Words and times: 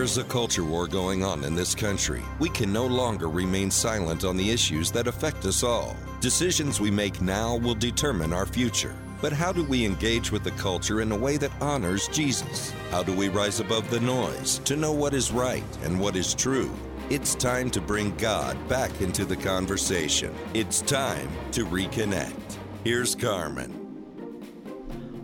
There's 0.00 0.16
a 0.16 0.24
culture 0.24 0.64
war 0.64 0.86
going 0.86 1.22
on 1.22 1.44
in 1.44 1.54
this 1.54 1.74
country. 1.74 2.22
We 2.38 2.48
can 2.48 2.72
no 2.72 2.86
longer 2.86 3.28
remain 3.28 3.70
silent 3.70 4.24
on 4.24 4.34
the 4.34 4.50
issues 4.50 4.90
that 4.92 5.06
affect 5.06 5.44
us 5.44 5.62
all. 5.62 5.94
Decisions 6.20 6.80
we 6.80 6.90
make 6.90 7.20
now 7.20 7.56
will 7.56 7.74
determine 7.74 8.32
our 8.32 8.46
future. 8.46 8.96
But 9.20 9.34
how 9.34 9.52
do 9.52 9.62
we 9.62 9.84
engage 9.84 10.32
with 10.32 10.42
the 10.42 10.52
culture 10.52 11.02
in 11.02 11.12
a 11.12 11.18
way 11.18 11.36
that 11.36 11.52
honors 11.60 12.08
Jesus? 12.08 12.72
How 12.90 13.02
do 13.02 13.14
we 13.14 13.28
rise 13.28 13.60
above 13.60 13.90
the 13.90 14.00
noise 14.00 14.60
to 14.60 14.74
know 14.74 14.92
what 14.92 15.12
is 15.12 15.32
right 15.32 15.76
and 15.82 16.00
what 16.00 16.16
is 16.16 16.32
true? 16.32 16.74
It's 17.10 17.34
time 17.34 17.70
to 17.72 17.80
bring 17.82 18.16
God 18.16 18.56
back 18.70 19.02
into 19.02 19.26
the 19.26 19.36
conversation. 19.36 20.34
It's 20.54 20.80
time 20.80 21.28
to 21.52 21.66
reconnect. 21.66 22.56
Here's 22.84 23.14
Carmen. 23.14 23.79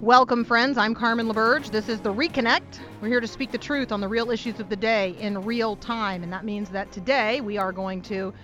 Welcome, 0.02 0.45
friends. 0.45 0.77
I'm 0.77 0.95
Carmen 0.95 1.27
LaBerge. 1.27 1.70
This 1.70 1.88
is 1.88 2.00
the 2.00 2.12
Reconnect. 2.12 2.80
We're 3.00 3.09
here 3.09 3.20
to 3.20 3.27
speak 3.27 3.50
the 3.50 3.56
truth 3.56 3.91
on 3.91 4.02
the 4.02 4.06
real 4.06 4.30
issues 4.30 4.60
of 4.60 4.69
the 4.69 4.77
day 4.77 5.16
in 5.19 5.42
real 5.42 5.74
time. 5.74 6.22
And 6.22 6.30
that 6.34 6.45
means 6.45 6.69
that 6.69 6.92
today 6.92 7.41
we 7.41 7.56
are 7.56 7.72
going 7.72 8.02
to 8.02 8.34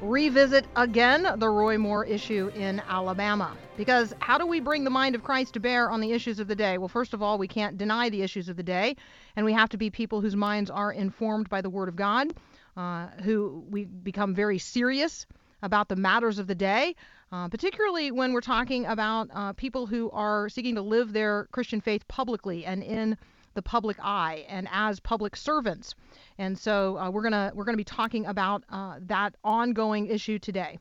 revisit 0.00 0.66
again 0.76 1.26
the 1.36 1.48
Roy 1.48 1.78
Moore 1.78 2.04
issue 2.04 2.52
in 2.54 2.80
Alabama. 2.88 3.56
Because 3.76 4.14
how 4.20 4.38
do 4.38 4.46
we 4.46 4.60
bring 4.60 4.84
the 4.84 4.90
mind 4.90 5.16
of 5.16 5.24
Christ 5.24 5.54
to 5.54 5.60
bear 5.60 5.90
on 5.90 6.00
the 6.00 6.12
issues 6.12 6.38
of 6.38 6.46
the 6.46 6.54
day? 6.54 6.78
Well, 6.78 6.88
first 6.88 7.12
of 7.12 7.22
all, 7.22 7.38
we 7.38 7.48
can't 7.48 7.76
deny 7.76 8.08
the 8.08 8.22
issues 8.22 8.48
of 8.48 8.56
the 8.56 8.62
day, 8.62 8.94
and 9.34 9.44
we 9.44 9.52
have 9.52 9.68
to 9.70 9.76
be 9.76 9.90
people 9.90 10.20
whose 10.20 10.36
minds 10.36 10.70
are 10.70 10.92
informed 10.92 11.48
by 11.48 11.60
the 11.60 11.70
Word 11.70 11.88
of 11.88 11.96
God, 11.96 12.32
uh, 12.76 13.08
who 13.24 13.64
we 13.68 13.84
become 13.84 14.32
very 14.32 14.58
serious 14.58 15.26
about 15.62 15.88
the 15.88 15.96
matters 15.96 16.38
of 16.38 16.46
the 16.46 16.54
day, 16.54 16.94
uh, 17.32 17.48
particularly 17.48 18.10
when 18.10 18.32
we're 18.32 18.40
talking 18.40 18.86
about 18.86 19.28
uh, 19.32 19.52
people 19.52 19.86
who 19.86 20.10
are 20.10 20.48
seeking 20.48 20.74
to 20.74 20.82
live 20.82 21.12
their 21.12 21.48
Christian 21.52 21.80
faith 21.80 22.06
publicly 22.08 22.64
and 22.64 22.82
in 22.82 23.16
the 23.54 23.62
public 23.62 23.96
eye 24.00 24.44
and 24.48 24.68
as 24.70 25.00
public 25.00 25.36
servants. 25.36 25.94
And 26.38 26.58
so 26.58 26.96
uh, 26.98 27.10
we're 27.10 27.22
gonna 27.22 27.52
we're 27.54 27.64
gonna 27.64 27.76
be 27.76 27.84
talking 27.84 28.26
about 28.26 28.64
uh, 28.68 28.96
that 29.02 29.34
ongoing 29.44 30.06
issue 30.06 30.38
today. 30.38 30.78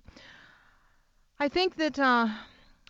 I 1.40 1.48
think 1.50 1.76
that 1.78 1.98
uh, 1.98 2.28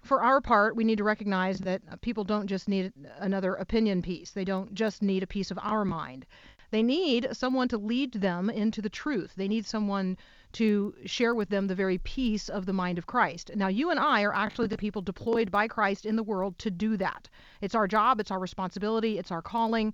for 0.04 0.22
our 0.22 0.42
part, 0.42 0.76
we 0.76 0.84
need 0.84 0.98
to 0.98 1.04
recognize 1.04 1.60
that 1.60 1.82
people 2.02 2.24
don't 2.24 2.48
just 2.48 2.68
need 2.68 2.94
another 3.18 3.56
opinion 3.56 4.02
piece. 4.02 4.32
They 4.32 4.46
don't 4.46 4.74
just 4.74 5.02
need 5.02 5.24
a 5.24 5.28
piece 5.28 5.52
of 5.52 5.60
our 5.62 5.86
mind. 5.86 6.26
They 6.72 6.84
need 6.84 7.30
someone 7.32 7.68
to 7.70 7.78
lead 7.78 8.14
them 8.14 8.50
into 8.50 8.82
the 8.82 8.90
truth. 8.90 9.34
They 9.36 9.48
need 9.48 9.66
someone 9.66 10.18
to 10.54 10.96
share 11.06 11.36
with 11.36 11.50
them 11.50 11.68
the 11.68 11.76
very 11.76 11.98
peace 12.00 12.50
of 12.50 12.66
the 12.66 12.74
mind 12.74 12.98
of 12.98 13.08
Christ. 13.08 13.52
Now, 13.56 13.68
you 13.68 13.92
and 13.92 14.00
I 14.00 14.24
are 14.24 14.34
actually 14.34 14.68
the 14.68 14.78
people 14.78 15.02
deployed 15.02 15.52
by 15.52 15.68
Christ 15.68 16.06
in 16.06 16.16
the 16.16 16.24
world 16.24 16.58
to 16.60 16.72
do 16.72 16.98
that. 16.98 17.30
It's 17.62 17.76
our 17.76 17.88
job, 17.88 18.20
it's 18.20 18.32
our 18.32 18.40
responsibility, 18.40 19.18
it's 19.18 19.32
our 19.32 19.42
calling. 19.42 19.94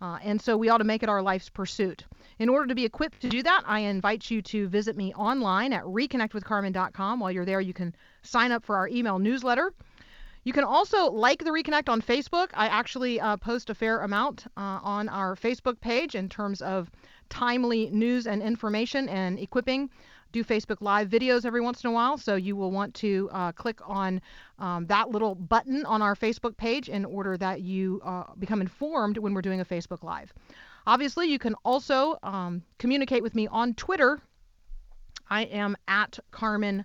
Uh, 0.00 0.18
and 0.22 0.40
so 0.40 0.56
we 0.56 0.68
ought 0.68 0.78
to 0.78 0.84
make 0.84 1.02
it 1.02 1.08
our 1.08 1.22
life's 1.22 1.48
pursuit. 1.48 2.04
In 2.38 2.48
order 2.48 2.66
to 2.66 2.74
be 2.74 2.84
equipped 2.84 3.20
to 3.22 3.28
do 3.28 3.42
that, 3.42 3.62
I 3.66 3.80
invite 3.80 4.30
you 4.30 4.42
to 4.42 4.68
visit 4.68 4.96
me 4.96 5.14
online 5.14 5.72
at 5.72 5.84
reconnectwithcarmen.com. 5.84 7.18
While 7.18 7.32
you're 7.32 7.46
there, 7.46 7.60
you 7.60 7.72
can 7.72 7.94
sign 8.22 8.52
up 8.52 8.64
for 8.64 8.76
our 8.76 8.88
email 8.88 9.18
newsletter. 9.18 9.72
You 10.46 10.52
can 10.52 10.62
also 10.62 11.10
like 11.10 11.42
the 11.42 11.50
Reconnect 11.50 11.88
on 11.88 12.00
Facebook. 12.00 12.50
I 12.54 12.68
actually 12.68 13.18
uh, 13.18 13.36
post 13.36 13.68
a 13.68 13.74
fair 13.74 14.02
amount 14.02 14.46
uh, 14.56 14.78
on 14.80 15.08
our 15.08 15.34
Facebook 15.34 15.80
page 15.80 16.14
in 16.14 16.28
terms 16.28 16.62
of 16.62 16.88
timely 17.28 17.90
news 17.90 18.28
and 18.28 18.40
information 18.40 19.08
and 19.08 19.40
equipping. 19.40 19.90
Do 20.30 20.44
Facebook 20.44 20.80
Live 20.80 21.08
videos 21.08 21.44
every 21.44 21.60
once 21.60 21.82
in 21.82 21.90
a 21.90 21.92
while, 21.92 22.16
so 22.16 22.36
you 22.36 22.54
will 22.54 22.70
want 22.70 22.94
to 22.94 23.28
uh, 23.32 23.50
click 23.50 23.80
on 23.84 24.22
um, 24.60 24.86
that 24.86 25.10
little 25.10 25.34
button 25.34 25.84
on 25.84 26.00
our 26.00 26.14
Facebook 26.14 26.56
page 26.56 26.88
in 26.88 27.04
order 27.04 27.36
that 27.38 27.62
you 27.62 28.00
uh, 28.04 28.32
become 28.38 28.60
informed 28.60 29.18
when 29.18 29.34
we're 29.34 29.42
doing 29.42 29.60
a 29.60 29.64
Facebook 29.64 30.04
Live. 30.04 30.32
Obviously, 30.86 31.26
you 31.26 31.40
can 31.40 31.56
also 31.64 32.20
um, 32.22 32.62
communicate 32.78 33.24
with 33.24 33.34
me 33.34 33.48
on 33.48 33.74
Twitter. 33.74 34.20
I 35.28 35.42
am 35.42 35.76
at 35.88 36.20
Carmen 36.30 36.84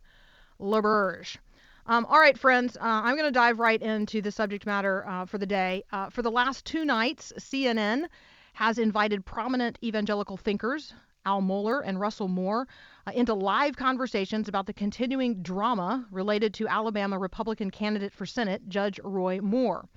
LaBerge. 0.60 1.38
Um, 1.88 2.06
all 2.06 2.20
right, 2.20 2.38
friends, 2.38 2.78
uh, 2.78 2.82
I'm 2.84 3.16
going 3.16 3.28
to 3.28 3.32
dive 3.32 3.60
right 3.60 3.82
into 3.82 4.22
the 4.22 4.32
subject 4.32 4.66
matter 4.66 5.06
uh, 5.08 5.26
for 5.26 5.38
the 5.38 5.46
day. 5.46 5.84
Uh, 5.92 6.10
for 6.10 6.22
the 6.22 6.30
last 6.30 6.64
two 6.64 6.86
nights, 6.86 7.34
CNN 7.40 8.06
has 8.54 8.78
invited 8.78 9.26
prominent 9.26 9.80
evangelical 9.84 10.38
thinkers, 10.38 10.94
Al 11.26 11.42
Mohler 11.42 11.82
and 11.84 12.00
Russell 12.00 12.28
Moore, 12.28 12.68
uh, 13.08 13.12
into 13.16 13.34
live 13.34 13.76
conversations 13.76 14.48
about 14.48 14.68
the 14.68 14.74
continuing 14.74 15.42
drama 15.42 16.06
related 16.12 16.54
to 16.56 16.68
Alabama 16.68 17.18
Republican 17.18 17.72
candidate 17.72 18.14
for 18.14 18.26
Senate, 18.26 18.62
Judge 18.70 19.00
Roy 19.04 19.40
Moore. 19.42 19.88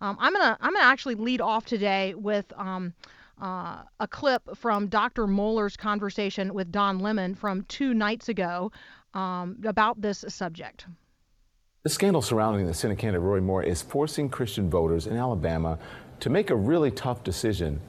Um, 0.00 0.16
I'm 0.20 0.32
gonna 0.32 0.56
I'm 0.60 0.72
gonna 0.72 0.84
actually 0.84 1.16
lead 1.16 1.40
off 1.40 1.66
today 1.66 2.14
with 2.14 2.52
um, 2.56 2.94
uh, 3.40 3.82
a 4.00 4.08
clip 4.08 4.56
from 4.56 4.86
Dr. 4.86 5.26
Mohler's 5.26 5.76
conversation 5.76 6.54
with 6.54 6.70
Don 6.70 7.00
Lemon 7.00 7.34
from 7.34 7.62
two 7.64 7.94
nights 7.94 8.28
ago 8.28 8.70
um, 9.14 9.58
about 9.64 10.00
this 10.00 10.24
subject. 10.28 10.86
The 11.84 11.90
scandal 11.90 12.22
surrounding 12.22 12.66
the 12.66 12.74
Senate 12.74 12.98
candidate 12.98 13.22
Roy 13.22 13.40
Moore 13.40 13.62
is 13.62 13.82
forcing 13.82 14.28
Christian 14.28 14.68
voters 14.68 15.06
in 15.06 15.16
Alabama 15.16 15.78
to 16.18 16.28
make 16.28 16.50
a 16.50 16.56
really 16.56 16.90
tough 16.90 17.22
decision. 17.22 17.80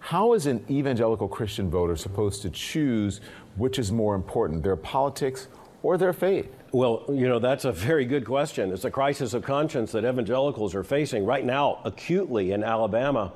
How 0.00 0.32
is 0.32 0.46
an 0.46 0.64
evangelical 0.68 1.28
Christian 1.28 1.70
voter 1.70 1.94
supposed 1.94 2.42
to 2.42 2.50
choose 2.50 3.20
which 3.54 3.78
is 3.78 3.92
more 3.92 4.16
important, 4.16 4.64
their 4.64 4.74
politics 4.74 5.46
or 5.84 5.96
their 5.96 6.12
faith? 6.12 6.52
Well, 6.72 7.04
you 7.08 7.28
know, 7.28 7.38
that's 7.38 7.64
a 7.64 7.70
very 7.70 8.04
good 8.04 8.24
question. 8.24 8.72
It's 8.72 8.84
a 8.84 8.90
crisis 8.90 9.32
of 9.32 9.44
conscience 9.44 9.92
that 9.92 10.04
evangelicals 10.04 10.74
are 10.74 10.82
facing 10.82 11.24
right 11.24 11.44
now 11.44 11.78
acutely 11.84 12.50
in 12.50 12.64
Alabama. 12.64 13.32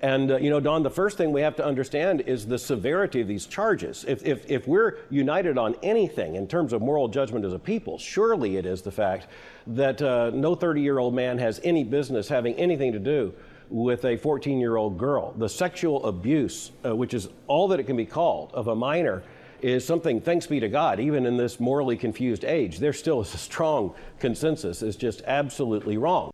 And, 0.00 0.30
uh, 0.30 0.36
you 0.36 0.50
know, 0.50 0.60
Don, 0.60 0.84
the 0.84 0.90
first 0.90 1.16
thing 1.16 1.32
we 1.32 1.40
have 1.40 1.56
to 1.56 1.64
understand 1.64 2.20
is 2.20 2.46
the 2.46 2.58
severity 2.58 3.20
of 3.20 3.28
these 3.28 3.46
charges. 3.46 4.04
If, 4.06 4.24
if, 4.24 4.48
if 4.48 4.68
we're 4.68 4.98
united 5.10 5.58
on 5.58 5.74
anything 5.82 6.36
in 6.36 6.46
terms 6.46 6.72
of 6.72 6.80
moral 6.80 7.08
judgment 7.08 7.44
as 7.44 7.52
a 7.52 7.58
people, 7.58 7.98
surely 7.98 8.56
it 8.56 8.66
is 8.66 8.82
the 8.82 8.92
fact 8.92 9.26
that 9.66 10.00
uh, 10.00 10.30
no 10.32 10.54
30 10.54 10.82
year 10.82 10.98
old 10.98 11.14
man 11.14 11.38
has 11.38 11.60
any 11.64 11.82
business 11.82 12.28
having 12.28 12.54
anything 12.54 12.92
to 12.92 13.00
do 13.00 13.34
with 13.70 14.04
a 14.04 14.16
14 14.16 14.60
year 14.60 14.76
old 14.76 14.98
girl. 14.98 15.32
The 15.36 15.48
sexual 15.48 16.06
abuse, 16.06 16.70
uh, 16.84 16.94
which 16.94 17.12
is 17.12 17.28
all 17.48 17.66
that 17.68 17.80
it 17.80 17.84
can 17.84 17.96
be 17.96 18.06
called, 18.06 18.52
of 18.54 18.68
a 18.68 18.76
minor 18.76 19.24
is 19.60 19.84
something, 19.84 20.20
thanks 20.20 20.46
be 20.46 20.60
to 20.60 20.68
God, 20.68 21.00
even 21.00 21.26
in 21.26 21.36
this 21.36 21.58
morally 21.58 21.96
confused 21.96 22.44
age, 22.44 22.78
there 22.78 22.92
still 22.92 23.20
is 23.20 23.34
a 23.34 23.38
strong 23.38 23.92
consensus, 24.20 24.82
is 24.82 24.94
just 24.94 25.22
absolutely 25.26 25.96
wrong. 25.96 26.30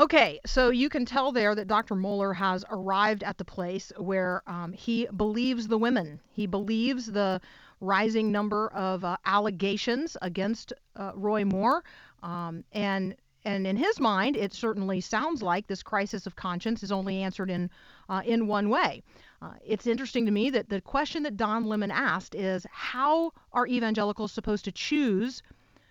Okay, 0.00 0.38
so 0.46 0.70
you 0.70 0.88
can 0.88 1.04
tell 1.04 1.32
there 1.32 1.56
that 1.56 1.66
Dr. 1.66 1.96
Mohler 1.96 2.32
has 2.36 2.64
arrived 2.70 3.24
at 3.24 3.36
the 3.36 3.44
place 3.44 3.90
where 3.96 4.44
um, 4.46 4.72
he 4.72 5.08
believes 5.16 5.66
the 5.66 5.76
women. 5.76 6.20
He 6.30 6.46
believes 6.46 7.06
the 7.06 7.40
rising 7.80 8.30
number 8.30 8.68
of 8.68 9.04
uh, 9.04 9.16
allegations 9.24 10.16
against 10.22 10.72
uh, 10.94 11.10
Roy 11.16 11.44
Moore. 11.44 11.82
Um, 12.22 12.62
and 12.72 13.16
and 13.44 13.66
in 13.66 13.76
his 13.76 13.98
mind, 13.98 14.36
it 14.36 14.54
certainly 14.54 15.00
sounds 15.00 15.42
like 15.42 15.66
this 15.66 15.82
crisis 15.82 16.26
of 16.26 16.36
conscience 16.36 16.84
is 16.84 16.92
only 16.92 17.22
answered 17.22 17.50
in 17.50 17.68
uh, 18.08 18.22
in 18.24 18.46
one 18.46 18.68
way. 18.68 19.02
Uh, 19.42 19.54
it's 19.66 19.88
interesting 19.88 20.26
to 20.26 20.30
me 20.30 20.48
that 20.50 20.68
the 20.68 20.80
question 20.80 21.24
that 21.24 21.36
Don 21.36 21.64
Lemon 21.64 21.90
asked 21.90 22.36
is 22.36 22.64
how 22.70 23.32
are 23.52 23.66
evangelicals 23.66 24.30
supposed 24.30 24.64
to 24.66 24.72
choose 24.72 25.42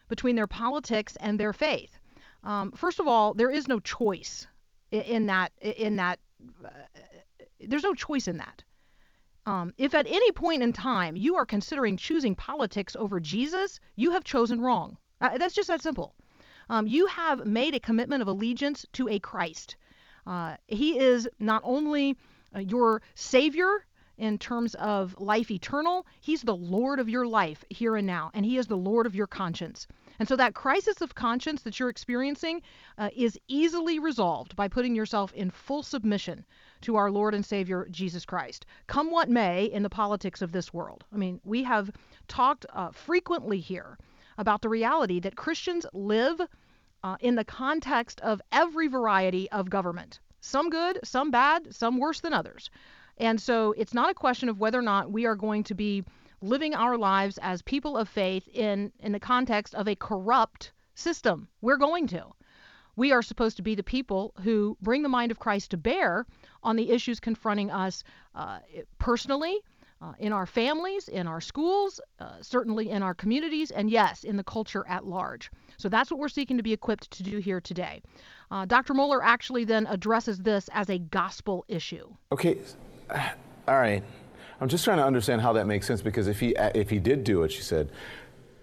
between 0.08 0.38
their 0.38 0.48
politics 0.48 1.18
and 1.20 1.38
their 1.38 1.52
faith? 1.52 2.00
Um, 2.48 2.72
first 2.72 3.02
of 3.02 3.08
all, 3.08 3.34
there 3.34 3.52
is 3.52 3.68
no 3.68 3.82
choice 3.82 4.48
in, 4.90 5.26
that 5.26 5.52
in 5.62 5.98
that 5.98 6.20
uh, 6.64 6.70
there's 7.60 7.84
no 7.84 7.94
choice 7.94 8.30
in 8.30 8.38
that. 8.38 8.64
Um, 9.46 9.74
if 9.78 9.94
at 9.94 10.08
any 10.08 10.32
point 10.32 10.64
in 10.64 10.72
time 10.72 11.18
you 11.18 11.36
are 11.36 11.46
considering 11.46 11.98
choosing 11.98 12.36
politics 12.36 12.96
over 12.98 13.20
Jesus, 13.20 13.82
you 13.98 14.12
have 14.12 14.24
chosen 14.24 14.62
wrong. 14.62 14.98
Uh, 15.20 15.38
that's 15.38 15.56
just 15.56 15.68
that 15.68 15.82
simple 15.82 16.16
um, 16.70 16.88
you 16.88 17.08
have 17.08 17.46
made 17.46 17.76
a 17.76 17.82
commitment 17.82 18.22
of 18.22 18.30
allegiance 18.30 18.86
to 18.94 19.10
a 19.10 19.20
Christ. 19.20 19.76
Uh, 20.26 20.56
he 20.68 20.98
is 21.00 21.28
not 21.40 21.62
only 21.66 22.18
uh, 22.56 22.60
your 22.60 23.02
Savior 23.16 23.86
in 24.18 24.38
terms 24.38 24.74
of 24.76 25.16
life 25.20 25.52
eternal, 25.52 26.06
He's 26.22 26.42
the 26.42 26.56
Lord 26.56 27.00
of 27.00 27.10
your 27.10 27.28
life 27.28 27.64
here 27.70 27.96
and 27.96 28.08
now, 28.08 28.32
and 28.34 28.46
He 28.46 28.58
is 28.58 28.68
the 28.68 28.78
Lord 28.78 29.06
of 29.06 29.16
your 29.16 29.28
conscience. 29.28 29.88
And 30.20 30.28
so 30.28 30.36
that 30.36 30.56
crisis 30.56 31.02
of 31.02 31.16
conscience 31.16 31.62
that 31.62 31.80
you're 31.80 31.90
experiencing 31.90 32.62
uh, 32.98 33.10
is 33.16 33.40
easily 33.48 34.00
resolved 34.00 34.56
by 34.56 34.68
putting 34.68 34.96
yourself 34.96 35.34
in 35.34 35.52
full 35.52 35.84
submission 35.84 36.46
to 36.82 36.96
our 36.96 37.12
Lord 37.12 37.34
and 37.34 37.46
Savior 37.46 37.88
Jesus 37.92 38.26
Christ. 38.26 38.66
Come 38.88 39.12
what 39.12 39.30
may 39.30 39.66
in 39.66 39.84
the 39.84 39.90
politics 39.90 40.42
of 40.42 40.52
this 40.52 40.74
world. 40.74 41.04
I 41.14 41.18
mean, 41.18 41.40
we 41.44 41.64
have 41.64 41.92
talked 42.28 42.66
uh, 42.74 42.92
frequently 42.92 43.60
here 43.60 43.98
about 44.38 44.62
the 44.62 44.70
reality 44.70 45.20
that 45.20 45.36
Christians 45.36 45.86
live 45.94 46.42
uh, 47.04 47.18
in 47.20 47.36
the 47.36 47.46
context 47.46 48.22
of 48.22 48.42
every 48.52 48.88
variety 48.88 49.50
of 49.52 49.70
government 49.70 50.20
some 50.40 50.70
good, 50.70 51.00
some 51.04 51.32
bad, 51.32 51.76
some 51.76 51.98
worse 51.98 52.22
than 52.22 52.32
others. 52.32 52.70
And 53.18 53.42
so 53.42 53.74
it's 53.74 53.94
not 53.94 54.12
a 54.12 54.14
question 54.14 54.50
of 54.50 54.60
whether 54.60 54.80
or 54.80 54.84
not 54.84 55.12
we 55.12 55.26
are 55.26 55.36
going 55.36 55.64
to 55.66 55.74
be 55.74 56.04
living 56.42 56.76
our 56.76 56.98
lives 56.98 57.38
as 57.42 57.62
people 57.62 57.98
of 57.98 58.08
faith 58.08 58.48
in, 58.54 58.92
in 59.00 59.12
the 59.12 59.20
context 59.20 59.76
of 59.76 59.88
a 59.88 59.96
corrupt 59.96 60.72
system. 60.96 61.48
We're 61.62 61.78
going 61.78 62.08
to. 62.08 62.26
we 62.96 63.12
are 63.12 63.22
supposed 63.22 63.58
to 63.58 63.64
be 63.64 63.76
the 63.76 63.84
people 63.84 64.34
who 64.44 64.76
bring 64.82 65.04
the 65.04 65.10
mind 65.10 65.32
of 65.32 65.40
Christ 65.40 65.72
to 65.72 65.78
bear 65.78 66.26
on 66.64 66.76
the 66.76 66.90
issues 66.90 67.20
confronting 67.20 67.70
us 67.70 68.04
uh, 68.34 68.60
personally, 68.98 69.62
uh, 70.02 70.14
in 70.20 70.32
our 70.32 70.46
families, 70.46 71.08
in 71.08 71.28
our 71.28 71.42
schools, 71.42 72.00
uh, 72.20 72.42
certainly 72.42 72.90
in 72.90 73.02
our 73.02 73.14
communities, 73.14 73.72
and 73.72 73.90
yes, 73.90 74.24
in 74.24 74.38
the 74.38 74.44
culture 74.44 74.86
at 74.88 75.06
large. 75.06 75.50
So 75.78 75.90
that's 75.90 76.12
what 76.12 76.20
we're 76.20 76.30
seeking 76.30 76.58
to 76.58 76.64
be 76.64 76.74
equipped 76.74 77.10
to 77.12 77.24
do 77.24 77.38
here 77.40 77.60
today. 77.60 78.02
Uh, 78.52 78.66
Dr. 78.66 78.94
Mohler 78.94 79.20
actually 79.24 79.66
then 79.66 79.88
addresses 79.88 80.40
this 80.40 80.70
as 80.74 80.90
a 80.90 81.00
gospel 81.00 81.66
issue. 81.68 82.08
Okay, 82.32 82.58
all 83.68 83.78
right. 83.78 84.04
I'm 84.60 84.68
just 84.70 84.84
trying 84.84 84.98
to 84.98 85.06
understand 85.06 85.42
how 85.42 85.54
that 85.54 85.68
makes 85.68 85.86
sense 85.86 86.02
because 86.02 86.28
if 86.28 86.40
he 86.40 86.56
if 86.58 86.90
he 86.90 87.00
did 87.00 87.24
do 87.24 87.44
it, 87.44 87.52
she 87.52 87.62
said, 87.62 87.90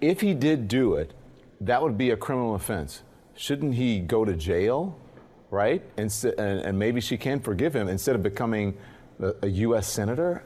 if 0.00 0.20
he 0.20 0.35
did 0.35 0.69
do 0.69 0.94
it, 0.94 1.14
that 1.61 1.82
would 1.82 1.96
be 1.96 2.11
a 2.11 2.17
criminal 2.17 2.55
offense. 2.55 3.02
Shouldn't 3.37 3.75
he 3.75 4.00
go 4.00 4.25
to 4.25 4.35
jail, 4.35 4.99
right? 5.50 5.82
And, 5.96 6.11
and 6.38 6.79
maybe 6.79 7.00
she 7.00 7.17
can 7.17 7.41
forgive 7.41 7.75
him 7.75 7.88
instead 7.88 8.14
of 8.14 8.23
becoming 8.23 8.76
a, 9.20 9.35
a 9.43 9.49
U.S. 9.49 9.87
senator. 9.87 10.44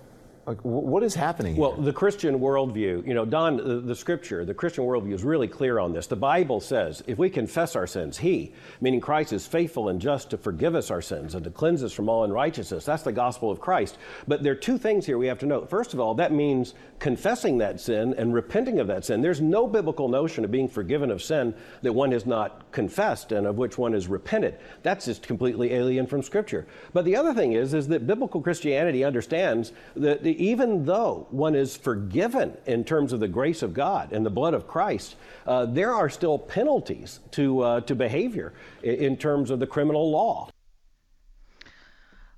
Like, 0.48 0.60
what 0.62 1.02
is 1.02 1.14
happening? 1.14 1.56
Here? 1.56 1.60
Well, 1.60 1.72
the 1.72 1.92
Christian 1.92 2.40
worldview, 2.40 3.06
you 3.06 3.12
know, 3.12 3.26
Don, 3.26 3.58
the, 3.58 3.80
the, 3.80 3.94
scripture, 3.94 4.46
the 4.46 4.54
Christian 4.54 4.82
worldview 4.84 5.12
is 5.12 5.22
really 5.22 5.46
clear 5.46 5.78
on 5.78 5.92
this. 5.92 6.06
The 6.06 6.16
Bible 6.16 6.58
says 6.60 7.04
if 7.06 7.18
we 7.18 7.28
confess 7.28 7.76
our 7.76 7.86
sins, 7.86 8.16
He, 8.16 8.54
meaning 8.80 8.98
Christ, 8.98 9.34
is 9.34 9.46
faithful 9.46 9.90
and 9.90 10.00
just 10.00 10.30
to 10.30 10.38
forgive 10.38 10.74
us 10.74 10.90
our 10.90 11.02
sins 11.02 11.34
and 11.34 11.44
to 11.44 11.50
cleanse 11.50 11.82
us 11.82 11.92
from 11.92 12.08
all 12.08 12.24
unrighteousness. 12.24 12.86
That's 12.86 13.02
the 13.02 13.12
gospel 13.12 13.50
of 13.50 13.60
Christ. 13.60 13.98
But 14.26 14.42
there 14.42 14.54
are 14.54 14.56
two 14.56 14.78
things 14.78 15.04
here 15.04 15.18
we 15.18 15.26
have 15.26 15.38
to 15.40 15.46
note. 15.46 15.68
First 15.68 15.92
of 15.92 16.00
all, 16.00 16.14
that 16.14 16.32
means 16.32 16.72
confessing 16.98 17.58
that 17.58 17.78
sin 17.78 18.14
and 18.16 18.32
repenting 18.32 18.80
of 18.80 18.86
that 18.86 19.04
sin. 19.04 19.20
There's 19.20 19.42
no 19.42 19.66
biblical 19.66 20.08
notion 20.08 20.46
of 20.46 20.50
being 20.50 20.66
forgiven 20.66 21.10
of 21.10 21.22
sin 21.22 21.54
that 21.82 21.92
one 21.92 22.10
has 22.12 22.24
not 22.24 22.72
confessed 22.72 23.32
and 23.32 23.46
of 23.46 23.58
which 23.58 23.76
one 23.76 23.92
has 23.92 24.08
repented. 24.08 24.56
That's 24.82 25.04
just 25.04 25.24
completely 25.24 25.74
alien 25.74 26.06
from 26.06 26.22
Scripture. 26.22 26.66
But 26.94 27.04
the 27.04 27.16
other 27.16 27.34
thing 27.34 27.52
is, 27.52 27.74
is 27.74 27.86
that 27.88 28.06
biblical 28.06 28.40
Christianity 28.40 29.04
understands 29.04 29.72
that 29.94 30.22
the 30.22 30.37
even 30.38 30.84
though 30.84 31.26
one 31.30 31.54
is 31.54 31.76
forgiven 31.76 32.56
in 32.66 32.84
terms 32.84 33.12
of 33.12 33.20
the 33.20 33.28
grace 33.28 33.62
of 33.62 33.74
God 33.74 34.12
and 34.12 34.24
the 34.24 34.30
blood 34.30 34.54
of 34.54 34.66
Christ, 34.66 35.16
uh, 35.46 35.66
there 35.66 35.92
are 35.92 36.08
still 36.08 36.38
penalties 36.38 37.20
to, 37.32 37.60
uh, 37.60 37.80
to 37.82 37.94
behavior 37.94 38.54
in, 38.82 39.16
terms 39.16 39.50
of 39.50 39.58
the 39.58 39.66
criminal 39.66 40.10
law. 40.10 40.48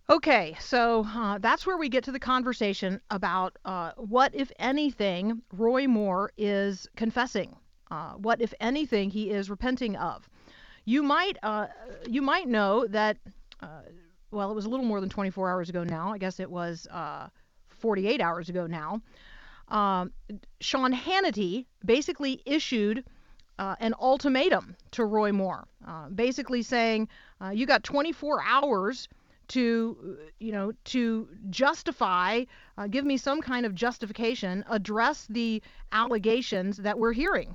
Okay, 0.09 0.57
so 0.59 1.07
uh, 1.15 1.39
that's 1.39 1.67
where 1.67 1.77
we 1.77 1.89
get 1.89 2.05
to 2.05 2.13
the 2.13 2.19
conversation 2.19 3.01
about 3.11 3.57
uh, 3.65 3.93
what, 3.97 4.35
if 4.35 4.51
anything, 4.59 5.43
Roy 5.53 5.87
Moore 5.87 6.33
is 6.39 6.89
confessing. 6.97 7.55
Uh, 7.91 8.13
what, 8.13 8.41
if 8.41 8.55
anything, 8.61 9.11
he 9.11 9.31
is 9.31 9.51
repenting 9.51 9.97
of. 9.97 10.29
You 10.87 11.03
might, 11.03 11.37
uh, 11.43 11.67
you 12.09 12.23
might 12.23 12.49
know 12.49 12.87
that. 12.87 13.19
well, 14.31 14.51
it 14.51 14.55
was 14.55 14.65
a 14.65 14.69
little 14.69 14.87
more 14.87 15.01
than 15.01 15.11
24 15.11 15.51
hours 15.51 15.69
ago 15.69 15.85
now. 15.85 16.13
I 16.13 16.19
guess 16.19 16.41
it 16.41 16.51
was 16.51 16.89
48 17.81 18.21
hours 18.21 18.49
ago 18.49 18.67
now, 18.67 19.01
um, 19.69 20.13
Sean 20.61 20.93
Hannity 20.93 21.67
basically 21.85 22.43
issued 22.45 23.05
uh, 23.59 23.77
an 23.79 23.95
ultimatum 24.01 24.75
to 24.93 25.05
Roy 25.05 25.33
Moore, 25.33 25.69
uh, 25.87 26.09
basically 26.09 26.63
saying, 26.63 27.09
uh, 27.41 27.51
"You 27.51 27.67
got 27.67 27.85
24 27.85 28.43
hours 28.43 29.09
to, 29.49 30.19
you 30.39 30.53
know, 30.53 30.73
to 30.85 31.29
justify, 31.51 32.45
uh, 32.79 32.87
give 32.87 33.05
me 33.05 33.17
some 33.17 33.41
kind 33.43 33.67
of 33.67 33.75
justification, 33.75 34.65
address 34.69 35.27
the 35.29 35.63
allegations 35.93 36.79
that 36.79 36.99
we're 36.99 37.13
hearing." 37.13 37.55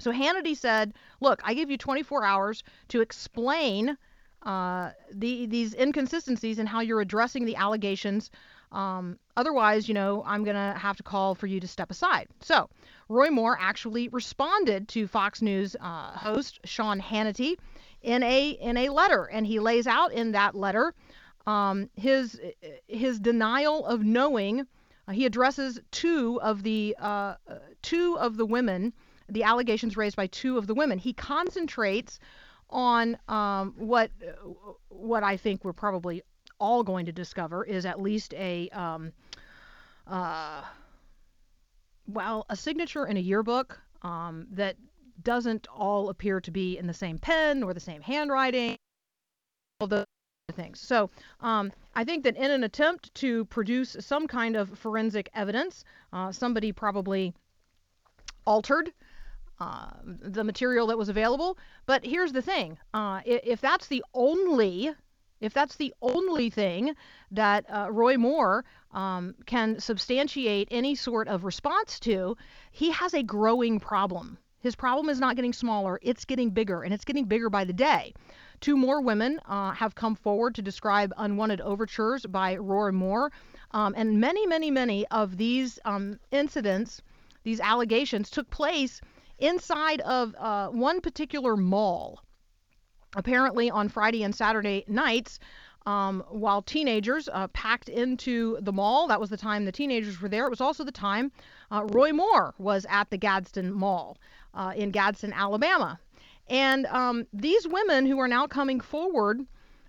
So 0.00 0.12
Hannity 0.12 0.56
said, 0.56 0.94
"Look, 1.20 1.40
I 1.44 1.54
give 1.54 1.70
you 1.70 1.78
24 1.78 2.24
hours 2.24 2.62
to 2.88 3.00
explain." 3.00 3.96
Uh, 4.42 4.90
the, 5.10 5.46
these 5.46 5.72
inconsistencies 5.72 6.58
in 6.58 6.66
how 6.66 6.80
you're 6.80 7.00
addressing 7.00 7.46
the 7.46 7.56
allegations 7.56 8.30
um, 8.74 9.18
otherwise, 9.36 9.88
you 9.88 9.94
know, 9.94 10.22
I'm 10.26 10.42
going 10.44 10.56
to 10.56 10.78
have 10.78 10.96
to 10.96 11.02
call 11.02 11.34
for 11.34 11.46
you 11.46 11.60
to 11.60 11.68
step 11.68 11.90
aside. 11.90 12.28
So, 12.40 12.68
Roy 13.08 13.30
Moore 13.30 13.56
actually 13.58 14.08
responded 14.08 14.88
to 14.88 15.06
Fox 15.06 15.40
News 15.40 15.76
uh, 15.80 16.10
host 16.10 16.60
Sean 16.64 17.00
Hannity 17.00 17.56
in 18.02 18.22
a 18.22 18.50
in 18.50 18.76
a 18.76 18.88
letter, 18.88 19.24
and 19.24 19.46
he 19.46 19.60
lays 19.60 19.86
out 19.86 20.12
in 20.12 20.32
that 20.32 20.54
letter 20.54 20.92
um, 21.46 21.88
his 21.94 22.40
his 22.88 23.20
denial 23.20 23.86
of 23.86 24.02
knowing. 24.02 24.66
Uh, 25.06 25.12
he 25.12 25.26
addresses 25.26 25.78
two 25.90 26.40
of 26.42 26.62
the 26.62 26.96
uh, 26.98 27.34
two 27.82 28.18
of 28.18 28.36
the 28.36 28.46
women, 28.46 28.92
the 29.28 29.44
allegations 29.44 29.96
raised 29.96 30.16
by 30.16 30.26
two 30.26 30.58
of 30.58 30.66
the 30.66 30.74
women. 30.74 30.98
He 30.98 31.12
concentrates 31.12 32.18
on 32.70 33.16
um, 33.28 33.74
what 33.76 34.10
what 34.88 35.22
I 35.22 35.36
think 35.36 35.64
we're 35.64 35.72
probably 35.74 36.22
all 36.58 36.82
going 36.82 37.06
to 37.06 37.12
discover 37.12 37.64
is 37.64 37.86
at 37.86 38.00
least 38.00 38.34
a 38.34 38.68
um, 38.70 39.12
uh, 40.06 40.62
well 42.06 42.46
a 42.48 42.56
signature 42.56 43.06
in 43.06 43.16
a 43.16 43.20
yearbook 43.20 43.78
um, 44.02 44.46
that 44.52 44.76
doesn't 45.22 45.66
all 45.68 46.10
appear 46.10 46.40
to 46.40 46.50
be 46.50 46.76
in 46.76 46.86
the 46.86 46.94
same 46.94 47.18
pen 47.18 47.62
or 47.62 47.72
the 47.72 47.80
same 47.80 48.02
handwriting 48.02 48.76
all 49.80 49.86
the 49.86 50.04
things. 50.52 50.78
So 50.78 51.10
um, 51.40 51.72
i 51.94 52.04
think 52.04 52.24
that 52.24 52.36
in 52.36 52.50
an 52.50 52.64
attempt 52.64 53.14
to 53.14 53.44
produce 53.46 53.96
some 54.00 54.26
kind 54.26 54.56
of 54.56 54.78
forensic 54.78 55.28
evidence 55.34 55.84
uh, 56.12 56.30
somebody 56.32 56.70
probably 56.72 57.34
altered 58.46 58.92
uh, 59.60 59.90
the 60.04 60.44
material 60.44 60.88
that 60.88 60.98
was 60.98 61.08
available. 61.08 61.56
But 61.86 62.04
here's 62.04 62.32
the 62.32 62.42
thing 62.42 62.78
uh, 62.92 63.20
if 63.24 63.60
that's 63.60 63.86
the 63.86 64.04
only 64.12 64.92
if 65.44 65.52
that's 65.52 65.76
the 65.76 65.92
only 66.00 66.48
thing 66.48 66.94
that 67.30 67.66
uh, 67.68 67.88
Roy 67.90 68.16
Moore 68.16 68.64
um, 68.92 69.34
can 69.44 69.78
substantiate 69.78 70.68
any 70.70 70.94
sort 70.94 71.28
of 71.28 71.44
response 71.44 72.00
to, 72.00 72.36
he 72.70 72.90
has 72.92 73.12
a 73.12 73.22
growing 73.22 73.78
problem. 73.78 74.38
His 74.60 74.74
problem 74.74 75.10
is 75.10 75.20
not 75.20 75.36
getting 75.36 75.52
smaller, 75.52 76.00
it's 76.00 76.24
getting 76.24 76.48
bigger, 76.48 76.82
and 76.82 76.94
it's 76.94 77.04
getting 77.04 77.26
bigger 77.26 77.50
by 77.50 77.64
the 77.64 77.74
day. 77.74 78.14
Two 78.60 78.78
more 78.78 79.02
women 79.02 79.38
uh, 79.44 79.72
have 79.72 79.94
come 79.94 80.14
forward 80.14 80.54
to 80.54 80.62
describe 80.62 81.12
unwanted 81.18 81.60
overtures 81.60 82.24
by 82.24 82.56
Roy 82.56 82.90
Moore. 82.90 83.30
Um, 83.72 83.92
and 83.98 84.18
many, 84.18 84.46
many, 84.46 84.70
many 84.70 85.06
of 85.08 85.36
these 85.36 85.78
um, 85.84 86.18
incidents, 86.30 87.02
these 87.42 87.60
allegations, 87.60 88.30
took 88.30 88.48
place 88.48 89.02
inside 89.38 90.00
of 90.00 90.34
uh, 90.38 90.68
one 90.68 91.02
particular 91.02 91.54
mall 91.54 92.23
apparently 93.16 93.70
on 93.70 93.88
Friday 93.88 94.22
and 94.22 94.34
Saturday 94.34 94.84
nights, 94.88 95.38
um, 95.86 96.24
while 96.28 96.62
teenagers 96.62 97.28
uh, 97.32 97.48
packed 97.48 97.88
into 97.88 98.58
the 98.60 98.72
mall. 98.72 99.06
That 99.08 99.20
was 99.20 99.30
the 99.30 99.36
time 99.36 99.64
the 99.64 99.72
teenagers 99.72 100.20
were 100.20 100.28
there. 100.28 100.46
It 100.46 100.50
was 100.50 100.60
also 100.60 100.84
the 100.84 100.92
time 100.92 101.30
uh, 101.70 101.84
Roy 101.84 102.12
Moore 102.12 102.54
was 102.58 102.86
at 102.88 103.10
the 103.10 103.18
Gadsden 103.18 103.72
Mall 103.72 104.18
uh, 104.54 104.72
in 104.74 104.90
Gadsden, 104.90 105.32
Alabama. 105.32 105.98
And 106.48 106.86
um, 106.86 107.26
these 107.32 107.66
women 107.66 108.06
who 108.06 108.18
are 108.20 108.28
now 108.28 108.46
coming 108.46 108.80
forward, 108.80 109.40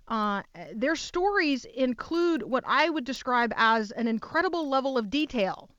uh, 0.08 0.42
their 0.74 0.96
stories 0.96 1.64
include 1.64 2.42
what 2.42 2.64
I 2.66 2.88
would 2.88 3.04
describe 3.04 3.52
as 3.56 3.90
an 3.90 4.06
incredible 4.06 4.68
level 4.68 4.96
of 4.96 5.10
detail. 5.10 5.70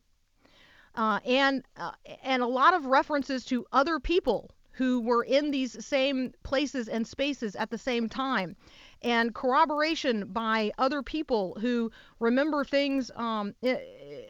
Uh, 0.96 1.20
and 1.26 1.64
uh, 1.78 1.92
and 2.24 2.42
a 2.42 2.48
lot 2.48 2.74
of 2.74 2.88
references 2.88 3.46
to 3.46 3.64
other 3.72 4.00
people 4.00 4.50
who 4.78 5.02
were 5.02 5.24
in 5.24 5.50
these 5.50 5.84
same 5.84 6.32
places 6.44 6.88
and 6.88 7.08
spaces 7.08 7.56
at 7.56 7.72
the 7.72 7.78
same 7.80 8.08
time. 8.08 8.56
And 9.02 9.34
corroboration 9.34 10.28
by 10.28 10.72
other 10.78 11.02
people 11.02 11.58
who 11.60 11.92
remember 12.20 12.64
things 12.64 13.10
um, 13.16 13.56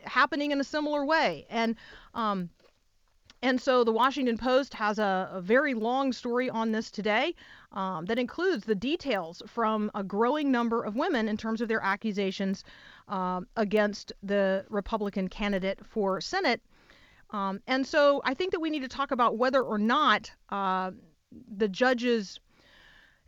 happening 0.06 0.52
in 0.52 0.62
a 0.62 0.64
similar 0.64 1.06
way. 1.06 1.46
And 1.50 1.76
um, 2.14 2.50
and 3.44 3.62
so 3.62 3.84
the 3.84 3.92
Washington 3.92 4.38
Post 4.38 4.74
has 4.74 4.98
a, 4.98 5.30
a 5.32 5.42
very 5.42 5.76
long 5.76 6.12
story 6.12 6.50
on 6.50 6.72
this 6.72 6.90
today 6.90 7.36
um, 7.72 8.06
that 8.06 8.18
includes 8.18 8.66
the 8.66 8.74
details 8.74 9.44
from 9.46 9.92
a 9.94 10.04
growing 10.04 10.52
number 10.52 10.84
of 10.84 10.96
women 10.96 11.28
in 11.28 11.38
terms 11.38 11.62
of 11.62 11.68
their 11.68 11.84
accusations 11.84 12.64
uh, 13.10 13.42
against 13.56 14.12
the 14.24 14.66
Republican 14.70 15.28
candidate 15.28 15.80
for 15.86 16.20
Senate 16.20 16.62
um, 17.32 17.62
and 17.68 17.86
so 17.86 18.22
I 18.24 18.34
think 18.34 18.52
that 18.52 18.60
we 18.60 18.70
need 18.70 18.82
to 18.82 18.88
talk 18.88 19.12
about 19.12 19.38
whether 19.38 19.62
or 19.62 19.78
not 19.78 20.32
uh, 20.50 20.92
the 21.58 21.68
judge's 21.68 22.40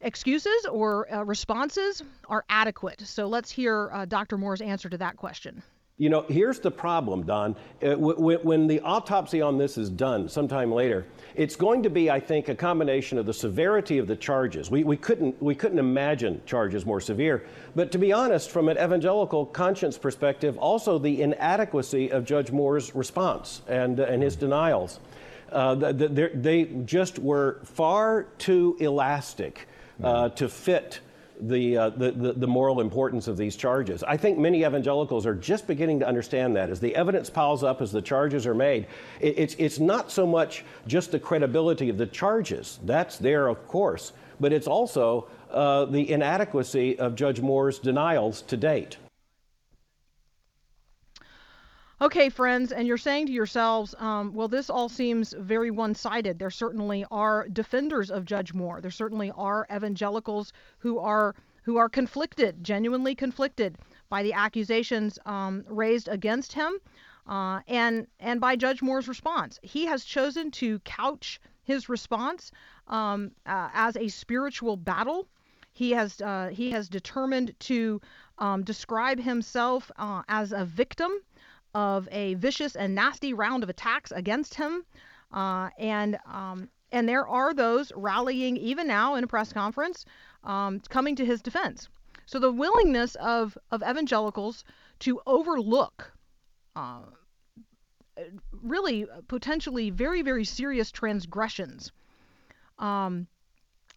excuses 0.01 0.65
or 0.71 1.13
uh, 1.13 1.23
responses 1.23 2.01
are 2.27 2.45
adequate. 2.49 3.01
So 3.01 3.27
let's 3.27 3.51
hear 3.51 3.89
uh, 3.91 4.05
Dr. 4.05 4.37
Moore's 4.37 4.61
answer 4.61 4.89
to 4.89 4.97
that 4.99 5.17
question. 5.17 5.61
You 5.99 6.09
know, 6.09 6.25
here's 6.29 6.61
the 6.61 6.71
problem, 6.71 7.23
Don. 7.23 7.57
Uh, 7.83 7.95
when 7.97 8.67
the 8.67 8.79
autopsy 8.79 9.41
on 9.41 9.57
this 9.57 9.77
is 9.77 9.89
done 9.89 10.29
sometime 10.29 10.71
later, 10.71 11.05
it's 11.35 11.57
going 11.57 11.83
to 11.83 11.89
be, 11.89 12.09
I 12.09 12.21
think, 12.21 12.47
a 12.47 12.55
combination 12.55 13.17
of 13.17 13.25
the 13.25 13.33
severity 13.33 13.97
of 13.97 14.07
the 14.07 14.15
charges. 14.15 14.71
We, 14.71 14.85
we, 14.85 14.95
couldn't, 14.95 15.41
we 15.43 15.55
couldn't 15.55 15.77
imagine 15.77 16.41
charges 16.45 16.85
more 16.85 17.01
severe. 17.01 17.45
But 17.75 17.91
to 17.91 17.97
be 17.97 18.13
honest, 18.13 18.49
from 18.49 18.69
an 18.69 18.77
evangelical 18.77 19.45
conscience 19.45 19.97
perspective, 19.97 20.57
also 20.57 20.99
the 20.99 21.21
inadequacy 21.21 22.13
of 22.13 22.23
Judge 22.23 22.49
Moore's 22.49 22.95
response 22.95 23.61
and, 23.67 23.99
uh, 23.99 24.03
and 24.03 24.23
his 24.23 24.37
denials. 24.37 25.01
Uh, 25.51 25.75
they, 25.75 26.29
they 26.29 26.63
just 26.85 27.19
were 27.19 27.59
far 27.65 28.23
too 28.37 28.77
elastic 28.79 29.67
uh, 30.01 30.29
to 30.29 30.47
fit 30.47 31.01
the, 31.39 31.77
uh, 31.77 31.89
the, 31.91 32.11
the, 32.11 32.33
the, 32.33 32.47
moral 32.47 32.81
importance 32.81 33.27
of 33.27 33.37
these 33.37 33.55
charges. 33.55 34.03
I 34.03 34.17
think 34.17 34.37
many 34.37 34.63
evangelicals 34.63 35.25
are 35.25 35.35
just 35.35 35.67
beginning 35.67 35.99
to 35.99 36.07
understand 36.07 36.55
that. 36.55 36.69
As 36.69 36.79
the 36.79 36.95
evidence 36.95 37.29
piles 37.29 37.63
up, 37.63 37.81
as 37.81 37.91
the 37.91 38.01
charges 38.01 38.45
are 38.45 38.53
made, 38.53 38.87
it, 39.21 39.37
it's, 39.37 39.55
it's 39.57 39.79
not 39.79 40.11
so 40.11 40.27
much 40.27 40.65
just 40.87 41.11
the 41.11 41.19
credibility 41.19 41.89
of 41.89 41.97
the 41.97 42.07
charges, 42.07 42.79
that's 42.83 43.17
there, 43.17 43.47
of 43.47 43.67
course, 43.67 44.11
but 44.39 44.51
it's 44.51 44.67
also 44.67 45.27
uh, 45.51 45.85
the 45.85 46.11
inadequacy 46.11 46.99
of 46.99 47.15
Judge 47.15 47.39
Moore's 47.39 47.79
denials 47.79 48.41
to 48.43 48.57
date. 48.57 48.97
Okay, 52.01 52.29
friends, 52.29 52.71
and 52.71 52.87
you're 52.87 52.97
saying 52.97 53.25
to 53.25 53.33
yourselves, 53.33 53.93
um, 53.97 54.33
well, 54.33 54.47
this 54.47 54.69
all 54.69 54.87
seems 54.87 55.33
very 55.37 55.69
one 55.69 55.93
sided. 55.93 56.39
There 56.39 56.49
certainly 56.49 57.05
are 57.11 57.49
defenders 57.49 58.09
of 58.09 58.23
Judge 58.23 58.53
Moore. 58.53 58.79
There 58.79 58.89
certainly 58.89 59.31
are 59.31 59.67
evangelicals 59.69 60.53
who 60.77 60.97
are 60.99 61.35
who 61.63 61.75
are 61.75 61.89
conflicted, 61.89 62.63
genuinely 62.63 63.15
conflicted 63.15 63.77
by 64.07 64.23
the 64.23 64.31
accusations 64.31 65.19
um, 65.25 65.65
raised 65.67 66.07
against 66.07 66.53
him 66.53 66.79
uh, 67.27 67.59
and 67.67 68.07
and 68.21 68.39
by 68.39 68.55
Judge 68.55 68.81
Moore's 68.81 69.09
response. 69.09 69.59
He 69.61 69.85
has 69.87 70.05
chosen 70.05 70.51
to 70.51 70.79
couch 70.79 71.41
his 71.63 71.89
response 71.89 72.53
um, 72.87 73.31
uh, 73.45 73.71
as 73.73 73.97
a 73.97 74.07
spiritual 74.07 74.77
battle. 74.77 75.27
He 75.73 75.91
has 75.91 76.21
uh, 76.21 76.47
he 76.53 76.71
has 76.71 76.87
determined 76.87 77.55
to 77.59 77.99
um, 78.37 78.63
describe 78.63 79.19
himself 79.19 79.91
uh, 79.97 80.23
as 80.29 80.53
a 80.53 80.63
victim 80.63 81.11
of 81.73 82.07
a 82.11 82.33
vicious 82.35 82.75
and 82.75 82.95
nasty 82.95 83.33
round 83.33 83.63
of 83.63 83.69
attacks 83.69 84.11
against 84.11 84.55
him. 84.55 84.85
Uh, 85.31 85.69
and 85.77 86.17
um, 86.25 86.69
and 86.91 87.07
there 87.07 87.27
are 87.27 87.53
those 87.53 87.91
rallying 87.95 88.57
even 88.57 88.87
now 88.87 89.15
in 89.15 89.23
a 89.23 89.27
press 89.27 89.53
conference, 89.53 90.05
um, 90.43 90.79
coming 90.89 91.15
to 91.15 91.25
his 91.25 91.41
defense. 91.41 91.87
So 92.25 92.39
the 92.39 92.51
willingness 92.51 93.15
of 93.15 93.57
of 93.71 93.81
evangelicals 93.81 94.63
to 94.99 95.21
overlook. 95.25 96.13
Uh, 96.75 97.01
really 98.51 99.07
potentially 99.29 99.89
very 99.89 100.21
very 100.21 100.43
serious 100.43 100.91
transgressions 100.91 101.93
um, 102.77 103.27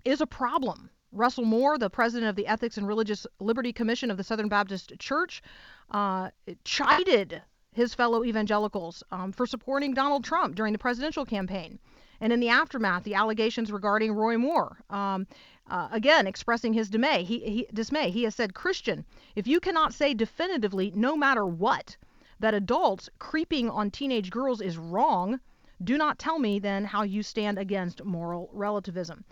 is 0.05 0.21
a 0.21 0.27
problem 0.27 0.89
Russell 1.13 1.45
Moore, 1.45 1.77
the 1.77 1.91
president 1.91 2.31
of 2.31 2.37
the 2.37 2.47
Ethics 2.47 2.79
and 2.79 2.89
Religious 2.89 3.27
Liberty 3.39 3.73
Commission 3.73 4.11
of 4.11 4.17
the 4.17 4.25
Southern 4.25 4.49
Baptist 4.49 4.93
Church, 4.99 5.43
uh, 5.91 6.31
chided 6.65 7.43
his 7.73 7.95
fellow 7.95 8.25
evangelicals 8.25 9.03
um, 9.11 9.33
for 9.33 9.47
supporting 9.47 9.95
Donald 9.95 10.25
Trump 10.25 10.55
during 10.55 10.73
the 10.73 10.79
presidential 10.79 11.25
campaign. 11.25 11.79
And 12.21 12.33
in 12.33 12.41
the 12.41 12.51
aftermath, 12.51 13.03
the 13.03 13.15
allegations 13.15 13.73
regarding 13.73 14.13
Roy 14.13 14.39
Moore, 14.39 14.79
um, 14.91 15.27
uh, 15.69 15.89
again 15.91 16.27
expressing 16.27 16.73
his 16.73 16.89
dismay. 16.89 17.25
He, 17.25 17.39
he, 17.41 17.67
dismay. 17.73 18.11
He 18.11 18.25
has 18.25 18.35
said, 18.35 18.55
Christian, 18.55 19.05
if 19.35 19.47
you 19.47 19.59
cannot 19.59 19.95
say 19.95 20.15
definitively, 20.15 20.93
no 20.95 21.17
matter 21.17 21.47
what, 21.47 21.97
that 22.41 22.55
adults 22.55 23.09
creeping 23.19 23.71
on 23.71 23.91
teenage 23.91 24.31
girls 24.31 24.61
is 24.61 24.77
wrong, 24.77 25.41
do 25.83 25.97
not 25.97 26.19
tell 26.19 26.39
me 26.39 26.59
then 26.59 26.85
how 26.85 27.03
you 27.03 27.23
stand 27.23 27.59
against 27.59 28.05
moral 28.05 28.51
relativism. 28.53 29.25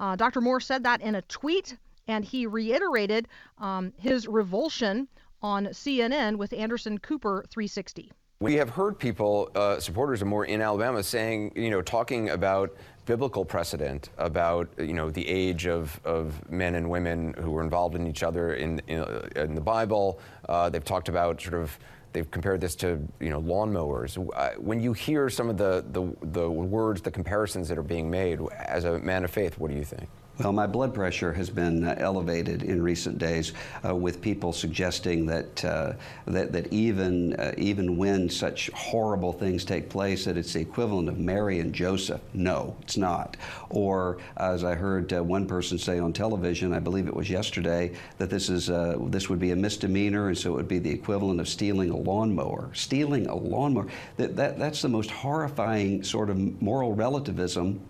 Uh, 0.00 0.16
Dr. 0.16 0.40
Moore 0.40 0.60
said 0.60 0.84
that 0.84 1.00
in 1.00 1.16
a 1.16 1.22
tweet, 1.22 1.76
and 2.06 2.24
he 2.24 2.46
reiterated 2.46 3.28
um, 3.58 3.92
his 3.98 4.26
revulsion 4.26 5.08
on 5.42 5.66
CNN 5.66 6.36
with 6.36 6.52
Anderson 6.52 6.98
Cooper 6.98 7.44
360. 7.50 8.12
We 8.40 8.54
have 8.54 8.70
heard 8.70 8.98
people, 8.98 9.50
uh, 9.56 9.80
supporters 9.80 10.22
of 10.22 10.28
Moore 10.28 10.44
in 10.44 10.62
Alabama, 10.62 11.02
saying, 11.02 11.52
you 11.56 11.70
know, 11.70 11.82
talking 11.82 12.30
about 12.30 12.76
biblical 13.04 13.42
precedent 13.42 14.10
about 14.18 14.68
you 14.78 14.92
know 14.92 15.10
the 15.10 15.26
age 15.26 15.66
of, 15.66 15.98
of 16.04 16.48
men 16.50 16.74
and 16.74 16.88
women 16.88 17.34
who 17.38 17.50
were 17.50 17.62
involved 17.62 17.96
in 17.96 18.06
each 18.06 18.22
other 18.22 18.54
in 18.54 18.80
in, 18.86 19.02
in 19.34 19.54
the 19.54 19.60
Bible. 19.60 20.20
Uh, 20.48 20.68
they've 20.68 20.84
talked 20.84 21.08
about 21.08 21.40
sort 21.40 21.54
of 21.54 21.76
they've 22.12 22.30
compared 22.30 22.60
this 22.60 22.76
to 22.76 23.00
you 23.18 23.30
know 23.30 23.40
lawnmowers. 23.40 24.16
Uh, 24.36 24.50
when 24.58 24.78
you 24.78 24.92
hear 24.92 25.28
some 25.28 25.48
of 25.48 25.56
the, 25.56 25.84
the 25.90 26.14
the 26.26 26.48
words, 26.48 27.00
the 27.00 27.10
comparisons 27.10 27.68
that 27.68 27.78
are 27.78 27.82
being 27.82 28.10
made, 28.10 28.40
as 28.56 28.84
a 28.84 28.98
man 28.98 29.24
of 29.24 29.30
faith, 29.30 29.58
what 29.58 29.70
do 29.70 29.76
you 29.76 29.84
think? 29.84 30.08
Well, 30.38 30.52
my 30.52 30.68
blood 30.68 30.94
pressure 30.94 31.32
has 31.32 31.50
been 31.50 31.82
uh, 31.82 31.96
elevated 31.98 32.62
in 32.62 32.80
recent 32.80 33.18
days 33.18 33.54
uh, 33.84 33.92
with 33.92 34.20
people 34.20 34.52
suggesting 34.52 35.26
that, 35.26 35.64
uh, 35.64 35.94
that, 36.28 36.52
that 36.52 36.72
even, 36.72 37.34
uh, 37.34 37.54
even 37.58 37.96
when 37.96 38.30
such 38.30 38.70
horrible 38.72 39.32
things 39.32 39.64
take 39.64 39.88
place, 39.88 40.26
that 40.26 40.36
it's 40.36 40.52
the 40.52 40.60
equivalent 40.60 41.08
of 41.08 41.18
Mary 41.18 41.58
and 41.58 41.74
Joseph. 41.74 42.20
No, 42.34 42.76
it's 42.82 42.96
not. 42.96 43.36
Or, 43.68 44.18
as 44.36 44.62
I 44.62 44.76
heard 44.76 45.12
uh, 45.12 45.24
one 45.24 45.44
person 45.44 45.76
say 45.76 45.98
on 45.98 46.12
television, 46.12 46.72
I 46.72 46.78
believe 46.78 47.08
it 47.08 47.16
was 47.16 47.28
yesterday, 47.28 47.90
that 48.18 48.30
this, 48.30 48.48
is, 48.48 48.70
uh, 48.70 48.96
this 49.06 49.28
would 49.28 49.40
be 49.40 49.50
a 49.50 49.56
misdemeanor, 49.56 50.28
and 50.28 50.38
so 50.38 50.52
it 50.52 50.54
would 50.54 50.68
be 50.68 50.78
the 50.78 50.92
equivalent 50.92 51.40
of 51.40 51.48
stealing 51.48 51.90
a 51.90 51.96
lawnmower. 51.96 52.70
Stealing 52.74 53.26
a 53.26 53.34
lawnmower, 53.34 53.88
that, 54.18 54.36
that, 54.36 54.56
that's 54.56 54.82
the 54.82 54.88
most 54.88 55.10
horrifying 55.10 56.04
sort 56.04 56.30
of 56.30 56.62
moral 56.62 56.94
relativism 56.94 57.80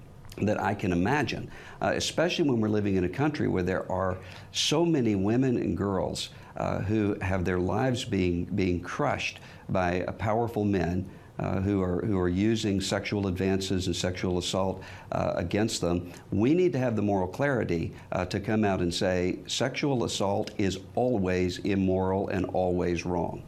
that 0.47 0.61
I 0.61 0.75
can 0.75 0.93
imagine, 0.93 1.51
uh, 1.81 1.93
especially 1.95 2.49
when 2.49 2.61
we're 2.61 2.69
living 2.69 2.97
in 2.97 3.05
a 3.05 3.09
country 3.09 3.49
where 3.49 3.63
there 3.63 3.91
are 3.91 4.19
so 4.53 4.85
many 4.85 5.15
women 5.15 5.57
and 5.57 5.77
girls 5.77 6.31
uh, 6.57 6.79
who 6.81 7.17
have 7.21 7.45
their 7.45 7.59
lives 7.59 8.05
being, 8.05 8.45
being 8.45 8.81
crushed 8.81 9.39
by 9.69 10.01
powerful 10.19 10.65
men. 10.65 11.09
Uh, 11.41 11.61
who 11.61 11.81
are 11.81 12.05
who 12.05 12.19
are 12.19 12.29
using 12.29 12.81
sexual 12.81 13.29
advances 13.29 13.87
and 13.87 13.95
sexual 13.95 14.39
assault 14.39 14.83
uh, 15.13 15.35
against 15.37 15.81
them. 15.81 16.13
We 16.33 16.53
need 16.53 16.73
to 16.73 16.81
have 16.81 16.97
the 16.97 17.03
moral 17.03 17.29
clarity 17.29 17.95
uh, 18.11 18.25
to 18.25 18.41
come 18.41 18.65
out 18.65 18.81
and 18.81 18.93
say 18.93 19.39
sexual 19.47 20.03
assault 20.03 20.51
is 20.59 20.81
always 20.97 21.59
immoral 21.59 22.27
and 22.27 22.45
always 22.47 23.07
wrong. 23.07 23.45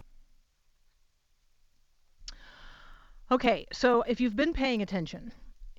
Okay, 3.32 3.66
so 3.72 4.02
if 4.02 4.20
you've 4.20 4.34
been 4.34 4.52
paying 4.52 4.82
attention, 4.82 5.32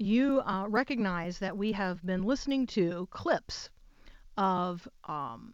you 0.05 0.41
uh, 0.41 0.65
recognize 0.67 1.39
that 1.39 1.57
we 1.57 1.71
have 1.73 2.05
been 2.05 2.23
listening 2.23 2.67
to 2.67 3.07
clips 3.11 3.69
of 4.37 4.87
um, 5.05 5.53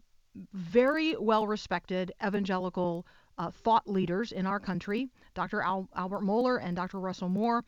very 0.53 1.15
well 1.15 1.47
respected 1.47 2.11
evangelical 2.25 3.05
uh, 3.37 3.51
thought 3.51 3.87
leaders 3.87 4.31
in 4.31 4.45
our 4.45 4.59
country, 4.59 5.09
Dr. 5.33 5.61
Al- 5.61 5.89
Albert 5.95 6.21
Mohler 6.21 6.59
and 6.61 6.75
Dr. 6.75 6.99
Russell 6.99 7.29
Moore. 7.29 7.63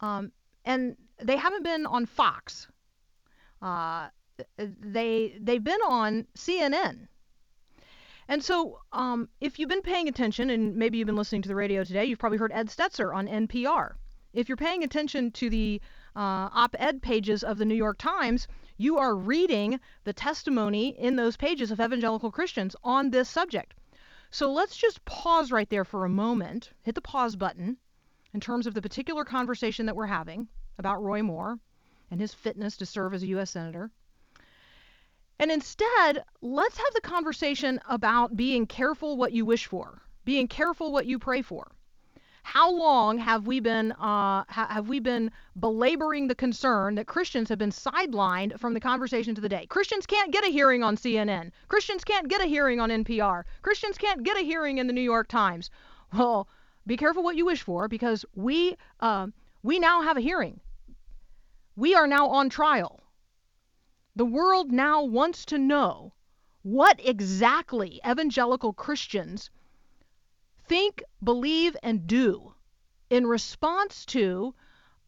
Um, 0.00 0.32
and 0.64 0.96
they 1.22 1.36
haven't 1.36 1.62
been 1.62 1.86
on 1.86 2.06
Fox. 2.06 2.68
Uh, 3.62 4.08
they 4.58 5.36
they've 5.40 5.62
been 5.62 5.80
on 5.86 6.26
CNN. 6.36 7.08
And 8.26 8.42
so, 8.42 8.80
um, 8.92 9.28
if 9.40 9.58
you've 9.58 9.68
been 9.68 9.82
paying 9.82 10.08
attention, 10.08 10.48
and 10.50 10.76
maybe 10.76 10.96
you've 10.96 11.06
been 11.06 11.16
listening 11.16 11.42
to 11.42 11.48
the 11.48 11.54
radio 11.54 11.84
today, 11.84 12.06
you've 12.06 12.18
probably 12.18 12.38
heard 12.38 12.52
Ed 12.52 12.68
Stetzer 12.68 13.14
on 13.14 13.28
NPR. 13.28 13.92
If 14.32 14.48
you're 14.48 14.56
paying 14.56 14.82
attention 14.82 15.30
to 15.32 15.50
the 15.50 15.80
uh, 16.16 16.48
op 16.52 16.76
ed 16.78 17.02
pages 17.02 17.42
of 17.42 17.58
the 17.58 17.64
New 17.64 17.74
York 17.74 17.98
Times, 17.98 18.46
you 18.76 18.98
are 18.98 19.16
reading 19.16 19.80
the 20.04 20.12
testimony 20.12 20.88
in 20.98 21.16
those 21.16 21.36
pages 21.36 21.70
of 21.70 21.80
evangelical 21.80 22.30
Christians 22.30 22.76
on 22.82 23.10
this 23.10 23.28
subject. 23.28 23.74
So 24.30 24.52
let's 24.52 24.76
just 24.76 25.04
pause 25.04 25.52
right 25.52 25.68
there 25.70 25.84
for 25.84 26.04
a 26.04 26.08
moment, 26.08 26.72
hit 26.82 26.94
the 26.94 27.00
pause 27.00 27.36
button 27.36 27.76
in 28.32 28.40
terms 28.40 28.66
of 28.66 28.74
the 28.74 28.82
particular 28.82 29.24
conversation 29.24 29.86
that 29.86 29.96
we're 29.96 30.06
having 30.06 30.48
about 30.78 31.02
Roy 31.02 31.22
Moore 31.22 31.58
and 32.10 32.20
his 32.20 32.34
fitness 32.34 32.76
to 32.78 32.86
serve 32.86 33.14
as 33.14 33.22
a 33.22 33.28
U.S. 33.28 33.50
Senator. 33.50 33.90
And 35.38 35.50
instead, 35.50 36.24
let's 36.40 36.78
have 36.78 36.94
the 36.94 37.00
conversation 37.00 37.80
about 37.88 38.36
being 38.36 38.66
careful 38.66 39.16
what 39.16 39.32
you 39.32 39.44
wish 39.44 39.66
for, 39.66 40.02
being 40.24 40.48
careful 40.48 40.92
what 40.92 41.06
you 41.06 41.18
pray 41.18 41.42
for. 41.42 41.70
How 42.46 42.70
long 42.70 43.16
have 43.16 43.46
we 43.46 43.58
been 43.58 43.92
uh, 43.92 44.44
ha- 44.46 44.68
have 44.68 44.86
we 44.86 45.00
been 45.00 45.32
belaboring 45.58 46.28
the 46.28 46.34
concern 46.34 46.94
that 46.96 47.06
Christians 47.06 47.48
have 47.48 47.58
been 47.58 47.70
sidelined 47.70 48.60
from 48.60 48.74
the 48.74 48.80
conversation 48.80 49.34
to 49.34 49.40
the 49.40 49.48
day? 49.48 49.64
Christians 49.66 50.04
can't 50.04 50.30
get 50.30 50.44
a 50.44 50.50
hearing 50.50 50.84
on 50.84 50.96
CNN. 50.96 51.52
Christians 51.68 52.04
can't 52.04 52.28
get 52.28 52.42
a 52.42 52.46
hearing 52.46 52.80
on 52.80 52.90
NPR. 52.90 53.44
Christians 53.62 53.96
can't 53.96 54.22
get 54.22 54.36
a 54.36 54.44
hearing 54.44 54.76
in 54.76 54.86
the 54.86 54.92
New 54.92 55.00
York 55.00 55.26
Times. 55.26 55.70
Well, 56.12 56.46
be 56.86 56.98
careful 56.98 57.22
what 57.22 57.34
you 57.34 57.46
wish 57.46 57.62
for 57.62 57.88
because 57.88 58.26
we 58.34 58.76
uh, 59.00 59.28
we 59.62 59.78
now 59.78 60.02
have 60.02 60.18
a 60.18 60.20
hearing. 60.20 60.60
We 61.76 61.94
are 61.94 62.06
now 62.06 62.28
on 62.28 62.50
trial. 62.50 63.04
The 64.14 64.26
world 64.26 64.70
now 64.70 65.02
wants 65.02 65.46
to 65.46 65.56
know 65.56 66.12
what 66.62 67.00
exactly 67.02 68.02
evangelical 68.06 68.74
Christians 68.74 69.48
think, 70.66 71.02
believe, 71.22 71.76
and 71.82 72.06
do 72.06 72.54
in 73.10 73.26
response 73.26 74.04
to 74.06 74.54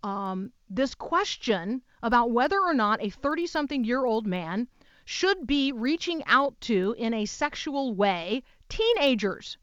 um, 0.03 0.53
this 0.71 0.95
question 0.95 1.83
about 2.03 2.31
whether 2.31 2.61
or 2.61 2.75
not 2.75 3.03
a 3.03 3.11
30 3.11 3.47
something 3.47 3.85
year 3.85 4.05
old 4.05 4.27
man 4.27 4.69
should 5.05 5.47
be 5.47 5.73
reaching 5.73 6.23
out 6.27 6.61
to, 6.61 6.95
in 6.99 7.15
a 7.15 7.27
sexual 7.27 7.95
way, 7.95 8.43
teenagers. 8.69 9.57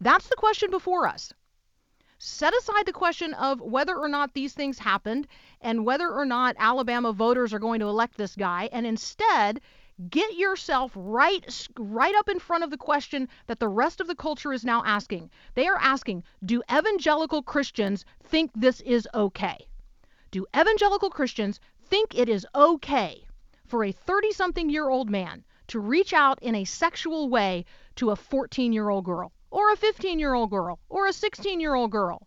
That's 0.00 0.28
the 0.28 0.36
question 0.36 0.70
before 0.70 1.06
us. 1.06 1.32
set 2.18 2.54
aside 2.54 2.84
the 2.86 2.92
question 2.92 3.32
of 3.34 3.60
whether 3.60 3.96
or 3.96 4.08
not 4.08 4.34
these 4.34 4.52
things 4.52 4.78
happened 4.78 5.26
and 5.60 5.86
whether 5.86 6.10
or 6.10 6.26
not 6.26 6.54
Alabama 6.58 7.12
voters 7.12 7.54
are 7.54 7.58
going 7.58 7.80
to 7.80 7.88
elect 7.88 8.16
this 8.16 8.36
guy, 8.36 8.68
and 8.72 8.86
instead 8.86 9.60
get 10.08 10.34
yourself 10.34 10.92
right 10.94 11.68
right 11.78 12.14
up 12.14 12.28
in 12.28 12.38
front 12.38 12.64
of 12.64 12.70
the 12.70 12.76
question 12.76 13.28
that 13.46 13.58
the 13.58 13.68
rest 13.68 14.00
of 14.00 14.06
the 14.06 14.14
culture 14.14 14.52
is 14.52 14.64
now 14.64 14.82
asking. 14.84 15.30
They 15.54 15.66
are 15.66 15.78
asking, 15.78 16.24
do 16.44 16.62
evangelical 16.72 17.42
Christians 17.42 18.04
think 18.22 18.50
this 18.54 18.80
is 18.80 19.06
okay? 19.12 19.66
Do 20.30 20.46
evangelical 20.56 21.10
Christians 21.10 21.60
think 21.86 22.14
it 22.14 22.28
is 22.28 22.46
okay 22.54 23.26
for 23.66 23.84
a 23.84 23.92
30 23.92 24.32
something 24.32 24.70
year 24.70 24.88
old 24.88 25.10
man 25.10 25.44
to 25.66 25.78
reach 25.78 26.12
out 26.12 26.42
in 26.42 26.54
a 26.54 26.64
sexual 26.64 27.28
way 27.28 27.64
to 27.96 28.10
a 28.10 28.16
14 28.16 28.72
year 28.72 28.88
old 28.88 29.04
girl, 29.04 29.32
or 29.50 29.70
a 29.72 29.76
15 29.76 30.18
year 30.18 30.34
old 30.34 30.50
girl, 30.50 30.78
or 30.88 31.06
a 31.06 31.12
16 31.12 31.60
year 31.60 31.74
old 31.74 31.90
girl? 31.90 32.26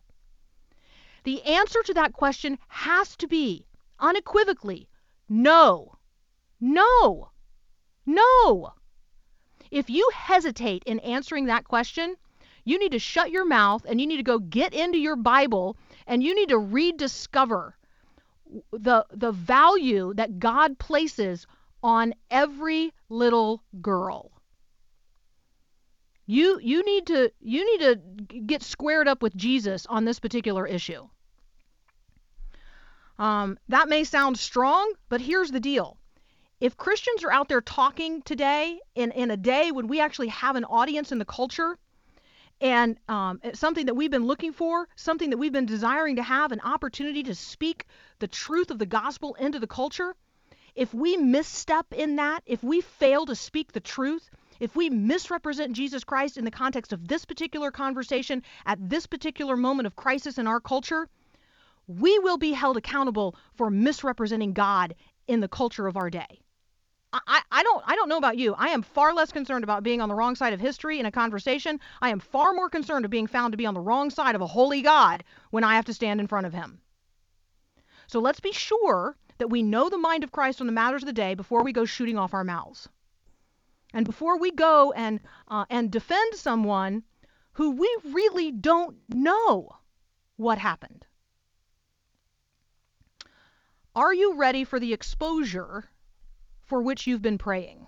The 1.24 1.42
answer 1.44 1.82
to 1.84 1.94
that 1.96 2.14
question 2.14 2.60
has 2.68 3.16
to 3.18 3.28
be 3.28 3.66
unequivocally 4.00 4.88
no. 5.30 5.98
No. 6.60 7.30
No. 8.06 8.74
If 9.72 9.90
you 9.90 10.10
hesitate 10.14 10.84
in 10.86 11.00
answering 11.00 11.46
that 11.46 11.64
question, 11.64 12.16
you 12.66 12.80
need 12.80 12.92
to 12.92 13.00
shut 13.00 13.32
your 13.32 13.46
mouth 13.46 13.86
and 13.88 14.00
you 14.00 14.08
need 14.08 14.18
to 14.18 14.24
go 14.24 14.40
get 14.40 14.74
into 14.74 14.98
your 14.98 15.16
Bible 15.16 15.78
and 16.08 16.24
you 16.24 16.36
need 16.36 16.50
to 16.50 16.58
rediscover 16.58 17.76
the 18.72 19.06
the 19.12 19.32
value 19.32 20.14
that 20.14 20.40
God 20.40 20.78
places 20.78 21.48
on 21.82 22.14
every 22.30 22.94
little 23.10 23.64
girl. 23.82 24.32
You 26.26 26.60
you 26.62 26.84
need 26.86 27.08
to 27.08 27.32
you 27.40 27.66
need 27.66 27.86
to 27.86 28.40
get 28.42 28.64
squared 28.64 29.08
up 29.08 29.22
with 29.22 29.36
Jesus 29.36 29.86
on 29.88 30.06
this 30.06 30.20
particular 30.20 30.66
issue. 30.66 31.08
Um, 33.20 33.60
that 33.70 33.90
may 33.90 34.04
sound 34.04 34.40
strong, 34.40 34.94
but 35.10 35.22
here's 35.22 35.52
the 35.52 35.60
deal. 35.60 35.98
If 36.64 36.78
Christians 36.78 37.26
are 37.26 37.32
out 37.34 37.50
there 37.50 37.60
talking 37.60 38.22
today 38.22 38.80
in, 38.96 39.12
in 39.12 39.32
a 39.32 39.36
day 39.36 39.74
when 39.74 39.88
we 39.88 40.00
actually 40.00 40.30
have 40.30 40.56
an 40.56 40.64
audience 40.64 41.12
in 41.12 41.18
the 41.20 41.26
culture 41.26 41.78
and 42.62 42.98
um, 43.10 43.42
something 43.54 43.88
that 43.88 43.96
we've 43.96 44.10
been 44.10 44.28
looking 44.28 44.54
for, 44.54 44.88
something 44.96 45.32
that 45.32 45.38
we've 45.38 45.52
been 45.52 45.66
desiring 45.66 46.16
to 46.16 46.24
have, 46.24 46.54
an 46.54 46.62
opportunity 46.62 47.22
to 47.24 47.36
speak 47.36 47.86
the 48.20 48.30
truth 48.30 48.72
of 48.72 48.80
the 48.80 48.86
gospel 48.86 49.34
into 49.34 49.60
the 49.60 49.68
culture, 49.68 50.16
if 50.74 50.94
we 50.94 51.18
misstep 51.18 51.88
in 51.92 52.16
that, 52.16 52.44
if 52.46 52.64
we 52.64 52.80
fail 52.80 53.26
to 53.26 53.36
speak 53.36 53.74
the 53.74 53.82
truth, 53.82 54.30
if 54.62 54.74
we 54.74 54.90
misrepresent 54.90 55.74
Jesus 55.74 56.06
Christ 56.06 56.38
in 56.38 56.46
the 56.46 56.50
context 56.50 56.94
of 56.94 57.10
this 57.10 57.26
particular 57.26 57.72
conversation 57.72 58.42
at 58.66 58.80
this 58.90 59.06
particular 59.06 59.58
moment 59.58 59.86
of 59.86 59.98
crisis 59.98 60.38
in 60.38 60.48
our 60.48 60.62
culture, 60.62 61.10
we 61.88 62.20
will 62.20 62.38
be 62.38 62.54
held 62.54 62.78
accountable 62.78 63.36
for 63.56 63.70
misrepresenting 63.70 64.54
God 64.54 64.96
in 65.28 65.42
the 65.42 65.50
culture 65.50 65.88
of 65.88 65.98
our 65.98 66.10
day. 66.10 66.40
I, 67.14 67.42
I 67.52 67.62
don't 67.62 67.84
I 67.86 67.96
don't 67.96 68.10
know 68.10 68.18
about 68.18 68.38
you. 68.38 68.56
I 68.58 68.70
am 68.70 68.82
far 68.82 69.14
less 69.14 69.32
concerned 69.32 69.64
about 69.64 69.84
being 69.84 70.02
on 70.02 70.10
the 70.10 70.16
wrong 70.16 70.36
side 70.36 70.54
of 70.54 70.60
history 70.60 71.00
in 71.00 71.06
a 71.06 71.12
conversation. 71.12 71.80
I 72.02 72.10
am 72.10 72.20
far 72.20 72.54
more 72.54 72.70
concerned 72.70 73.06
of 73.06 73.12
being 73.12 73.28
found 73.28 73.52
to 73.54 73.58
be 73.58 73.68
on 73.68 73.76
the 73.76 73.80
wrong 73.80 74.10
side 74.10 74.34
of 74.34 74.42
a 74.42 74.48
holy 74.48 74.82
God 74.82 75.24
when 75.52 75.64
I 75.64 75.76
have 75.76 75.86
to 75.86 75.94
stand 75.94 76.20
in 76.20 76.28
front 76.28 76.48
of 76.48 76.54
him. 76.54 76.82
So 78.08 78.20
let's 78.20 78.40
be 78.40 78.52
sure 78.52 79.16
that 79.38 79.50
we 79.50 79.62
know 79.62 79.90
the 79.90 79.98
mind 79.98 80.24
of 80.24 80.32
Christ 80.32 80.60
on 80.60 80.68
the 80.68 80.74
matters 80.74 81.04
of 81.04 81.08
the 81.08 81.14
day 81.14 81.36
before 81.36 81.64
we 81.64 81.72
go 81.72 81.86
shooting 81.86 82.18
off 82.18 82.34
our 82.34 82.44
mouths. 82.44 82.90
And 83.94 84.06
before 84.06 84.40
we 84.40 84.50
go 84.50 84.92
and 84.94 85.20
uh, 85.48 85.66
and 85.70 85.92
defend 85.92 86.34
someone 86.34 87.04
who 87.54 87.72
we 87.72 87.96
really 88.06 88.52
don't 88.52 88.98
know 89.10 89.78
what 90.38 90.58
happened. 90.58 91.06
Are 93.96 94.14
you 94.14 94.34
ready 94.34 94.64
for 94.64 94.80
the 94.80 94.94
exposure 94.94 95.92
for 96.66 96.82
which 96.82 97.08
you've 97.08 97.22
been 97.22 97.38
praying? 97.38 97.88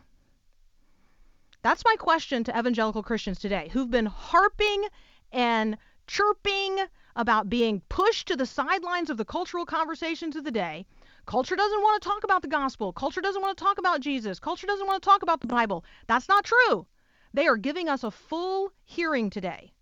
That's 1.62 1.84
my 1.84 1.96
question 1.98 2.44
to 2.44 2.58
evangelical 2.58 3.02
Christians 3.02 3.40
today 3.40 3.70
who've 3.72 3.90
been 3.90 4.06
harping 4.06 4.86
and 5.32 5.78
chirping 6.08 6.78
about 7.16 7.50
being 7.50 7.82
pushed 7.90 8.28
to 8.28 8.36
the 8.36 8.46
sidelines 8.46 9.10
of 9.10 9.18
the 9.18 9.26
cultural 9.26 9.66
conversations 9.66 10.36
of 10.36 10.44
the 10.44 10.52
day. 10.52 10.86
Culture 11.26 11.56
doesn't 11.56 11.82
want 11.82 12.02
to 12.02 12.08
talk 12.08 12.24
about 12.24 12.42
the 12.42 12.48
gospel. 12.48 12.94
Culture 12.94 13.22
doesn't 13.22 13.42
want 13.42 13.58
to 13.58 13.64
talk 13.64 13.80
about 13.80 14.02
Jesus. 14.02 14.40
Culture 14.40 14.68
doesn't 14.68 14.86
want 14.86 15.02
to 15.02 15.10
talk 15.10 15.24
about 15.24 15.42
the 15.42 15.48
Bible. 15.48 15.84
That's 16.08 16.30
not 16.30 16.46
true. 16.46 16.86
They 17.34 17.48
are 17.48 17.58
giving 17.58 17.90
us 17.90 18.04
a 18.04 18.12
full 18.12 18.72
hearing 18.84 19.30
today. 19.30 19.74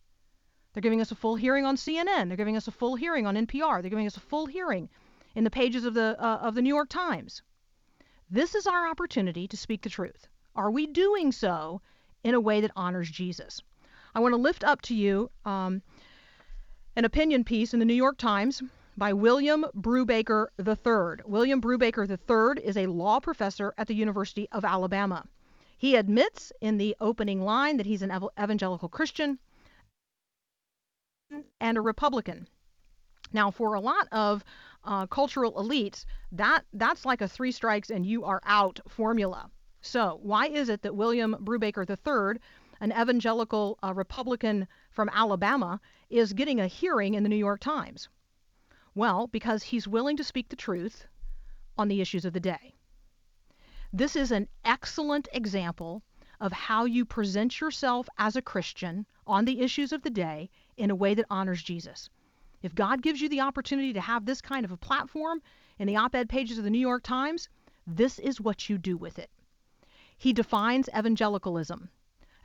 They're 0.74 0.82
giving 0.82 1.02
us 1.02 1.12
a 1.12 1.15
full 1.15 1.36
hearing 1.36 1.65
on 1.65 1.76
CNN. 1.76 2.28
They're 2.28 2.38
giving 2.38 2.58
us 2.58 2.68
a 2.68 2.72
full 2.72 2.96
hearing 2.96 3.28
on 3.28 3.36
NPR. 3.36 3.82
They're 3.82 3.89
giving 3.89 4.08
us 4.08 4.18
a 4.18 4.22
full 4.22 4.46
hearing 4.46 4.89
in 5.36 5.44
the 5.44 5.52
pages 5.52 5.86
of 5.86 5.94
the 5.94 6.15
uh, 6.18 6.38
of 6.38 6.56
the 6.56 6.62
New 6.62 6.74
York 6.74 6.89
Times. 6.89 7.41
This 8.34 8.56
is 8.56 8.65
our 8.65 8.88
opportunity 8.88 9.48
to 9.48 9.56
speak 9.56 9.84
the 9.84 9.91
truth. 9.91 10.28
Are 10.56 10.72
we 10.72 10.88
doing 10.88 11.32
so 11.32 11.82
in 12.24 12.34
a 12.34 12.39
way 12.39 12.62
that 12.62 12.72
honors 12.76 13.12
Jesus? 13.12 13.62
I 14.15 14.22
want 14.22 14.34
to 14.34 14.41
lift 14.41 14.63
up 14.63 14.82
to 14.84 14.96
you 14.96 15.30
um, 15.46 15.84
an 16.96 17.06
opinion 17.06 17.43
piece 17.43 17.76
in 17.76 17.80
the 17.80 17.86
New 17.86 17.93
York 17.93 18.17
Times 18.17 18.63
by 18.98 19.13
William 19.13 19.67
Brewbaker 19.76 20.48
III. 20.58 21.24
William 21.28 21.62
Brewbaker 21.62 22.10
III 22.10 22.65
is 22.65 22.76
a 22.76 22.88
law 22.88 23.19
professor 23.19 23.72
at 23.78 23.86
the 23.86 23.93
University 23.93 24.48
of 24.52 24.65
Alabama. 24.65 25.28
He 25.78 25.96
admits 25.96 26.52
in 26.60 26.78
the 26.78 26.96
opening 27.00 27.43
line 27.43 27.78
that 27.78 27.86
he's 27.86 28.02
an 28.02 28.12
evangelical 28.41 28.89
Christian 28.89 29.38
and 31.62 31.78
a 31.78 31.82
Republican. 31.82 32.48
Now, 33.32 33.52
for 33.52 33.76
a 33.76 33.80
lot 33.80 34.08
of 34.12 34.43
uh, 34.86 35.08
cultural 35.08 35.54
elites, 35.54 36.06
that 36.32 36.63
that's 36.74 37.06
like 37.06 37.22
a 37.22 37.28
three 37.28 37.52
strikes 37.52 37.89
and 37.89 38.06
you 38.06 38.26
are 38.26 38.41
out 38.43 38.80
formula. 38.88 39.50
So 39.82 40.19
why 40.22 40.48
is 40.48 40.69
it 40.69 40.82
that 40.84 40.96
William 40.96 41.36
Brewbaker 41.41 41.88
III, 41.89 42.39
an 42.80 42.91
evangelical 42.91 43.78
uh, 43.84 43.93
Republican 43.93 44.67
from 44.91 45.10
Alabama, 45.10 45.82
is 46.10 46.34
getting 46.34 46.60
a 46.60 46.67
hearing 46.67 47.15
in 47.15 47.24
the 47.24 47.30
New 47.30 47.36
York 47.36 47.60
Times? 47.60 48.10
Well, 48.96 49.28
because 49.28 49.63
he's 49.63 49.88
willing 49.88 50.17
to 50.17 50.24
speak 50.24 50.50
the 50.50 50.56
truth 50.56 51.08
on 51.78 51.88
the 51.88 52.00
issues 52.00 52.26
of 52.26 52.34
the 52.34 52.39
day. 52.39 52.76
This 53.91 54.15
is 54.15 54.32
an 54.32 54.48
excellent 54.63 55.28
example 55.34 56.02
of 56.39 56.52
how 56.52 56.86
you 56.86 57.06
present 57.06 57.60
yourself 57.60 58.08
as 58.17 58.36
a 58.36 58.41
Christian 58.41 59.06
on 59.28 59.46
the 59.46 59.62
issues 59.62 59.91
of 59.91 60.02
the 60.02 60.10
day 60.10 60.50
in 60.78 60.91
a 60.91 60.96
way 60.96 61.13
that 61.13 61.26
honors 61.30 61.62
Jesus. 61.63 62.10
If 62.63 62.73
God 62.73 63.02
gives 63.02 63.19
you 63.19 63.28
the 63.28 63.41
opportunity 63.41 63.91
to 63.91 63.99
have 63.99 64.26
this 64.26 64.41
kind 64.41 64.63
of 64.63 64.71
a 64.71 64.78
platform 64.78 65.41
in 65.78 65.86
the 65.86 65.97
op 65.97 66.15
ed 66.15 66.30
pages 66.30 66.58
of 66.58 66.63
the 66.63 66.69
New 66.69 66.80
York 66.80 67.04
Times, 67.04 67.49
this 67.86 68.19
is 68.19 68.39
what 68.39 68.69
you 68.69 68.78
do 68.78 68.95
with 68.95 69.19
it. 69.19 69.30
He 70.17 70.32
defines 70.32 70.88
evangelicalism 70.97 71.89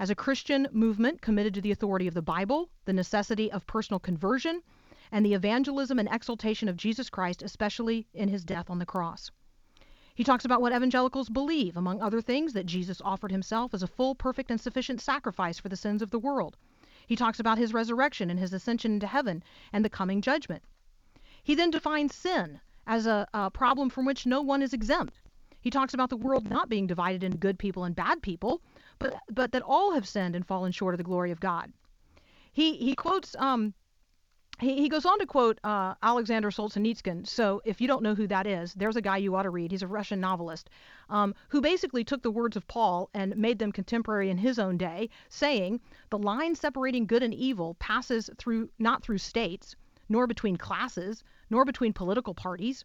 as 0.00 0.10
a 0.10 0.16
Christian 0.16 0.66
movement 0.72 1.22
committed 1.22 1.54
to 1.54 1.60
the 1.60 1.70
authority 1.70 2.08
of 2.08 2.14
the 2.14 2.22
Bible, 2.22 2.68
the 2.84 2.92
necessity 2.92 3.50
of 3.52 3.66
personal 3.68 4.00
conversion, 4.00 4.60
and 5.12 5.24
the 5.24 5.34
evangelism 5.34 6.00
and 6.00 6.08
exaltation 6.10 6.68
of 6.68 6.76
Jesus 6.76 7.08
Christ, 7.08 7.40
especially 7.40 8.08
in 8.12 8.28
his 8.28 8.44
death 8.44 8.68
on 8.70 8.80
the 8.80 8.86
cross. 8.86 9.30
He 10.16 10.24
talks 10.24 10.44
about 10.44 10.60
what 10.60 10.72
evangelicals 10.72 11.28
believe, 11.28 11.76
among 11.76 12.02
other 12.02 12.20
things, 12.20 12.54
that 12.54 12.66
Jesus 12.66 13.00
offered 13.04 13.30
himself 13.30 13.72
as 13.72 13.84
a 13.84 13.86
full, 13.86 14.16
perfect, 14.16 14.50
and 14.50 14.60
sufficient 14.60 15.00
sacrifice 15.00 15.60
for 15.60 15.68
the 15.68 15.76
sins 15.76 16.02
of 16.02 16.10
the 16.10 16.18
world, 16.18 16.56
he 17.08 17.16
talks 17.16 17.40
about 17.40 17.56
his 17.56 17.72
resurrection 17.72 18.28
and 18.28 18.38
his 18.38 18.52
ascension 18.52 18.92
into 18.92 19.06
heaven 19.06 19.42
and 19.72 19.82
the 19.82 19.88
coming 19.88 20.20
judgment. 20.20 20.62
He 21.42 21.54
then 21.54 21.70
defines 21.70 22.14
sin 22.14 22.60
as 22.86 23.06
a, 23.06 23.26
a 23.32 23.50
problem 23.50 23.88
from 23.88 24.04
which 24.04 24.26
no 24.26 24.42
one 24.42 24.60
is 24.60 24.74
exempt. 24.74 25.14
He 25.58 25.70
talks 25.70 25.94
about 25.94 26.10
the 26.10 26.18
world 26.18 26.50
not 26.50 26.68
being 26.68 26.86
divided 26.86 27.24
into 27.24 27.38
good 27.38 27.58
people 27.58 27.84
and 27.84 27.96
bad 27.96 28.20
people, 28.20 28.60
but 28.98 29.14
but 29.30 29.52
that 29.52 29.62
all 29.62 29.94
have 29.94 30.06
sinned 30.06 30.36
and 30.36 30.46
fallen 30.46 30.70
short 30.70 30.92
of 30.92 30.98
the 30.98 31.04
glory 31.04 31.30
of 31.30 31.40
God. 31.40 31.72
He 32.52 32.76
he 32.76 32.94
quotes 32.94 33.34
um, 33.36 33.72
he, 34.60 34.82
he 34.82 34.88
goes 34.88 35.06
on 35.06 35.18
to 35.20 35.26
quote 35.26 35.60
uh, 35.62 35.94
Alexander 36.02 36.50
Solzhenitsyn. 36.50 37.26
So 37.26 37.62
if 37.64 37.80
you 37.80 37.86
don't 37.86 38.02
know 38.02 38.14
who 38.14 38.26
that 38.26 38.46
is, 38.46 38.74
there's 38.74 38.96
a 38.96 39.00
guy 39.00 39.18
you 39.18 39.36
ought 39.36 39.42
to 39.44 39.50
read. 39.50 39.70
He's 39.70 39.82
a 39.82 39.86
Russian 39.86 40.20
novelist 40.20 40.68
um, 41.08 41.34
who 41.48 41.60
basically 41.60 42.02
took 42.02 42.22
the 42.22 42.30
words 42.30 42.56
of 42.56 42.66
Paul 42.66 43.08
and 43.14 43.36
made 43.36 43.58
them 43.58 43.72
contemporary 43.72 44.30
in 44.30 44.38
his 44.38 44.58
own 44.58 44.76
day, 44.76 45.10
saying 45.28 45.80
the 46.10 46.18
line 46.18 46.54
separating 46.54 47.06
good 47.06 47.22
and 47.22 47.32
evil 47.32 47.74
passes 47.74 48.30
through 48.36 48.70
not 48.78 49.02
through 49.02 49.18
states, 49.18 49.76
nor 50.08 50.26
between 50.26 50.56
classes, 50.56 51.22
nor 51.50 51.64
between 51.64 51.92
political 51.92 52.34
parties, 52.34 52.84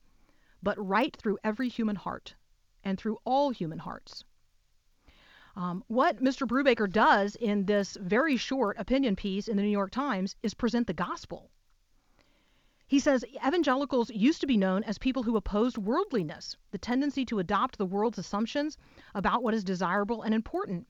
but 0.62 0.78
right 0.78 1.16
through 1.16 1.40
every 1.44 1.70
human 1.70 1.96
heart 1.96 2.36
and 2.84 3.00
through 3.00 3.18
all 3.26 3.50
human 3.50 3.80
hearts. 3.80 4.24
Um, 5.56 5.84
what 5.88 6.24
Mr. 6.24 6.48
Brewbaker 6.48 6.92
does 6.92 7.36
in 7.36 7.66
this 7.66 7.96
very 8.02 8.38
short 8.38 8.78
opinion 8.80 9.16
piece 9.16 9.48
in 9.48 9.56
the 9.56 9.64
New 9.64 9.70
York 9.70 9.92
Times 9.92 10.36
is 10.42 10.54
present 10.54 10.88
the 10.88 10.94
gospel. 10.94 11.52
He 12.88 13.00
says 13.00 13.26
evangelicals 13.46 14.10
used 14.12 14.42
to 14.42 14.48
be 14.48 14.58
known 14.58 14.84
as 14.84 14.98
people 14.98 15.24
who 15.24 15.38
opposed 15.38 15.78
worldliness, 15.78 16.58
the 16.72 16.78
tendency 16.78 17.26
to 17.26 17.40
adopt 17.40 17.78
the 17.78 17.86
world's 17.86 18.18
assumptions 18.18 18.78
about 19.16 19.42
what 19.42 19.54
is 19.54 19.64
desirable 19.64 20.22
and 20.22 20.34
important. 20.34 20.88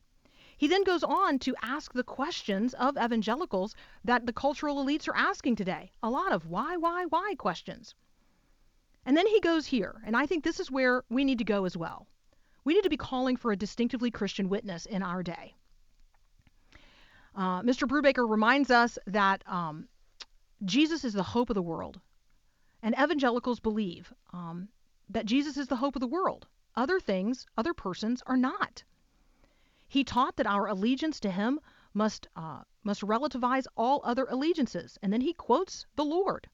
He 0.58 0.68
then 0.68 0.84
goes 0.84 1.04
on 1.04 1.40
to 1.40 1.56
ask 1.62 1.94
the 1.94 2.04
questions 2.04 2.74
of 2.74 2.98
evangelicals 2.98 3.76
that 4.04 4.26
the 4.26 4.34
cultural 4.34 4.84
elites 4.84 5.08
are 5.08 5.16
asking 5.16 5.56
today. 5.56 5.92
A 6.02 6.10
lot 6.10 6.32
of 6.32 6.48
why, 6.48 6.78
why, 6.78 7.06
why 7.06 7.36
questions. 7.36 7.96
And 9.06 9.18
then 9.18 9.28
he 9.28 9.40
goes 9.40 9.66
here, 9.66 10.02
and 10.06 10.16
I 10.16 10.26
think 10.26 10.44
this 10.44 10.60
is 10.60 10.72
where 10.72 11.04
we 11.10 11.24
need 11.24 11.40
to 11.40 11.44
go 11.44 11.66
as 11.66 11.76
well. 11.76 12.08
We 12.64 12.74
need 12.74 12.84
to 12.84 12.90
be 12.90 12.98
calling 12.98 13.36
for 13.36 13.52
a 13.52 13.58
distinctively 13.58 14.10
Christian 14.10 14.48
witness 14.48 14.86
in 14.86 15.04
our 15.04 15.22
day. 15.24 15.56
Uh, 17.36 17.62
Mr. 17.62 17.88
Brewbaker 17.88 18.30
reminds 18.30 18.72
us 18.72 18.98
that 19.08 19.44
um, 19.48 19.88
Jesus 20.66 21.04
is 21.04 21.14
the 21.14 21.24
hope 21.24 21.50
of 21.50 21.56
the 21.56 21.62
world, 21.62 22.00
and 22.82 22.96
evangelicals 22.96 23.60
believe 23.60 24.14
um, 24.32 24.70
that 25.10 25.26
Jesus 25.26 25.58
is 25.58 25.68
the 25.68 25.76
hope 25.76 25.96
of 25.96 26.00
the 26.00 26.08
world. 26.08 26.48
Other 26.76 27.00
things, 27.00 27.46
other 27.58 27.74
persons 27.74 28.24
are 28.26 28.38
not. 28.38 28.84
He 29.88 30.04
taught 30.04 30.38
that 30.38 30.48
our 30.48 30.68
allegiance 30.68 31.20
to 31.20 31.32
him 31.32 31.60
must, 31.94 32.28
uh, 32.36 32.64
must 32.84 33.02
relativize 33.02 33.68
all 33.76 34.02
other 34.04 34.26
allegiances. 34.26 34.98
And 35.02 35.14
then 35.14 35.22
he 35.22 35.34
quotes 35.34 35.86
the 35.96 36.06
Lord. 36.06 36.50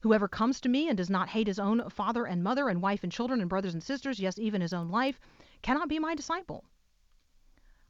Whoever 0.00 0.28
comes 0.28 0.60
to 0.60 0.68
me 0.68 0.88
and 0.88 0.96
does 0.96 1.10
not 1.10 1.30
hate 1.30 1.48
his 1.48 1.58
own 1.58 1.88
father 1.90 2.24
and 2.24 2.44
mother 2.44 2.68
and 2.68 2.80
wife 2.80 3.02
and 3.02 3.10
children 3.10 3.40
and 3.40 3.50
brothers 3.50 3.74
and 3.74 3.82
sisters, 3.82 4.20
yes, 4.20 4.38
even 4.38 4.60
his 4.60 4.72
own 4.72 4.90
life, 4.90 5.18
cannot 5.62 5.88
be 5.88 5.98
my 5.98 6.14
disciple. 6.14 6.64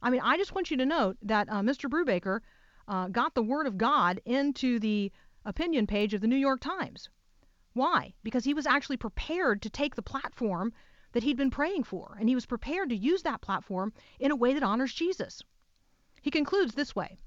I 0.01 0.09
mean, 0.09 0.21
I 0.21 0.37
just 0.37 0.55
want 0.55 0.71
you 0.71 0.77
to 0.77 0.85
note 0.85 1.17
that 1.21 1.49
uh, 1.49 1.61
Mr. 1.61 1.89
Brewbaker 1.89 2.39
uh, 2.87 3.09
got 3.09 3.35
the 3.35 3.43
Word 3.43 3.67
of 3.67 3.77
God 3.77 4.21
into 4.25 4.79
the 4.79 5.11
opinion 5.45 5.87
page 5.87 6.13
of 6.13 6.21
the 6.21 6.27
New 6.27 6.35
York 6.35 6.59
Times. 6.59 7.09
Why? 7.73 8.13
Because 8.23 8.45
he 8.45 8.53
was 8.53 8.65
actually 8.65 8.97
prepared 8.97 9.61
to 9.61 9.69
take 9.69 9.95
the 9.95 10.01
platform 10.01 10.73
that 11.11 11.23
he'd 11.23 11.37
been 11.37 11.49
praying 11.49 11.83
for, 11.83 12.17
and 12.19 12.27
he 12.27 12.35
was 12.35 12.45
prepared 12.45 12.89
to 12.89 12.95
use 12.95 13.23
that 13.23 13.41
platform 13.41 13.93
in 14.19 14.31
a 14.31 14.35
way 14.35 14.53
that 14.53 14.63
honors 14.63 14.93
Jesus. 14.93 15.41
He 16.21 16.29
concludes 16.29 16.75
this 16.75 16.95
way 16.95 17.17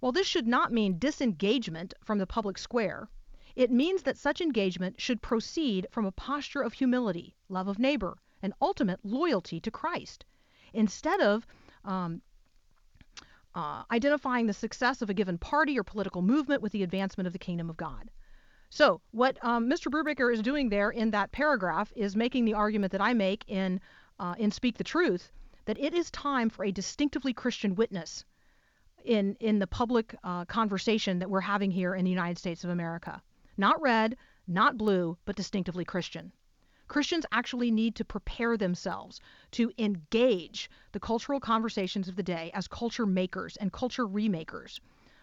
While 0.00 0.12
this 0.12 0.26
should 0.26 0.46
not 0.46 0.72
mean 0.72 0.98
disengagement 0.98 1.94
from 2.02 2.18
the 2.18 2.26
public 2.26 2.58
square, 2.58 3.08
it 3.54 3.70
means 3.70 4.02
that 4.02 4.18
such 4.18 4.40
engagement 4.40 5.00
should 5.00 5.22
proceed 5.22 5.86
from 5.90 6.04
a 6.04 6.12
posture 6.12 6.62
of 6.62 6.72
humility, 6.72 7.36
love 7.48 7.68
of 7.68 7.78
neighbor, 7.78 8.18
and 8.42 8.52
ultimate 8.60 9.04
loyalty 9.04 9.60
to 9.60 9.70
Christ, 9.70 10.24
instead 10.72 11.20
of 11.20 11.46
um, 11.84 12.20
uh, 13.54 13.82
identifying 13.90 14.46
the 14.46 14.52
success 14.52 15.02
of 15.02 15.10
a 15.10 15.14
given 15.14 15.38
party 15.38 15.78
or 15.78 15.84
political 15.84 16.22
movement 16.22 16.62
with 16.62 16.72
the 16.72 16.82
advancement 16.82 17.26
of 17.26 17.32
the 17.32 17.38
kingdom 17.38 17.70
of 17.70 17.76
God. 17.76 18.10
So, 18.70 19.00
what 19.12 19.38
um, 19.44 19.70
Mr. 19.70 19.90
Brewbaker 19.90 20.32
is 20.32 20.42
doing 20.42 20.68
there 20.68 20.90
in 20.90 21.12
that 21.12 21.30
paragraph 21.30 21.92
is 21.94 22.16
making 22.16 22.44
the 22.44 22.54
argument 22.54 22.90
that 22.92 23.00
I 23.00 23.12
make 23.12 23.44
in, 23.46 23.80
uh, 24.18 24.34
in 24.38 24.50
Speak 24.50 24.76
the 24.78 24.84
Truth 24.84 25.30
that 25.66 25.78
it 25.78 25.94
is 25.94 26.10
time 26.10 26.50
for 26.50 26.64
a 26.64 26.72
distinctively 26.72 27.32
Christian 27.32 27.74
witness 27.74 28.24
in, 29.04 29.36
in 29.40 29.58
the 29.58 29.66
public 29.66 30.14
uh, 30.24 30.44
conversation 30.46 31.20
that 31.20 31.30
we're 31.30 31.40
having 31.40 31.70
here 31.70 31.94
in 31.94 32.04
the 32.04 32.10
United 32.10 32.38
States 32.38 32.64
of 32.64 32.70
America. 32.70 33.22
Not 33.56 33.80
red, 33.80 34.16
not 34.48 34.76
blue, 34.76 35.16
but 35.24 35.36
distinctively 35.36 35.84
Christian. 35.84 36.32
Christians 36.94 37.26
actually 37.32 37.72
need 37.72 37.96
to 37.96 38.04
prepare 38.04 38.56
themselves 38.56 39.20
to 39.50 39.72
engage 39.78 40.70
the 40.92 41.00
cultural 41.00 41.40
conversations 41.40 42.06
of 42.06 42.14
the 42.14 42.22
day 42.22 42.52
as 42.54 42.68
culture 42.68 43.04
makers 43.04 43.56
and 43.56 43.72
culture 43.72 44.06
remakers, 44.06 44.80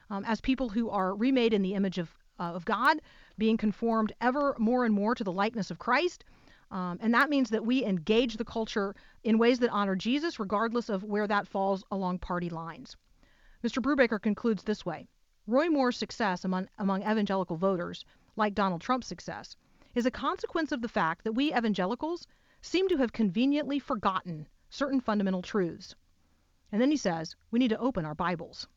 um, 0.10 0.26
as 0.26 0.42
people 0.42 0.68
who 0.68 0.90
are 0.90 1.16
remade 1.16 1.54
in 1.54 1.62
the 1.62 1.74
image 1.74 1.98
of, 1.98 2.14
uh, 2.42 2.52
of 2.52 2.66
God, 2.66 3.02
being 3.38 3.56
conformed 3.56 4.12
ever 4.20 4.54
more 4.60 4.84
and 4.84 4.94
more 4.94 5.16
to 5.16 5.24
the 5.24 5.32
likeness 5.32 5.72
of 5.72 5.80
Christ. 5.80 6.26
Um, 6.72 6.98
and 7.00 7.14
that 7.14 7.30
means 7.30 7.50
that 7.52 7.66
we 7.66 7.86
engage 7.86 8.36
the 8.36 8.44
culture 8.44 8.94
in 9.24 9.38
ways 9.38 9.60
that 9.60 9.70
honor 9.70 9.96
Jesus, 9.96 10.42
regardless 10.42 10.90
of 10.90 11.06
where 11.06 11.26
that 11.26 11.48
falls 11.48 11.86
along 11.90 12.20
party 12.20 12.50
lines. 12.50 12.98
Mr. 13.64 13.82
Brewbaker 13.82 14.22
concludes 14.22 14.64
this 14.64 14.86
way 14.86 15.08
Roy 15.48 15.70
Moore's 15.70 15.96
success 15.96 16.44
among, 16.44 16.68
among 16.78 17.04
evangelical 17.04 17.56
voters, 17.56 18.04
like 18.36 18.56
Donald 18.56 18.82
Trump's 18.82 19.08
success, 19.08 19.56
is 19.96 20.06
a 20.06 20.12
consequence 20.12 20.72
of 20.72 20.82
the 20.82 20.88
fact 20.88 21.24
that 21.24 21.34
we 21.34 21.54
evangelicals 21.54 22.28
seem 22.62 22.88
to 22.90 22.98
have 22.98 23.12
conveniently 23.12 23.80
forgotten 23.80 24.48
certain 24.70 25.02
fundamental 25.02 25.42
truths. 25.42 25.96
And 26.72 26.82
then 26.82 26.92
he 26.92 26.98
says, 26.98 27.36
we 27.52 27.60
need 27.60 27.70
to 27.70 27.80
open 27.80 28.06
our 28.06 28.16
Bibles. 28.16 28.68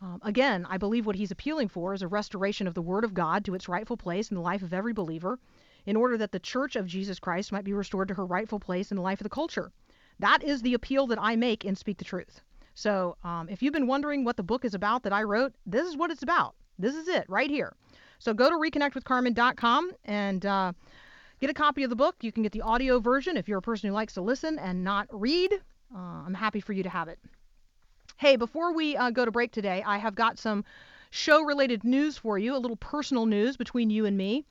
Um, 0.00 0.20
again, 0.22 0.66
I 0.68 0.76
believe 0.78 1.06
what 1.06 1.16
he's 1.16 1.30
appealing 1.30 1.68
for 1.68 1.92
is 1.94 2.02
a 2.02 2.08
restoration 2.08 2.66
of 2.66 2.74
the 2.74 2.82
Word 2.82 3.04
of 3.04 3.14
God 3.14 3.44
to 3.44 3.54
its 3.54 3.68
rightful 3.68 3.96
place 3.96 4.30
in 4.30 4.36
the 4.36 4.42
life 4.42 4.62
of 4.62 4.72
every 4.72 4.92
believer, 4.92 5.38
in 5.86 5.96
order 5.96 6.16
that 6.18 6.32
the 6.32 6.38
Church 6.38 6.76
of 6.76 6.86
Jesus 6.86 7.18
Christ 7.18 7.50
might 7.50 7.64
be 7.64 7.72
restored 7.72 8.08
to 8.08 8.14
her 8.14 8.26
rightful 8.26 8.60
place 8.60 8.90
in 8.90 8.96
the 8.96 9.02
life 9.02 9.20
of 9.20 9.24
the 9.24 9.30
culture. 9.30 9.72
That 10.20 10.44
is 10.44 10.62
the 10.62 10.74
appeal 10.74 11.06
that 11.08 11.18
I 11.20 11.36
make 11.36 11.64
in 11.64 11.74
Speak 11.74 11.98
the 11.98 12.04
Truth. 12.04 12.42
So 12.74 13.16
um, 13.24 13.48
if 13.48 13.62
you've 13.62 13.72
been 13.72 13.86
wondering 13.88 14.24
what 14.24 14.36
the 14.36 14.42
book 14.42 14.64
is 14.64 14.74
about 14.74 15.02
that 15.02 15.12
I 15.12 15.22
wrote, 15.22 15.54
this 15.66 15.88
is 15.88 15.96
what 15.96 16.10
it's 16.10 16.22
about. 16.22 16.54
This 16.78 16.94
is 16.94 17.08
it 17.08 17.24
right 17.28 17.50
here. 17.50 17.74
So 18.18 18.34
go 18.34 18.48
to 18.48 18.56
reconnectwithcarmen.com 18.56 19.92
and 20.04 20.44
uh, 20.44 20.72
get 21.40 21.50
a 21.50 21.54
copy 21.54 21.84
of 21.84 21.90
the 21.90 21.96
book. 21.96 22.16
You 22.20 22.32
can 22.32 22.42
get 22.42 22.52
the 22.52 22.62
audio 22.62 23.00
version 23.00 23.36
if 23.36 23.48
you're 23.48 23.58
a 23.58 23.62
person 23.62 23.88
who 23.88 23.94
likes 23.94 24.14
to 24.14 24.22
listen 24.22 24.58
and 24.58 24.82
not 24.84 25.06
read. 25.10 25.52
Uh, 25.94 25.98
I'm 26.26 26.34
happy 26.34 26.60
for 26.60 26.72
you 26.72 26.82
to 26.82 26.88
have 26.88 27.08
it. 27.08 27.18
Hey, 28.16 28.36
before 28.36 28.74
we 28.74 28.96
uh, 28.96 29.10
go 29.10 29.24
to 29.24 29.30
break 29.30 29.52
today, 29.52 29.82
I 29.86 29.98
have 29.98 30.14
got 30.14 30.38
some 30.38 30.64
show 31.10 31.42
related 31.42 31.84
news 31.84 32.18
for 32.18 32.38
you, 32.38 32.56
a 32.56 32.58
little 32.58 32.76
personal 32.76 33.26
news 33.26 33.56
between 33.56 33.90
you 33.90 34.04
and 34.06 34.16
me. 34.16 34.44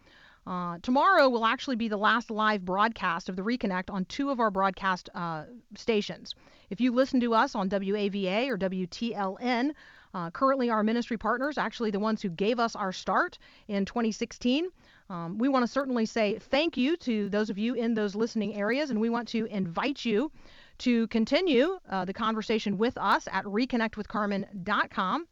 Uh, 0.48 0.78
tomorrow 0.82 1.28
will 1.28 1.46
actually 1.46 1.76
be 1.76 1.90
the 1.90 1.98
last 1.98 2.32
live 2.32 2.64
broadcast 2.64 3.28
of 3.28 3.36
the 3.36 3.42
Reconnect 3.42 3.90
on 3.90 4.06
two 4.06 4.30
of 4.30 4.40
our 4.40 4.50
broadcast 4.50 5.10
uh, 5.14 5.44
stations. 5.76 6.34
If 6.70 6.80
you 6.80 6.94
listen 6.94 7.20
to 7.20 7.34
us 7.34 7.54
on 7.54 7.70
WAVA 7.70 8.48
or 8.48 8.58
WTLN, 8.58 9.74
uh, 10.14 10.32
currently 10.32 10.70
our 10.70 10.84
ministry 10.84 11.18
partners, 11.18 11.58
actually 11.58 11.92
the 11.92 12.00
ones 12.00 12.22
who 12.22 12.30
gave 12.30 12.60
us 12.60 12.76
our 12.76 12.92
start 12.92 13.38
in 13.68 13.86
2016, 13.86 14.70
um, 15.10 15.38
we 15.38 15.48
want 15.48 15.64
to 15.64 15.72
certainly 15.72 16.06
say 16.06 16.38
thank 16.38 16.76
you 16.76 16.98
to 16.98 17.30
those 17.30 17.50
of 17.50 17.58
you 17.58 17.76
in 17.76 17.94
those 17.94 18.16
listening 18.16 18.56
areas, 18.56 18.90
and 18.90 19.00
we 19.00 19.10
want 19.10 19.28
to 19.30 19.46
invite 19.46 20.04
you 20.04 20.32
to 20.80 21.08
continue 21.08 21.80
uh, 21.90 22.06
the 22.06 22.14
conversation 22.14 22.78
with 22.78 22.98
us 22.98 23.28
at 23.32 23.46
reconnectwithcarmen.com. 23.46 25.28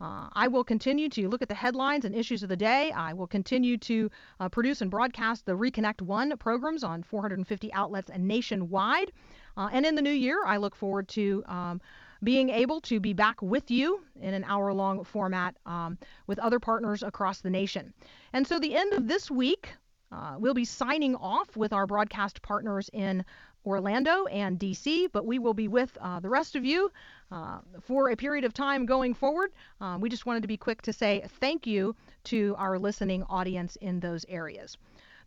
Uh, 0.00 0.28
I 0.32 0.48
will 0.48 0.64
continue 0.64 1.08
to 1.10 1.28
look 1.28 1.42
at 1.42 1.48
the 1.48 1.54
headlines 1.54 2.04
and 2.04 2.12
issues 2.12 2.42
of 2.42 2.48
the 2.48 2.56
day. 2.56 2.90
I 2.90 3.12
will 3.12 3.28
continue 3.28 3.78
to 3.78 4.10
uh, 4.40 4.48
produce 4.48 4.80
and 4.80 4.90
broadcast 4.90 5.46
the 5.46 5.52
Reconnect 5.52 6.02
One 6.02 6.36
programs 6.38 6.82
on 6.82 7.04
450 7.04 7.72
outlets 7.72 8.10
nationwide. 8.18 9.12
Uh, 9.56 9.68
and 9.72 9.86
in 9.86 9.94
the 9.94 10.02
new 10.02 10.10
year, 10.10 10.44
I 10.44 10.56
look 10.56 10.74
forward 10.74 11.06
to 11.10 11.44
um, 11.46 11.80
being 12.22 12.50
able 12.50 12.80
to 12.82 13.00
be 13.00 13.12
back 13.12 13.40
with 13.42 13.70
you 13.70 14.00
in 14.20 14.34
an 14.34 14.44
hour 14.44 14.72
long 14.72 15.04
format 15.04 15.56
um, 15.66 15.98
with 16.26 16.38
other 16.38 16.60
partners 16.60 17.02
across 17.02 17.40
the 17.40 17.50
nation. 17.50 17.92
And 18.32 18.46
so, 18.46 18.58
the 18.58 18.76
end 18.76 18.92
of 18.92 19.08
this 19.08 19.30
week, 19.30 19.74
uh, 20.12 20.36
we'll 20.38 20.54
be 20.54 20.64
signing 20.64 21.16
off 21.16 21.56
with 21.56 21.72
our 21.72 21.86
broadcast 21.86 22.42
partners 22.42 22.90
in 22.92 23.24
Orlando 23.64 24.26
and 24.26 24.58
DC, 24.58 25.10
but 25.12 25.24
we 25.24 25.38
will 25.38 25.54
be 25.54 25.68
with 25.68 25.96
uh, 26.00 26.20
the 26.20 26.28
rest 26.28 26.56
of 26.56 26.64
you 26.64 26.90
uh, 27.30 27.58
for 27.80 28.10
a 28.10 28.16
period 28.16 28.44
of 28.44 28.52
time 28.52 28.86
going 28.86 29.14
forward. 29.14 29.52
Uh, 29.80 29.96
we 30.00 30.08
just 30.08 30.26
wanted 30.26 30.42
to 30.42 30.48
be 30.48 30.56
quick 30.56 30.82
to 30.82 30.92
say 30.92 31.24
thank 31.40 31.66
you 31.66 31.94
to 32.24 32.54
our 32.58 32.78
listening 32.78 33.22
audience 33.24 33.76
in 33.76 34.00
those 34.00 34.26
areas. 34.28 34.76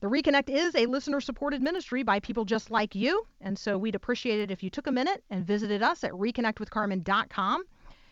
The 0.06 0.12
Reconnect 0.12 0.50
is 0.50 0.76
a 0.76 0.86
listener 0.86 1.20
supported 1.20 1.64
ministry 1.64 2.04
by 2.04 2.20
people 2.20 2.46
just 2.46 2.70
like 2.70 2.94
you, 2.94 3.26
and 3.42 3.58
so 3.58 3.76
we'd 3.76 3.96
appreciate 3.96 4.40
it 4.40 4.52
if 4.52 4.62
you 4.62 4.70
took 4.70 4.86
a 4.86 4.92
minute 4.92 5.24
and 5.32 5.48
visited 5.48 5.82
us 5.82 6.04
at 6.04 6.12
reconnectwithcarmen.com. 6.12 7.64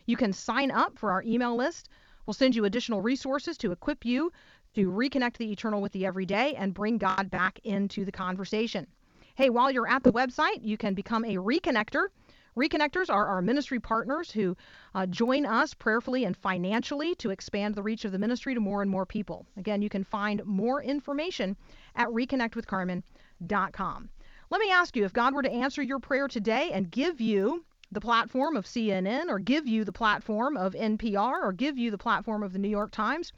You 0.08 0.17
can 0.17 0.34
sign 0.34 0.71
up 0.71 0.97
for 0.97 1.12
our 1.12 1.21
email 1.21 1.56
list. 1.56 1.89
We'll 2.25 2.34
send 2.34 2.56
you 2.56 2.65
additional 2.65 3.03
resources 3.03 3.60
to 3.60 3.71
equip 3.71 4.06
you 4.06 4.32
to 4.73 4.89
reconnect 4.89 5.38
the 5.38 5.51
eternal 5.51 5.84
with 5.84 5.91
the 5.91 6.08
everyday 6.08 6.56
and 6.56 6.73
bring 6.73 6.97
God 6.97 7.29
back 7.29 7.60
into 7.63 8.06
the 8.06 8.12
conversation. 8.12 8.88
Hey, 9.36 9.51
while 9.51 9.69
you're 9.69 9.88
at 9.88 10.01
the 10.01 10.13
website, 10.13 10.63
you 10.63 10.77
can 10.77 10.95
become 10.95 11.23
a 11.23 11.36
reconnector. 11.36 12.08
Reconnectors 12.56 13.10
are 13.10 13.28
our 13.28 13.42
ministry 13.42 13.80
partners 13.80 14.30
who 14.30 14.56
uh, 14.94 15.08
join 15.08 15.46
us 15.46 15.74
prayerfully 15.74 16.24
and 16.24 16.38
financially 16.38 17.16
to 17.16 17.32
expand 17.32 17.74
the 17.74 17.82
reach 17.82 18.06
of 18.06 18.12
the 18.12 18.20
ministry 18.20 18.54
to 18.54 18.60
more 18.60 18.82
and 18.82 18.92
more 18.92 19.06
people. 19.06 19.46
Again, 19.58 19.82
you 19.82 19.89
can 19.89 20.04
find 20.04 20.46
more 20.46 20.84
information 20.84 21.58
at 21.96 22.10
reconnectwithcarmen.com. 22.10 24.10
Let 24.50 24.62
me 24.62 24.72
ask 24.72 24.96
you 24.96 25.04
if 25.04 25.13
God 25.13 25.34
were 25.34 25.42
to 25.42 25.52
answer 25.52 25.82
your 25.82 26.00
prayer 26.00 26.28
today 26.28 26.70
and 26.72 26.92
give 26.92 27.20
you 27.20 27.66
the 27.92 28.02
platform 28.02 28.56
of 28.56 28.66
CNN 28.66 29.30
or 29.30 29.39
give 29.39 29.68
you 29.68 29.84
the 29.84 29.92
platform 29.92 30.56
of 30.56 30.74
NPR 30.74 31.44
or 31.44 31.54
give 31.54 31.78
you 31.78 31.89
the 31.89 31.98
platform 31.98 32.44
of 32.44 32.54
the 32.54 32.60
New 32.60 32.70
York 32.70 32.92
Times, 32.92 33.34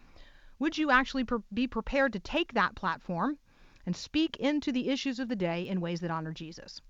would 0.60 0.78
you 0.78 0.92
actually 0.92 1.26
be 1.54 1.68
prepared 1.68 2.14
to 2.14 2.20
take 2.20 2.54
that 2.54 2.76
platform 2.76 3.38
and 3.86 3.96
speak 3.96 4.36
into 4.38 4.72
the 4.72 4.90
issues 4.90 5.20
of 5.20 5.30
the 5.30 5.36
day 5.36 5.68
in 5.68 5.80
ways 5.80 6.02
that 6.02 6.12
honor 6.12 6.34
Jesus. 6.34 6.82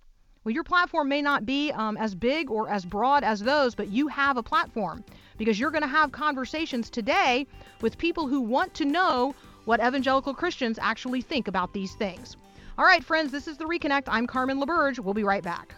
Well, 0.45 0.53
your 0.53 0.63
platform 0.63 1.09
may 1.09 1.23
not 1.23 1.47
be 1.47 1.71
um, 1.71 1.97
as 1.97 2.13
big 2.13 2.51
or 2.51 2.69
as 2.69 2.85
broad 2.85 3.23
as 3.23 3.39
those, 3.39 3.73
but 3.73 3.87
you 3.87 4.07
have 4.09 4.37
a 4.37 4.43
platform 4.43 5.03
because 5.39 5.59
you're 5.59 5.71
going 5.71 5.81
to 5.81 5.87
have 5.87 6.11
conversations 6.11 6.91
today 6.91 7.47
with 7.81 7.97
people 7.97 8.27
who 8.27 8.41
want 8.41 8.71
to 8.75 8.85
know 8.85 9.33
what 9.65 9.79
evangelical 9.79 10.35
Christians 10.35 10.77
actually 10.79 11.21
think 11.21 11.47
about 11.47 11.73
these 11.73 11.95
things. 11.95 12.37
All 12.77 12.85
right, 12.85 13.03
friends, 13.03 13.31
this 13.31 13.47
is 13.47 13.57
The 13.57 13.65
Reconnect. 13.65 14.03
I'm 14.07 14.27
Carmen 14.27 14.61
LaBerge. 14.61 14.99
We'll 14.99 15.15
be 15.15 15.23
right 15.23 15.41
back. 15.41 15.73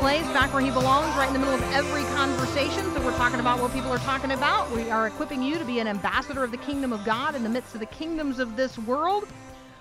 Place, 0.00 0.26
back 0.28 0.50
where 0.54 0.62
he 0.62 0.70
belongs, 0.70 1.14
right 1.14 1.26
in 1.26 1.34
the 1.34 1.38
middle 1.38 1.54
of 1.54 1.62
every 1.74 2.04
conversation. 2.14 2.82
So 2.94 3.04
we're 3.04 3.14
talking 3.18 3.38
about 3.38 3.60
what 3.60 3.70
people 3.74 3.92
are 3.92 3.98
talking 3.98 4.30
about. 4.32 4.70
We 4.70 4.88
are 4.88 5.06
equipping 5.06 5.42
you 5.42 5.58
to 5.58 5.64
be 5.66 5.78
an 5.78 5.86
ambassador 5.86 6.42
of 6.42 6.50
the 6.50 6.56
kingdom 6.56 6.90
of 6.90 7.04
God 7.04 7.34
in 7.34 7.42
the 7.42 7.50
midst 7.50 7.74
of 7.74 7.80
the 7.80 7.86
kingdoms 7.86 8.38
of 8.38 8.56
this 8.56 8.78
world. 8.78 9.28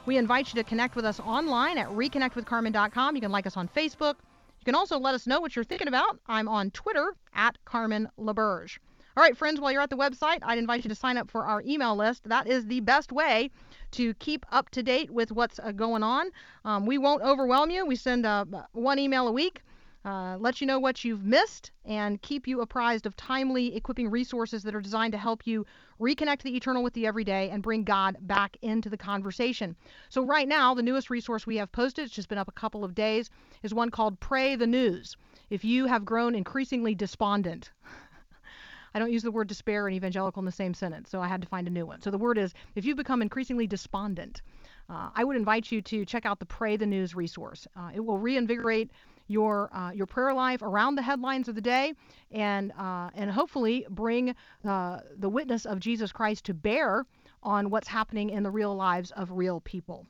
We 0.05 0.17
invite 0.17 0.53
you 0.53 0.61
to 0.61 0.67
connect 0.67 0.97
with 0.97 1.05
us 1.05 1.21
online 1.21 1.77
at 1.77 1.87
reconnectwithcarmen.com. 1.87 3.15
You 3.15 3.21
can 3.21 3.31
like 3.31 3.47
us 3.47 3.55
on 3.55 3.69
Facebook. 3.69 4.15
You 4.59 4.65
can 4.65 4.75
also 4.75 4.99
let 4.99 5.15
us 5.15 5.25
know 5.25 5.39
what 5.39 5.55
you're 5.55 5.63
thinking 5.63 5.87
about. 5.87 6.19
I'm 6.27 6.49
on 6.49 6.71
Twitter 6.71 7.15
at 7.33 7.57
Carmen 7.63 8.09
LaBerge. 8.19 8.77
All 9.15 9.23
right, 9.23 9.37
friends, 9.37 9.61
while 9.61 9.71
you're 9.71 9.81
at 9.81 9.89
the 9.89 9.95
website, 9.95 10.39
I'd 10.43 10.57
invite 10.57 10.83
you 10.83 10.89
to 10.89 10.95
sign 10.95 11.17
up 11.17 11.31
for 11.31 11.45
our 11.45 11.63
email 11.65 11.95
list. 11.95 12.27
That 12.27 12.45
is 12.45 12.65
the 12.65 12.81
best 12.81 13.13
way 13.13 13.51
to 13.91 14.13
keep 14.15 14.45
up 14.51 14.69
to 14.71 14.83
date 14.83 15.11
with 15.11 15.31
what's 15.31 15.59
uh, 15.59 15.71
going 15.71 16.03
on. 16.03 16.29
Um, 16.65 16.85
we 16.85 16.97
won't 16.97 17.21
overwhelm 17.21 17.69
you. 17.69 17.85
We 17.85 17.95
send 17.95 18.25
uh, 18.25 18.43
one 18.73 18.99
email 18.99 19.25
a 19.27 19.31
week. 19.31 19.61
Uh, 20.09 20.35
let 20.39 20.59
you 20.59 20.65
know 20.65 20.79
what 20.79 21.03
you've 21.03 21.23
missed 21.23 21.69
and 21.85 22.19
keep 22.23 22.47
you 22.47 22.61
apprised 22.61 23.05
of 23.05 23.15
timely 23.15 23.75
equipping 23.75 24.09
resources 24.09 24.63
that 24.63 24.73
are 24.73 24.81
designed 24.81 25.11
to 25.11 25.19
help 25.19 25.45
you 25.45 25.63
reconnect 26.01 26.41
the 26.41 26.55
eternal 26.55 26.81
with 26.81 26.93
the 26.93 27.05
everyday 27.05 27.51
and 27.51 27.61
bring 27.61 27.83
God 27.83 28.17
back 28.21 28.57
into 28.63 28.89
the 28.89 28.97
conversation. 28.97 29.75
So, 30.09 30.23
right 30.23 30.47
now, 30.47 30.73
the 30.73 30.81
newest 30.81 31.11
resource 31.11 31.45
we 31.45 31.57
have 31.57 31.71
posted, 31.71 32.05
it's 32.05 32.15
just 32.15 32.27
been 32.27 32.39
up 32.39 32.47
a 32.47 32.53
couple 32.53 32.83
of 32.83 32.95
days, 32.95 33.29
is 33.61 33.71
one 33.71 33.91
called 33.91 34.19
Pray 34.19 34.55
the 34.55 34.65
News. 34.65 35.15
If 35.51 35.63
you 35.63 35.85
have 35.85 36.05
grown 36.05 36.33
increasingly 36.33 36.95
despondent, 36.95 37.69
I 38.95 38.97
don't 38.97 39.11
use 39.11 39.21
the 39.21 39.29
word 39.29 39.47
despair 39.47 39.85
and 39.85 39.95
evangelical 39.95 40.39
in 40.39 40.45
the 40.47 40.51
same 40.51 40.73
sentence, 40.73 41.11
so 41.11 41.21
I 41.21 41.27
had 41.27 41.43
to 41.43 41.47
find 41.47 41.67
a 41.67 41.71
new 41.71 41.85
one. 41.85 42.01
So 42.01 42.09
the 42.09 42.17
word 42.17 42.39
is 42.39 42.55
if 42.73 42.83
you've 42.83 42.97
become 42.97 43.21
increasingly 43.21 43.67
despondent, 43.67 44.41
uh, 44.89 45.11
I 45.13 45.23
would 45.23 45.35
invite 45.35 45.71
you 45.71 45.83
to 45.83 46.03
check 46.03 46.25
out 46.25 46.39
the 46.39 46.47
Pray 46.47 46.77
the 46.77 46.87
News 46.87 47.13
resource. 47.13 47.67
Uh, 47.75 47.91
it 47.93 47.99
will 47.99 48.17
reinvigorate 48.17 48.89
your 49.29 49.69
uh, 49.73 49.91
your 49.91 50.05
prayer 50.05 50.33
life 50.33 50.61
around 50.61 50.95
the 50.95 51.01
headlines 51.01 51.47
of 51.47 51.55
the 51.55 51.61
day, 51.61 51.93
and 52.31 52.71
uh, 52.77 53.09
and 53.13 53.31
hopefully 53.31 53.85
bring 53.89 54.35
uh, 54.65 54.99
the 55.17 55.29
witness 55.29 55.65
of 55.65 55.79
Jesus 55.79 56.11
Christ 56.11 56.45
to 56.45 56.53
bear 56.53 57.05
on 57.43 57.69
what's 57.69 57.87
happening 57.87 58.29
in 58.31 58.43
the 58.43 58.51
real 58.51 58.75
lives 58.75 59.11
of 59.11 59.31
real 59.31 59.61
people. 59.61 60.05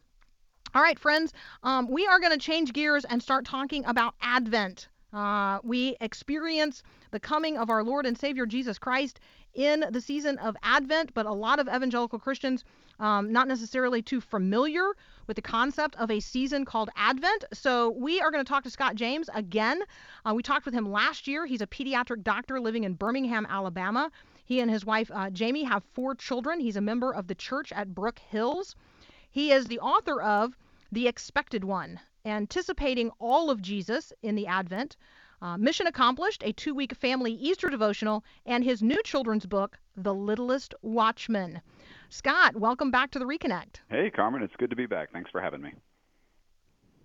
All 0.73 0.81
right, 0.81 0.99
friends, 0.99 1.33
um, 1.63 1.87
we 1.89 2.05
are 2.07 2.19
going 2.19 2.31
to 2.31 2.37
change 2.37 2.73
gears 2.73 3.05
and 3.05 3.21
start 3.21 3.45
talking 3.45 3.83
about 3.85 4.13
Advent. 4.21 4.87
Uh, 5.11 5.59
we 5.63 5.95
experience 6.01 6.83
the 7.11 7.19
coming 7.19 7.57
of 7.57 7.69
our 7.69 7.83
Lord 7.83 8.05
and 8.05 8.17
Savior 8.17 8.45
Jesus 8.45 8.77
Christ 8.77 9.19
in 9.55 9.85
the 9.91 10.01
season 10.01 10.37
of 10.37 10.55
Advent, 10.61 11.13
but 11.13 11.25
a 11.25 11.33
lot 11.33 11.59
of 11.59 11.67
evangelical 11.67 12.19
Christians 12.19 12.63
um, 12.99 13.31
not 13.31 13.47
necessarily 13.47 14.01
too 14.01 14.21
familiar 14.21 14.83
with 15.25 15.35
the 15.35 15.41
concept 15.41 15.95
of 15.95 16.11
a 16.11 16.19
season 16.19 16.65
called 16.65 16.89
Advent. 16.95 17.45
So 17.53 17.89
we 17.89 18.19
are 18.21 18.29
going 18.29 18.43
to 18.43 18.47
talk 18.47 18.63
to 18.65 18.69
Scott 18.69 18.95
James 18.95 19.29
again. 19.33 19.81
Uh, 20.25 20.33
we 20.33 20.43
talked 20.43 20.65
with 20.65 20.73
him 20.73 20.91
last 20.91 21.27
year. 21.27 21.45
He's 21.45 21.61
a 21.61 21.67
pediatric 21.67 22.23
doctor 22.23 22.59
living 22.59 22.83
in 22.83 22.93
Birmingham, 22.93 23.47
Alabama. 23.49 24.11
He 24.45 24.59
and 24.59 24.69
his 24.69 24.85
wife 24.85 25.09
uh, 25.13 25.29
Jamie 25.29 25.63
have 25.63 25.83
four 25.93 26.13
children. 26.15 26.59
He's 26.59 26.75
a 26.75 26.81
member 26.81 27.13
of 27.13 27.27
the 27.27 27.35
church 27.35 27.71
at 27.71 27.95
Brook 27.95 28.19
Hills. 28.19 28.75
He 29.31 29.51
is 29.51 29.65
the 29.65 29.79
author 29.79 30.21
of 30.21 30.55
The 30.91 31.07
Expected 31.07 31.63
One 31.63 31.99
anticipating 32.25 33.11
all 33.19 33.49
of 33.49 33.61
Jesus 33.61 34.13
in 34.21 34.35
the 34.35 34.47
Advent. 34.47 34.97
Uh, 35.41 35.57
Mission 35.57 35.87
Accomplished, 35.87 36.43
a 36.43 36.51
two 36.51 36.75
week 36.75 36.93
family 36.95 37.31
Easter 37.31 37.69
devotional, 37.69 38.23
and 38.45 38.63
his 38.63 38.83
new 38.83 39.01
children's 39.03 39.45
book, 39.45 39.77
The 39.95 40.13
Littlest 40.13 40.75
Watchman. 40.81 41.61
Scott, 42.09 42.55
welcome 42.55 42.91
back 42.91 43.11
to 43.11 43.19
the 43.19 43.25
Reconnect. 43.25 43.81
Hey, 43.89 44.09
Carmen, 44.09 44.43
it's 44.43 44.55
good 44.57 44.69
to 44.69 44.75
be 44.75 44.85
back. 44.85 45.11
Thanks 45.13 45.31
for 45.31 45.39
having 45.39 45.61
me. 45.61 45.73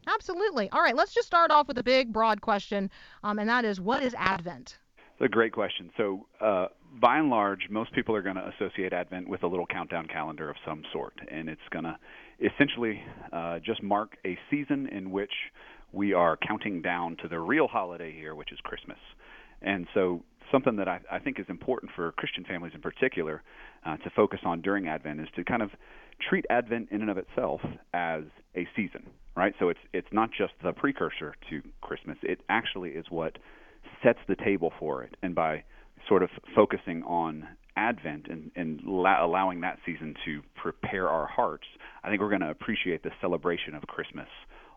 Absolutely. 0.07 0.69
All 0.71 0.83
right, 0.83 0.97
let's 0.97 1.15
just 1.15 1.27
start 1.27 1.51
off 1.51 1.69
with 1.69 1.79
a 1.79 1.83
big, 1.83 2.13
broad 2.13 2.41
question, 2.41 2.91
um, 3.23 3.39
and 3.39 3.49
that 3.49 3.65
is 3.65 3.81
what 3.81 4.03
is 4.03 4.15
Advent? 4.19 4.79
It's 4.97 5.27
a 5.27 5.29
great 5.29 5.53
question. 5.53 5.91
So, 5.97 6.27
uh, 6.41 6.67
by 7.01 7.19
and 7.19 7.31
large, 7.31 7.69
most 7.71 7.93
people 7.93 8.15
are 8.15 8.23
going 8.23 8.37
to 8.37 8.53
associate 8.57 8.93
Advent 8.93 9.29
with 9.29 9.43
a 9.43 9.47
little 9.47 9.67
countdown 9.67 10.07
calendar 10.07 10.51
of 10.51 10.57
some 10.67 10.83
sort, 10.93 11.15
and 11.31 11.49
it's 11.49 11.61
going 11.71 11.85
to 11.85 11.97
essentially 12.41 13.03
uh, 13.33 13.59
just 13.59 13.83
mark 13.83 14.17
a 14.25 14.39
season 14.51 14.89
in 14.89 15.11
which 15.11 15.33
we 15.93 16.13
are 16.13 16.37
counting 16.37 16.83
down 16.83 17.17
to 17.23 17.29
the 17.29 17.39
real 17.39 17.69
holiday 17.69 18.13
here, 18.13 18.35
which 18.35 18.53
is 18.53 18.59
Christmas. 18.63 18.99
And 19.63 19.87
so, 19.95 20.23
something 20.53 20.77
that 20.77 20.89
I, 20.89 21.01
I 21.11 21.19
think 21.19 21.39
is 21.39 21.47
important 21.49 21.93
for 21.95 22.13
Christian 22.13 22.45
families 22.45 22.73
in 22.75 22.81
particular 22.81 23.43
uh, 23.87 23.97
to 23.99 24.11
focus 24.11 24.41
on 24.45 24.61
during 24.61 24.89
Advent 24.89 25.21
is 25.21 25.29
to 25.37 25.45
kind 25.45 25.63
of 25.63 25.71
treat 26.29 26.45
Advent 26.51 26.89
in 26.91 27.01
and 27.01 27.11
of 27.11 27.17
itself 27.17 27.61
as 27.93 28.25
a 28.55 28.67
season, 28.77 29.09
right? 29.37 29.55
So 29.59 29.69
it's 29.69 29.81
it's 29.93 30.09
not 30.13 30.31
just 30.37 30.53
the 30.63 30.73
precursor 30.73 31.35
to 31.51 31.63
Christmas; 31.81 32.19
it 32.23 32.41
actually 32.49 32.91
is 32.91 33.07
what 33.09 33.39
sets 34.03 34.19
the 34.29 34.37
table 34.37 34.73
for 34.79 35.03
it. 35.03 35.17
And 35.23 35.35
by 35.35 35.65
sort 36.09 36.23
of 36.23 36.31
focusing 36.55 37.03
on 37.05 37.47
Advent 37.77 38.27
and, 38.29 38.51
and 38.55 38.81
la- 38.85 39.25
allowing 39.25 39.61
that 39.63 39.79
season 39.85 40.15
to 40.25 40.43
prepare 40.55 41.09
our 41.09 41.27
hearts, 41.27 41.67
I 42.05 42.09
think 42.09 42.21
we're 42.21 42.29
going 42.29 42.43
to 42.43 42.51
appreciate 42.51 43.03
the 43.03 43.11
celebration 43.21 43.75
of 43.75 43.83
Christmas 43.85 44.29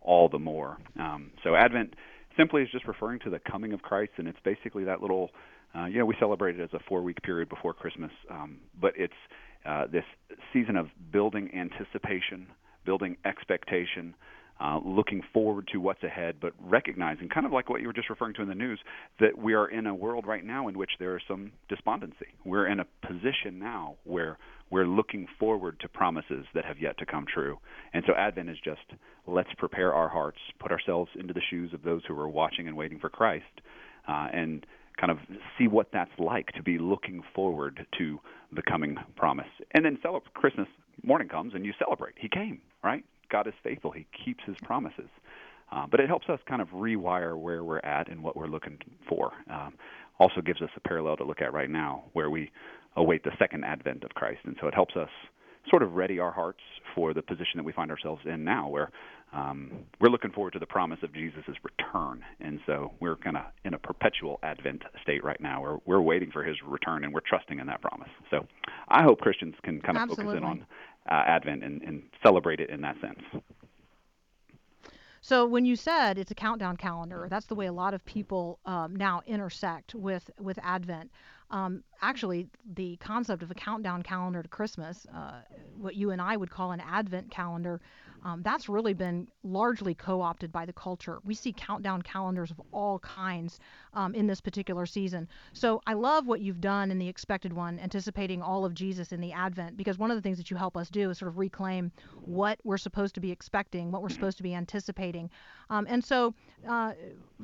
all 0.01 0.29
the 0.29 0.39
more. 0.39 0.77
Um, 0.97 1.31
so 1.43 1.55
Advent 1.55 1.93
simply 2.37 2.61
is 2.61 2.69
just 2.71 2.87
referring 2.87 3.19
to 3.25 3.29
the 3.29 3.39
coming 3.39 3.73
of 3.73 3.81
Christ, 3.81 4.11
and 4.17 4.27
it's 4.27 4.39
basically 4.45 4.85
that 4.85 5.01
little, 5.01 5.31
uh, 5.75 5.85
you 5.85 5.99
know, 5.99 6.05
we 6.05 6.15
celebrate 6.19 6.57
it 6.59 6.63
as 6.63 6.69
a 6.73 6.79
four-week 6.87 7.21
period 7.23 7.49
before 7.49 7.73
Christmas, 7.73 8.11
um, 8.31 8.59
but 8.79 8.93
it's 8.95 9.13
uh, 9.65 9.87
this 9.91 10.05
season 10.53 10.77
of 10.77 10.87
building 11.11 11.49
anticipation, 11.53 12.47
building 12.85 13.17
expectation, 13.25 14.15
uh, 14.59 14.79
looking 14.83 15.21
forward 15.33 15.67
to 15.71 15.79
what's 15.79 16.01
ahead, 16.03 16.35
but 16.41 16.53
recognizing, 16.59 17.29
kind 17.29 17.45
of 17.45 17.51
like 17.51 17.69
what 17.69 17.81
you 17.81 17.87
were 17.87 17.93
just 17.93 18.09
referring 18.09 18.33
to 18.33 18.41
in 18.41 18.47
the 18.47 18.55
news, 18.55 18.79
that 19.19 19.37
we 19.37 19.53
are 19.53 19.67
in 19.67 19.85
a 19.85 19.93
world 19.93 20.25
right 20.25 20.45
now 20.45 20.67
in 20.67 20.77
which 20.77 20.91
there 20.99 21.17
is 21.17 21.23
some 21.27 21.51
despondency. 21.69 22.27
We're 22.45 22.67
in 22.67 22.79
a 22.79 22.85
position 23.05 23.59
now 23.59 23.95
where 24.03 24.37
we're 24.69 24.85
looking 24.85 25.27
forward 25.39 25.79
to 25.79 25.87
promises 25.87 26.45
that 26.53 26.65
have 26.65 26.79
yet 26.79 26.97
to 26.97 27.05
come 27.05 27.25
true. 27.31 27.57
And 27.93 28.03
so 28.05 28.13
Advent 28.13 28.49
is 28.49 28.57
just 28.63 28.81
let's 29.25 29.49
prepare 29.57 29.93
our 29.93 30.09
hearts, 30.09 30.39
put 30.59 30.71
ourselves 30.71 31.11
into 31.19 31.33
the 31.33 31.41
shoes 31.49 31.73
of 31.73 31.83
those 31.83 32.01
who 32.07 32.17
are 32.19 32.29
watching 32.29 32.67
and 32.67 32.75
waiting 32.75 32.99
for 32.99 33.09
Christ, 33.09 33.45
uh, 34.07 34.27
and 34.33 34.65
kind 34.99 35.11
of 35.11 35.19
see 35.57 35.67
what 35.67 35.87
that's 35.93 36.11
like 36.17 36.47
to 36.53 36.63
be 36.63 36.77
looking 36.77 37.21
forward 37.35 37.85
to 37.97 38.19
the 38.51 38.61
coming 38.61 38.97
promise. 39.15 39.47
And 39.71 39.85
then 39.85 39.99
celebrate 40.01 40.33
Christmas 40.33 40.67
morning 41.03 41.29
comes 41.29 41.53
and 41.53 41.65
you 41.65 41.73
celebrate. 41.77 42.15
He 42.17 42.27
came, 42.27 42.61
right? 42.83 43.03
God 43.29 43.47
is 43.47 43.53
faithful. 43.63 43.91
He 43.91 44.07
keeps 44.25 44.43
his 44.45 44.55
promises. 44.63 45.09
Uh, 45.71 45.85
but 45.89 45.99
it 45.99 46.07
helps 46.07 46.29
us 46.29 46.39
kind 46.47 46.61
of 46.61 46.69
rewire 46.69 47.37
where 47.37 47.63
we're 47.63 47.79
at 47.79 48.09
and 48.09 48.23
what 48.23 48.37
we're 48.37 48.47
looking 48.47 48.77
for. 49.07 49.33
Um, 49.51 49.73
also 50.19 50.41
gives 50.41 50.61
us 50.61 50.69
a 50.75 50.79
parallel 50.79 51.17
to 51.17 51.23
look 51.23 51.41
at 51.41 51.53
right 51.53 51.69
now 51.69 52.05
where 52.13 52.29
we 52.29 52.49
await 52.97 53.23
the 53.23 53.31
second 53.39 53.63
advent 53.63 54.03
of 54.03 54.11
Christ. 54.11 54.39
And 54.43 54.57
so 54.59 54.67
it 54.67 54.73
helps 54.73 54.95
us 54.95 55.09
sort 55.69 55.83
of 55.83 55.93
ready 55.93 56.19
our 56.19 56.31
hearts 56.31 56.61
for 56.95 57.13
the 57.13 57.21
position 57.21 57.57
that 57.57 57.63
we 57.63 57.71
find 57.71 57.91
ourselves 57.91 58.21
in 58.25 58.43
now, 58.43 58.67
where 58.67 58.89
um, 59.33 59.71
we're 59.99 60.09
looking 60.09 60.31
forward 60.31 60.53
to 60.53 60.59
the 60.59 60.65
promise 60.65 60.99
of 61.03 61.13
Jesus' 61.13 61.43
return. 61.63 62.23
And 62.39 62.59
so 62.65 62.93
we're 62.99 63.17
kind 63.17 63.37
of 63.37 63.43
in 63.65 63.73
a 63.73 63.77
perpetual 63.77 64.39
Advent 64.43 64.83
state 65.01 65.23
right 65.23 65.39
now, 65.39 65.61
where 65.61 65.77
we're 65.85 66.01
waiting 66.01 66.31
for 66.31 66.43
his 66.43 66.55
return 66.65 67.03
and 67.03 67.13
we're 67.13 67.27
trusting 67.27 67.59
in 67.59 67.67
that 67.67 67.81
promise. 67.81 68.09
So 68.31 68.45
I 68.87 69.03
hope 69.03 69.19
Christians 69.19 69.55
can 69.63 69.81
kind 69.81 69.97
of 69.97 70.03
Absolutely. 70.03 70.35
focus 70.35 70.37
in 70.37 70.43
on 70.43 70.65
uh, 71.09 71.23
Advent 71.27 71.63
and, 71.63 71.81
and 71.83 72.03
celebrate 72.23 72.59
it 72.59 72.69
in 72.69 72.81
that 72.81 72.95
sense. 73.01 73.43
So 75.21 75.45
when 75.45 75.65
you 75.65 75.75
said 75.75 76.17
it's 76.17 76.31
a 76.31 76.35
countdown 76.35 76.77
calendar, 76.77 77.27
that's 77.29 77.47
the 77.47 77.55
way 77.55 77.65
a 77.65 77.73
lot 77.73 77.93
of 77.93 78.05
people 78.05 78.59
um, 78.65 78.95
now 78.95 79.21
intersect 79.27 79.93
with 79.93 80.29
with 80.39 80.57
Advent. 80.63 81.11
Um, 81.49 81.83
actually, 82.01 82.47
the 82.73 82.97
concept 82.97 83.41
of 83.41 83.51
a 83.51 83.55
countdown 83.55 84.03
calendar 84.03 84.43
to 84.43 84.49
Christmas, 84.49 85.05
uh, 85.13 85.41
what 85.77 85.95
you 85.95 86.11
and 86.11 86.21
I 86.21 86.35
would 86.35 86.49
call 86.49 86.71
an 86.71 86.81
Advent 86.81 87.31
calendar, 87.31 87.79
um, 88.23 88.41
that's 88.43 88.67
really 88.69 88.93
been 88.93 89.27
largely 89.43 89.93
co-opted 89.93 90.51
by 90.51 90.65
the 90.65 90.73
culture. 90.73 91.19
We 91.23 91.33
see 91.33 91.53
countdown 91.53 92.01
calendars 92.01 92.51
of 92.51 92.61
all 92.71 92.99
kinds 92.99 93.59
um, 93.93 94.13
in 94.15 94.27
this 94.27 94.41
particular 94.41 94.85
season. 94.85 95.27
So 95.53 95.81
I 95.87 95.93
love 95.93 96.27
what 96.27 96.41
you've 96.41 96.61
done 96.61 96.91
in 96.91 96.99
the 96.99 97.07
expected 97.07 97.53
one, 97.53 97.79
anticipating 97.79 98.41
all 98.41 98.65
of 98.65 98.73
Jesus 98.73 99.11
in 99.11 99.21
the 99.21 99.31
Advent, 99.31 99.77
because 99.77 99.97
one 99.97 100.11
of 100.11 100.17
the 100.17 100.21
things 100.21 100.37
that 100.37 100.51
you 100.51 100.57
help 100.57 100.77
us 100.77 100.89
do 100.89 101.09
is 101.09 101.17
sort 101.17 101.29
of 101.29 101.37
reclaim 101.37 101.91
what 102.25 102.59
we're 102.63 102.77
supposed 102.77 103.15
to 103.15 103.21
be 103.21 103.31
expecting, 103.31 103.91
what 103.91 104.01
we're 104.01 104.09
supposed 104.09 104.37
to 104.37 104.43
be 104.43 104.55
anticipating. 104.55 105.29
Um, 105.69 105.85
and 105.89 106.03
so 106.03 106.33
uh, 106.67 106.93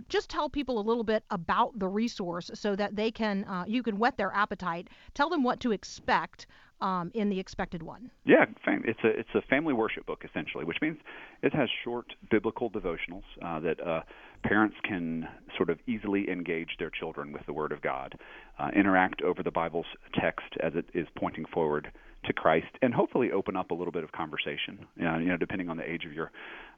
just 0.09 0.29
tell 0.29 0.49
people 0.49 0.79
a 0.79 0.81
little 0.81 1.03
bit 1.03 1.23
about 1.29 1.77
the 1.79 1.87
resource 1.87 2.49
so 2.53 2.75
that 2.75 2.95
they 2.95 3.11
can, 3.11 3.43
uh, 3.45 3.65
you 3.67 3.83
can 3.83 3.97
whet 3.97 4.17
their 4.17 4.33
appetite. 4.33 4.89
Tell 5.13 5.29
them 5.29 5.43
what 5.43 5.59
to 5.61 5.71
expect 5.71 6.47
um, 6.83 7.11
in 7.15 7.29
the 7.29 7.39
expected 7.39 7.81
one. 7.81 8.11
Yeah, 8.25 8.45
it's 8.67 8.99
a 9.03 9.07
it's 9.07 9.29
a 9.33 9.41
family 9.43 9.73
worship 9.73 10.05
book 10.05 10.23
essentially, 10.29 10.65
which 10.65 10.77
means 10.81 10.97
it 11.41 11.53
has 11.53 11.69
short 11.83 12.07
biblical 12.29 12.69
devotionals 12.69 13.23
uh, 13.43 13.59
that 13.61 13.79
uh, 13.85 14.01
parents 14.43 14.75
can 14.83 15.27
sort 15.55 15.69
of 15.69 15.79
easily 15.87 16.29
engage 16.29 16.71
their 16.77 16.89
children 16.91 17.31
with 17.31 17.45
the 17.45 17.53
Word 17.53 17.71
of 17.71 17.81
God, 17.81 18.15
uh, 18.59 18.69
interact 18.75 19.21
over 19.21 19.41
the 19.41 19.51
Bible's 19.51 19.85
text 20.19 20.45
as 20.61 20.73
it 20.75 20.85
is 20.93 21.07
pointing 21.17 21.45
forward 21.53 21.89
to 22.25 22.33
Christ, 22.33 22.67
and 22.81 22.93
hopefully 22.93 23.31
open 23.31 23.55
up 23.55 23.71
a 23.71 23.73
little 23.73 23.91
bit 23.91 24.03
of 24.03 24.11
conversation. 24.11 24.85
You 24.97 25.05
know, 25.05 25.17
you 25.17 25.27
know 25.27 25.37
depending 25.37 25.69
on 25.69 25.77
the 25.77 25.89
age 25.89 26.05
of 26.05 26.11
your 26.11 26.31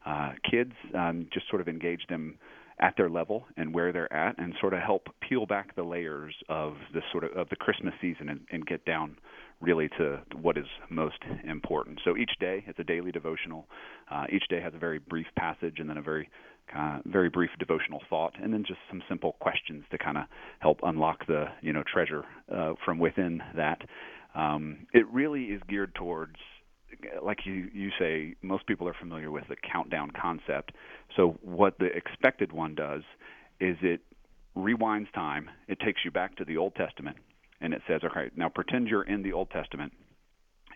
uh, 0.06 0.34
kids, 0.50 0.74
um, 0.94 1.28
just 1.34 1.50
sort 1.50 1.62
of 1.62 1.68
engage 1.68 2.06
them 2.10 2.38
at 2.80 2.94
their 2.98 3.10
level 3.10 3.46
and 3.58 3.74
where 3.74 3.92
they're 3.92 4.12
at, 4.14 4.38
and 4.38 4.54
sort 4.62 4.74
of 4.74 4.82
help 4.82 5.08
peel 5.28 5.48
back 5.48 5.76
the 5.76 5.84
layers 5.84 6.36
of 6.48 6.76
this 6.94 7.04
sort 7.12 7.24
of 7.24 7.32
of 7.32 7.50
the 7.50 7.56
Christmas 7.56 7.94
season 8.02 8.30
and, 8.30 8.42
and 8.52 8.68
get 8.68 8.86
down 8.86 9.18
really 9.62 9.90
to 9.98 10.22
what 10.42 10.58
is 10.58 10.66
most 10.90 11.18
important. 11.44 12.00
So 12.04 12.18
each 12.18 12.32
day 12.40 12.64
it's 12.68 12.80
a 12.80 12.84
daily 12.84 13.12
devotional. 13.12 13.68
Uh, 14.12 14.26
each 14.32 14.44
day 14.50 14.62
has 14.62 14.74
a 14.74 14.78
very 14.78 15.00
brief 15.00 15.28
passage 15.38 15.76
and 15.80 15.90
then 15.90 15.98
a 15.98 16.02
very 16.02 16.30
uh, 16.76 16.98
very 17.06 17.30
brief 17.30 17.52
devotional 17.60 18.02
thought, 18.10 18.34
and 18.42 18.52
then 18.52 18.64
just 18.68 18.80
some 18.90 19.02
simple 19.08 19.34
questions 19.40 19.84
to 19.92 20.00
kind 20.00 20.18
of 20.18 20.24
help 20.60 20.80
unlock 20.84 21.26
the 21.28 21.46
you 21.62 21.72
know 21.72 21.84
treasure 21.92 22.24
uh, 22.54 22.74
from 22.84 22.98
within 22.98 23.42
that. 23.56 23.82
Um, 24.34 24.88
it 24.92 25.08
really 25.12 25.44
is 25.46 25.62
geared 25.70 25.94
towards 25.96 26.36
like 27.24 27.40
you 27.46 27.70
you 27.74 27.90
say, 28.00 28.36
most 28.42 28.66
people 28.68 28.88
are 28.88 28.96
familiar 29.00 29.32
with 29.32 29.48
the 29.48 29.56
countdown 29.56 30.12
concept. 30.20 30.72
So 31.16 31.38
what 31.42 31.78
the 31.80 31.86
expected 31.86 32.52
one 32.52 32.76
does 32.76 33.04
is 33.60 33.78
it 33.82 34.02
rewinds 34.56 35.12
time. 35.14 35.50
It 35.68 35.80
takes 35.80 36.02
you 36.06 36.12
back 36.12 36.36
to 36.38 36.46
the 36.46 36.58
Old 36.58 36.76
Testament, 36.76 37.18
and 37.62 37.74
it 37.74 37.82
says, 37.88 38.02
okay, 38.04 38.30
now 38.36 38.50
pretend 38.50 38.88
you're 38.88 39.04
in 39.04 39.24
the 39.24 39.34
Old 39.34 39.50
Testament, 39.50 39.94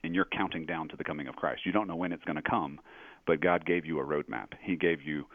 and 0.04 0.16
you're 0.16 0.26
counting 0.26 0.66
down 0.66 0.88
to 0.90 0.98
the 0.98 1.04
coming 1.04 1.28
of 1.28 1.36
Christ. 1.36 1.62
You 1.66 1.72
don't 1.72 1.88
know 1.88 1.96
when 1.96 2.12
it's 2.12 2.24
going 2.24 2.38
to 2.38 2.50
come, 2.50 2.80
but 3.28 3.42
God 3.42 3.66
gave 3.66 3.86
you 3.86 4.00
a 4.00 4.04
roadmap. 4.04 4.50
He 4.62 4.76
gave 4.76 5.02
you 5.02 5.26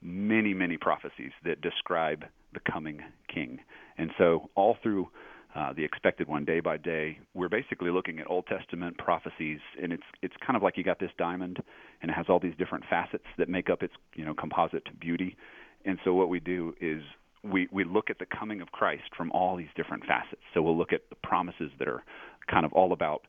many, 0.00 0.54
many 0.54 0.76
prophecies 0.76 1.32
that 1.44 1.60
describe 1.60 2.24
the 2.54 2.60
coming 2.70 3.00
King, 3.32 3.58
and 3.98 4.10
so 4.18 4.50
all 4.54 4.76
through 4.82 5.08
uh, 5.54 5.72
the 5.74 5.84
expected 5.84 6.28
one 6.28 6.44
day 6.44 6.60
by 6.60 6.76
day. 6.76 7.18
We're 7.34 7.48
basically 7.48 7.90
looking 7.90 8.18
at 8.18 8.30
Old 8.30 8.46
Testament 8.46 8.96
prophecies, 8.98 9.58
and 9.82 9.92
it's 9.92 10.02
it's 10.22 10.34
kind 10.44 10.56
of 10.56 10.62
like 10.62 10.76
you 10.76 10.84
got 10.84 10.98
this 10.98 11.10
diamond, 11.18 11.58
and 12.00 12.10
it 12.10 12.14
has 12.14 12.26
all 12.28 12.40
these 12.40 12.54
different 12.58 12.84
facets 12.88 13.24
that 13.38 13.48
make 13.48 13.68
up 13.68 13.82
its 13.82 13.94
you 14.14 14.24
know 14.24 14.34
composite 14.34 14.88
beauty. 14.98 15.36
And 15.84 15.98
so 16.04 16.14
what 16.14 16.28
we 16.28 16.40
do 16.40 16.74
is 16.80 17.02
we 17.44 17.68
we 17.72 17.84
look 17.84 18.10
at 18.10 18.18
the 18.18 18.26
coming 18.26 18.60
of 18.60 18.70
Christ 18.72 19.10
from 19.16 19.30
all 19.32 19.56
these 19.56 19.68
different 19.76 20.04
facets. 20.06 20.42
So 20.54 20.62
we'll 20.62 20.76
look 20.76 20.92
at 20.92 21.02
the 21.10 21.16
promises 21.16 21.70
that 21.78 21.88
are 21.88 22.02
kind 22.50 22.64
of 22.64 22.72
all 22.72 22.92
about 22.92 23.22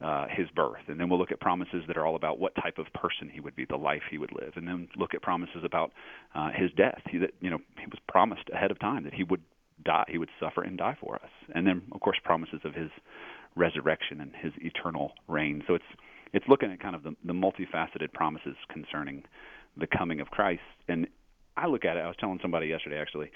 uh, 0.00 0.26
his 0.28 0.48
birth, 0.54 0.82
and 0.88 1.00
then 1.00 1.08
we'll 1.08 1.18
look 1.18 1.32
at 1.32 1.40
promises 1.40 1.82
that 1.88 1.96
are 1.96 2.04
all 2.04 2.16
about 2.16 2.38
what 2.38 2.54
type 2.56 2.78
of 2.78 2.86
person 2.92 3.30
he 3.32 3.40
would 3.40 3.56
be, 3.56 3.64
the 3.64 3.76
life 3.76 4.02
he 4.10 4.18
would 4.18 4.32
live, 4.32 4.52
and 4.56 4.68
then 4.68 4.88
look 4.96 5.14
at 5.14 5.22
promises 5.22 5.62
about 5.64 5.90
uh, 6.34 6.50
his 6.54 6.70
death. 6.76 7.00
He 7.10 7.18
that 7.18 7.30
you 7.40 7.50
know 7.50 7.58
he 7.78 7.86
was 7.86 7.98
promised 8.08 8.48
ahead 8.52 8.70
of 8.70 8.78
time 8.78 9.04
that 9.04 9.14
he 9.14 9.24
would 9.24 9.42
die 9.84 10.04
he 10.08 10.18
would 10.18 10.30
suffer 10.40 10.62
and 10.62 10.76
die 10.76 10.96
for 11.00 11.16
us. 11.16 11.30
And 11.54 11.66
then 11.66 11.82
of 11.92 12.00
course 12.00 12.18
promises 12.22 12.60
of 12.64 12.74
his 12.74 12.90
resurrection 13.54 14.20
and 14.20 14.32
his 14.36 14.52
eternal 14.58 15.12
reign. 15.28 15.62
So 15.66 15.74
it's 15.74 15.84
it's 16.32 16.44
looking 16.48 16.70
at 16.70 16.80
kind 16.80 16.94
of 16.94 17.02
the, 17.02 17.14
the 17.24 17.32
multifaceted 17.32 18.12
promises 18.12 18.56
concerning 18.70 19.22
the 19.76 19.86
coming 19.86 20.20
of 20.20 20.28
Christ. 20.28 20.60
And 20.88 21.06
I 21.56 21.66
look 21.66 21.84
at 21.84 21.96
it 21.96 22.00
I 22.00 22.06
was 22.06 22.16
telling 22.18 22.38
somebody 22.42 22.68
yesterday 22.68 22.98
actually 22.98 23.30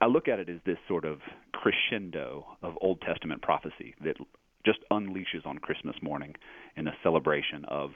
I 0.00 0.06
look 0.06 0.28
at 0.28 0.38
it 0.38 0.48
as 0.48 0.60
this 0.64 0.78
sort 0.88 1.04
of 1.04 1.20
crescendo 1.52 2.46
of 2.62 2.74
Old 2.80 3.00
Testament 3.02 3.42
prophecy 3.42 3.94
that 4.04 4.16
just 4.64 4.78
unleashes 4.90 5.44
on 5.44 5.58
Christmas 5.58 5.96
morning 6.02 6.34
in 6.76 6.88
a 6.88 6.92
celebration 7.02 7.64
of 7.68 7.90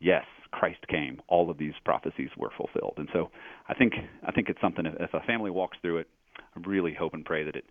yes, 0.00 0.24
Christ 0.50 0.86
came. 0.88 1.20
All 1.28 1.50
of 1.50 1.58
these 1.58 1.74
prophecies 1.84 2.30
were 2.36 2.50
fulfilled, 2.56 2.94
and 2.96 3.08
so 3.12 3.30
I 3.68 3.74
think 3.74 3.92
I 4.26 4.32
think 4.32 4.48
it's 4.48 4.60
something. 4.60 4.84
If 4.86 5.14
a 5.14 5.20
family 5.26 5.50
walks 5.50 5.78
through 5.80 5.98
it 5.98 6.08
I 6.56 6.68
really 6.68 6.94
hope 6.94 7.14
and 7.14 7.24
pray 7.24 7.44
that 7.44 7.56
it 7.56 7.64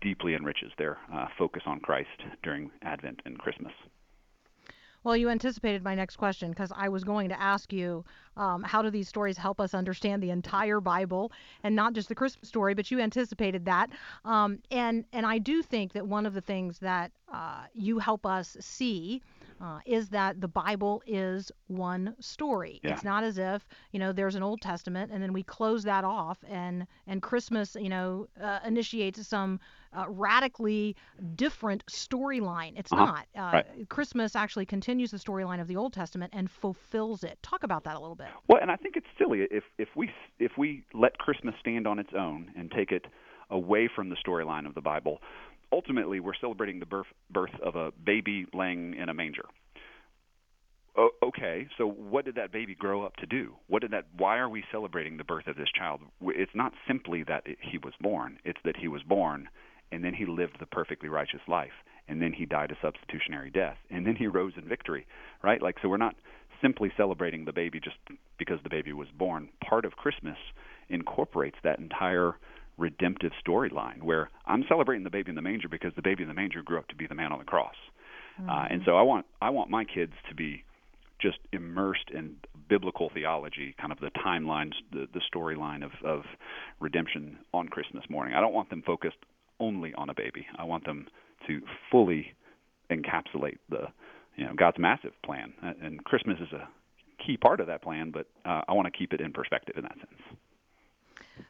deeply 0.00 0.34
enriches 0.34 0.72
their 0.78 0.98
uh, 1.12 1.26
focus 1.38 1.62
on 1.66 1.80
Christ 1.80 2.08
during 2.42 2.70
Advent 2.82 3.20
and 3.24 3.38
Christmas. 3.38 3.72
Well, 5.02 5.16
you 5.16 5.30
anticipated 5.30 5.82
my 5.82 5.94
next 5.94 6.16
question 6.16 6.50
because 6.50 6.70
I 6.76 6.90
was 6.90 7.04
going 7.04 7.30
to 7.30 7.40
ask 7.40 7.72
you 7.72 8.04
um, 8.36 8.62
how 8.62 8.82
do 8.82 8.90
these 8.90 9.08
stories 9.08 9.38
help 9.38 9.58
us 9.60 9.72
understand 9.72 10.22
the 10.22 10.30
entire 10.30 10.80
Bible 10.80 11.32
and 11.62 11.74
not 11.74 11.94
just 11.94 12.08
the 12.08 12.14
Christmas 12.14 12.48
story, 12.48 12.74
but 12.74 12.90
you 12.90 13.00
anticipated 13.00 13.64
that. 13.64 13.88
Um, 14.26 14.58
and 14.70 15.04
and 15.12 15.24
I 15.24 15.38
do 15.38 15.62
think 15.62 15.92
that 15.94 16.06
one 16.06 16.26
of 16.26 16.34
the 16.34 16.42
things 16.42 16.78
that 16.80 17.12
uh, 17.32 17.64
you 17.72 17.98
help 17.98 18.26
us 18.26 18.56
see 18.60 19.22
uh, 19.60 19.78
is 19.86 20.08
that 20.08 20.40
the 20.40 20.48
Bible 20.48 21.02
is 21.06 21.52
one 21.66 22.14
story. 22.20 22.80
Yeah. 22.82 22.92
It's 22.92 23.04
not 23.04 23.24
as 23.24 23.38
if 23.38 23.66
you 23.92 23.98
know 23.98 24.12
there's 24.12 24.34
an 24.34 24.42
Old 24.42 24.60
Testament 24.60 25.10
and 25.12 25.22
then 25.22 25.32
we 25.32 25.42
close 25.42 25.82
that 25.84 26.04
off 26.04 26.38
and 26.48 26.86
and 27.06 27.20
Christmas 27.22 27.76
you 27.78 27.88
know 27.88 28.26
uh, 28.42 28.60
initiates 28.66 29.26
some 29.26 29.60
uh, 29.96 30.04
radically 30.08 30.94
different 31.34 31.84
storyline. 31.86 32.72
It's 32.78 32.92
Uh-huh. 32.92 33.04
not. 33.06 33.26
Uh, 33.36 33.50
Right. 33.52 33.88
Christmas 33.88 34.36
actually 34.36 34.66
continues 34.66 35.10
the 35.10 35.18
storyline 35.18 35.60
of 35.60 35.66
the 35.68 35.76
Old 35.76 35.92
Testament 35.92 36.32
and 36.34 36.50
fulfills 36.50 37.24
it. 37.24 37.38
Talk 37.42 37.62
about 37.64 37.84
that 37.84 37.96
a 37.96 38.00
little 38.00 38.14
bit. 38.16 38.28
Well, 38.48 38.60
and 38.62 38.70
I 38.70 38.76
think 38.76 38.96
it's 38.96 39.06
silly 39.18 39.46
if 39.50 39.64
if 39.78 39.88
we 39.96 40.10
if 40.38 40.52
we 40.56 40.84
let 40.94 41.18
Christmas 41.18 41.54
stand 41.60 41.86
on 41.86 41.98
its 41.98 42.10
own 42.16 42.50
and 42.56 42.70
take 42.70 42.92
it 42.92 43.06
away 43.50 43.88
from 43.94 44.08
the 44.10 44.16
storyline 44.16 44.64
of 44.66 44.74
the 44.74 44.80
Bible. 44.80 45.20
Ultimately, 45.72 46.20
we're 46.20 46.34
celebrating 46.40 46.80
the 46.80 46.86
birth 46.86 47.06
birth 47.30 47.54
of 47.62 47.76
a 47.76 47.92
baby 47.92 48.46
laying 48.52 48.94
in 48.94 49.08
a 49.08 49.14
manger. 49.14 49.44
O- 50.96 51.10
okay, 51.22 51.68
so 51.78 51.86
what 51.86 52.24
did 52.24 52.34
that 52.34 52.50
baby 52.50 52.74
grow 52.74 53.04
up 53.04 53.16
to 53.16 53.26
do? 53.26 53.54
What 53.68 53.82
did 53.82 53.92
that? 53.92 54.06
Why 54.16 54.38
are 54.38 54.48
we 54.48 54.64
celebrating 54.72 55.16
the 55.16 55.24
birth 55.24 55.46
of 55.46 55.56
this 55.56 55.70
child? 55.76 56.00
It's 56.20 56.54
not 56.54 56.72
simply 56.88 57.22
that 57.24 57.46
it, 57.46 57.58
he 57.60 57.78
was 57.78 57.94
born; 58.00 58.38
it's 58.44 58.58
that 58.64 58.76
he 58.76 58.88
was 58.88 59.02
born, 59.02 59.48
and 59.92 60.04
then 60.04 60.14
he 60.14 60.26
lived 60.26 60.56
the 60.58 60.66
perfectly 60.66 61.08
righteous 61.08 61.40
life, 61.46 61.84
and 62.08 62.20
then 62.20 62.32
he 62.32 62.46
died 62.46 62.72
a 62.72 62.78
substitutionary 62.82 63.50
death, 63.50 63.76
and 63.88 64.04
then 64.04 64.16
he 64.16 64.26
rose 64.26 64.54
in 64.56 64.68
victory. 64.68 65.06
Right? 65.42 65.62
Like, 65.62 65.76
so 65.80 65.88
we're 65.88 65.96
not 65.96 66.16
simply 66.60 66.92
celebrating 66.96 67.44
the 67.44 67.52
baby 67.52 67.80
just 67.80 67.96
because 68.38 68.58
the 68.62 68.70
baby 68.70 68.92
was 68.92 69.08
born. 69.16 69.48
Part 69.66 69.84
of 69.84 69.92
Christmas 69.92 70.36
incorporates 70.88 71.56
that 71.62 71.78
entire 71.78 72.34
redemptive 72.80 73.32
storyline 73.46 74.02
where 74.02 74.30
I'm 74.46 74.64
celebrating 74.68 75.04
the 75.04 75.10
baby 75.10 75.28
in 75.28 75.36
the 75.36 75.42
manger 75.42 75.68
because 75.68 75.92
the 75.94 76.02
baby 76.02 76.22
in 76.22 76.28
the 76.28 76.34
manger 76.34 76.62
grew 76.62 76.78
up 76.78 76.88
to 76.88 76.96
be 76.96 77.06
the 77.06 77.14
man 77.14 77.30
on 77.32 77.38
the 77.38 77.44
cross. 77.44 77.74
Uh, 78.48 78.66
and 78.70 78.80
so 78.86 78.96
I 78.96 79.02
want 79.02 79.26
I 79.42 79.50
want 79.50 79.68
my 79.68 79.84
kids 79.84 80.14
to 80.30 80.34
be 80.34 80.64
just 81.20 81.38
immersed 81.52 82.08
in 82.14 82.36
biblical 82.68 83.10
theology, 83.12 83.74
kind 83.78 83.92
of 83.92 84.00
the 84.00 84.10
timelines, 84.26 84.72
the, 84.92 85.06
the 85.12 85.20
storyline 85.30 85.84
of, 85.84 85.90
of 86.04 86.22
redemption 86.80 87.36
on 87.52 87.68
Christmas 87.68 88.04
morning. 88.08 88.34
I 88.34 88.40
don't 88.40 88.54
want 88.54 88.70
them 88.70 88.82
focused 88.86 89.18
only 89.58 89.92
on 89.94 90.08
a 90.08 90.14
baby. 90.14 90.46
I 90.56 90.64
want 90.64 90.86
them 90.86 91.06
to 91.46 91.60
fully 91.90 92.32
encapsulate 92.90 93.58
the, 93.68 93.88
you 94.36 94.46
know, 94.46 94.54
God's 94.56 94.78
massive 94.78 95.12
plan. 95.22 95.52
Uh, 95.62 95.72
And 95.82 96.02
Christmas 96.04 96.38
is 96.40 96.52
a 96.52 96.66
key 97.24 97.36
part 97.36 97.60
of 97.60 97.66
that 97.66 97.82
plan, 97.82 98.10
but 98.10 98.26
uh, 98.46 98.62
I 98.66 98.72
want 98.72 98.86
to 98.90 98.98
keep 98.98 99.12
it 99.12 99.20
in 99.20 99.32
perspective 99.32 99.76
in 99.76 99.82
that 99.82 99.96
sense. 99.96 100.22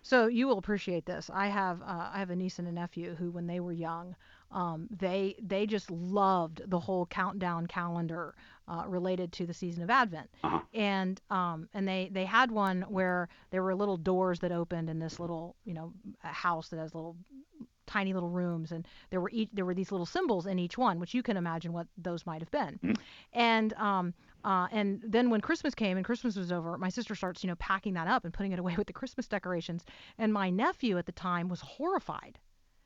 So 0.03 0.27
you 0.27 0.47
will 0.47 0.59
appreciate 0.59 1.07
this. 1.07 1.31
I 1.33 1.49
have 1.49 1.83
uh, 1.83 2.11
I 2.13 2.19
have 2.19 2.31
a 2.31 2.37
niece 2.37 2.59
and 2.59 2.69
a 2.69 2.73
nephew 2.73 3.15
who, 3.15 3.31
when 3.31 3.47
they 3.47 3.61
were 3.61 3.73
young, 3.73 4.17
um, 4.51 4.89
they 4.91 5.37
they 5.43 5.67
just 5.67 5.91
loved 5.91 6.63
the 6.69 6.81
whole 6.81 7.07
countdown 7.07 7.67
calendar 7.67 8.35
uh, 8.69 8.85
related 8.87 9.33
to 9.33 9.47
the 9.47 9.55
season 9.55 9.83
of 9.83 9.91
Advent. 9.91 10.31
Uh-huh. 10.43 10.61
And 10.75 11.21
um, 11.31 11.69
and 11.75 11.87
they 11.87 12.11
they 12.13 12.25
had 12.25 12.51
one 12.51 12.83
where 12.89 13.29
there 13.51 13.63
were 13.63 13.75
little 13.75 13.97
doors 13.97 14.41
that 14.41 14.53
opened 14.53 14.91
in 14.91 14.99
this 14.99 15.21
little 15.21 15.57
you 15.65 15.75
know 15.75 15.93
house 16.23 16.69
that 16.69 16.79
has 16.79 16.95
little 16.95 17.17
tiny 17.87 18.13
little 18.13 18.29
rooms 18.29 18.71
and 18.71 18.87
there 19.11 19.21
were 19.21 19.31
each 19.33 19.49
there 19.53 19.65
were 19.65 19.75
these 19.75 19.91
little 19.91 20.07
symbols 20.07 20.47
in 20.47 20.61
each 20.61 20.79
one 20.79 21.01
which 21.01 21.13
you 21.13 21.25
can 21.25 21.37
imagine 21.37 21.73
what 21.73 21.89
those 21.99 22.25
might 22.25 22.41
have 22.41 22.51
been 22.53 22.79
and 23.33 23.73
um 23.73 24.15
uh, 24.45 24.69
and 24.73 25.01
then 25.05 25.31
when 25.31 25.41
Christmas 25.41 25.75
came 25.75 25.97
and 25.97 26.05
Christmas 26.07 26.37
was 26.37 26.53
over, 26.53 26.77
my 26.79 26.89
sister 26.89 27.15
starts, 27.15 27.43
you 27.45 27.49
know, 27.49 27.57
packing 27.57 27.95
that 27.95 28.07
up 28.07 28.25
and 28.25 28.33
putting 28.33 28.53
it 28.53 28.59
away 28.59 28.75
with 28.79 28.87
the 28.87 28.93
Christmas 28.93 29.29
decorations. 29.29 29.85
And 30.19 30.33
my 30.33 30.51
nephew 30.51 30.99
at 30.99 31.07
the 31.07 31.13
time 31.13 31.49
was 31.49 31.61
horrified. 31.61 32.39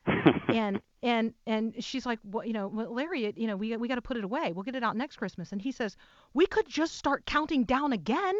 and 0.49 0.83
and 1.03 1.33
and 1.47 1.83
she's 1.83 2.05
like, 2.05 2.19
well, 2.25 2.45
you 2.45 2.53
know, 2.53 2.69
well, 2.69 2.93
Larry, 2.93 3.25
it, 3.25 3.39
you 3.39 3.47
know, 3.47 3.57
we 3.57 3.75
we 3.77 3.89
got 3.89 3.95
to 3.95 4.03
put 4.03 4.19
it 4.19 4.25
away. 4.25 4.53
We'll 4.53 4.65
get 4.65 4.75
it 4.75 4.83
out 4.83 4.97
next 4.97 5.17
Christmas. 5.17 5.53
And 5.53 5.63
he 5.63 5.73
says, 5.73 5.97
we 6.35 6.47
could 6.47 6.69
just 6.69 6.97
start 6.97 7.25
counting 7.25 7.65
down 7.65 7.93
again. 7.93 8.35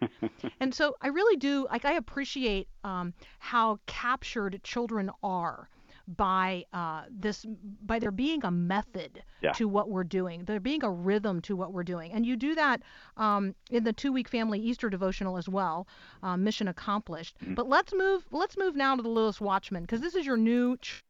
and 0.60 0.72
so 0.72 0.94
I 1.02 1.08
really 1.08 1.36
do 1.36 1.66
like 1.70 1.84
I 1.84 1.94
appreciate 1.94 2.68
um, 2.84 3.14
how 3.40 3.80
captured 3.86 4.60
children 4.62 5.10
are 5.24 5.68
by 6.16 6.64
uh, 6.72 7.02
this 7.10 7.44
by 7.84 7.98
there 7.98 8.10
being 8.10 8.44
a 8.44 8.50
method 8.50 9.22
Yeah. 9.42 9.52
to 9.52 9.68
what 9.68 9.90
we're 9.90 10.04
doing 10.04 10.44
there 10.44 10.58
being 10.58 10.82
a 10.82 10.90
rhythm 10.90 11.40
to 11.42 11.54
what 11.54 11.72
we're 11.72 11.84
doing. 11.84 12.12
And 12.12 12.24
you 12.24 12.36
do 12.36 12.54
that 12.54 12.82
um, 13.16 13.54
in 13.70 13.84
the 13.84 13.92
two 13.92 14.12
week 14.12 14.28
family 14.28 14.58
easter 14.58 14.88
devotional 14.88 15.36
as 15.36 15.48
well 15.48 15.86
uh, 16.22 16.36
mission 16.36 16.68
accomplished. 16.68 17.36
But 17.54 17.68
let's 17.68 17.92
move 17.92 18.24
let's 18.30 18.56
move 18.56 18.74
now 18.74 18.96
to 18.96 19.02
the 19.02 19.08
littlest 19.08 19.40
watchman 19.40 19.82
because 19.82 20.00
this 20.00 20.14
is 20.14 20.24
your 20.24 20.36
new 20.38 20.76
ch- 20.78 21.04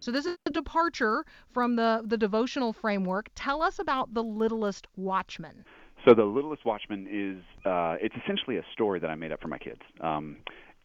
so 0.00 0.10
this 0.10 0.26
is 0.26 0.36
a 0.46 0.50
departure 0.50 1.24
from 1.52 1.76
the 1.76 2.02
the 2.06 2.16
devotional 2.16 2.72
framework. 2.72 3.28
Tell 3.34 3.62
us 3.62 3.78
about 3.78 4.12
the 4.14 4.22
littlest 4.22 4.86
watchman. 4.96 5.64
So 6.06 6.12
the 6.12 6.24
Littlest 6.24 6.66
Watchman 6.66 7.06
is 7.10 7.42
uh, 7.64 7.96
it's 7.98 8.14
essentially 8.22 8.58
a 8.58 8.62
story 8.74 9.00
that 9.00 9.08
I 9.08 9.14
made 9.14 9.32
up 9.32 9.40
for 9.40 9.48
my 9.48 9.56
kids. 9.56 9.80
Um, 10.02 10.36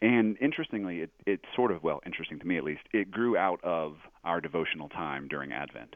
and 0.01 0.37
interestingly, 0.39 0.99
it, 0.99 1.11
it 1.25 1.41
sort 1.55 1.71
of 1.71 1.83
well, 1.83 2.01
interesting 2.05 2.39
to 2.39 2.47
me 2.47 2.57
at 2.57 2.63
least, 2.63 2.81
it 2.93 3.11
grew 3.11 3.37
out 3.37 3.59
of 3.63 3.95
our 4.23 4.41
devotional 4.41 4.89
time 4.89 5.27
during 5.27 5.51
Advent. 5.51 5.95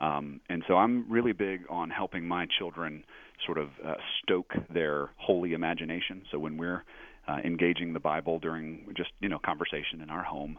Um, 0.00 0.40
and 0.48 0.64
so 0.66 0.74
I'm 0.74 1.10
really 1.10 1.32
big 1.32 1.62
on 1.70 1.88
helping 1.88 2.26
my 2.26 2.46
children 2.58 3.04
sort 3.46 3.58
of 3.58 3.68
uh, 3.84 3.94
stoke 4.22 4.52
their 4.72 5.10
holy 5.18 5.52
imagination. 5.52 6.22
So 6.32 6.38
when 6.38 6.56
we're 6.56 6.82
uh, 7.26 7.38
engaging 7.44 7.92
the 7.92 8.00
Bible 8.00 8.38
during 8.38 8.92
just 8.96 9.10
you 9.20 9.28
know 9.28 9.38
conversation 9.38 10.00
in 10.02 10.10
our 10.10 10.22
home. 10.22 10.58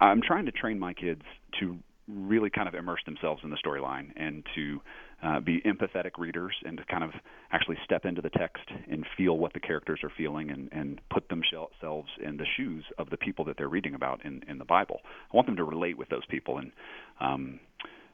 I'm 0.00 0.20
trying 0.20 0.46
to 0.46 0.52
train 0.52 0.78
my 0.78 0.92
kids 0.92 1.22
to 1.60 1.78
really 2.06 2.50
kind 2.50 2.68
of 2.68 2.74
immerse 2.74 3.00
themselves 3.06 3.40
in 3.42 3.50
the 3.50 3.56
storyline 3.56 4.10
and 4.16 4.44
to 4.54 4.80
uh, 5.22 5.40
be 5.40 5.62
empathetic 5.62 6.18
readers 6.18 6.54
and 6.64 6.76
to 6.76 6.84
kind 6.84 7.02
of 7.02 7.10
actually 7.52 7.76
step 7.84 8.04
into 8.04 8.20
the 8.20 8.30
text 8.30 8.64
and 8.90 9.04
feel 9.16 9.38
what 9.38 9.52
the 9.52 9.60
characters 9.60 10.00
are 10.02 10.12
feeling 10.16 10.50
and, 10.50 10.68
and 10.72 11.00
put 11.10 11.28
themselves 11.28 12.08
in 12.22 12.36
the 12.36 12.46
shoes 12.56 12.84
of 12.98 13.08
the 13.10 13.16
people 13.16 13.44
that 13.44 13.56
they're 13.56 13.68
reading 13.68 13.94
about 13.94 14.24
in, 14.24 14.42
in 14.48 14.58
the 14.58 14.64
Bible. 14.64 15.00
I 15.32 15.36
want 15.36 15.46
them 15.46 15.56
to 15.56 15.64
relate 15.64 15.96
with 15.96 16.08
those 16.08 16.26
people 16.28 16.58
and 16.58 16.70
um, 17.20 17.60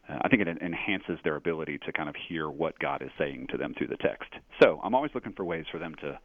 I 0.08 0.28
think 0.28 0.42
it 0.42 0.48
enhances 0.48 1.18
their 1.22 1.36
ability 1.36 1.78
to 1.86 1.92
kind 1.92 2.08
of 2.08 2.14
hear 2.28 2.50
what 2.50 2.78
God 2.78 3.02
is 3.02 3.10
saying 3.18 3.46
to 3.50 3.56
them 3.56 3.74
through 3.76 3.86
the 3.88 3.96
text. 3.96 4.30
So 4.60 4.80
I'm 4.82 4.94
always 4.94 5.12
looking 5.14 5.32
for 5.32 5.44
ways 5.44 5.64
for 5.70 5.78
them 5.78 5.94
to 6.02 6.18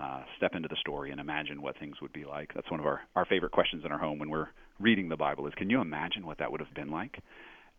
uh, 0.00 0.22
step 0.36 0.54
into 0.54 0.68
the 0.68 0.76
story 0.80 1.10
and 1.10 1.20
imagine 1.20 1.60
what 1.60 1.78
things 1.78 1.96
would 2.00 2.12
be 2.12 2.24
like. 2.24 2.52
That's 2.54 2.70
one 2.70 2.80
of 2.80 2.86
our, 2.86 3.00
our 3.16 3.24
favorite 3.26 3.52
questions 3.52 3.82
in 3.84 3.92
our 3.92 3.98
home 3.98 4.18
when 4.18 4.30
we're 4.30 4.48
reading 4.80 5.08
the 5.08 5.16
Bible 5.16 5.46
is 5.46 5.54
can 5.54 5.70
you 5.70 5.80
imagine 5.80 6.26
what 6.26 6.38
that 6.38 6.50
would 6.50 6.60
have 6.60 6.74
been 6.74 6.90
like? 6.90 7.18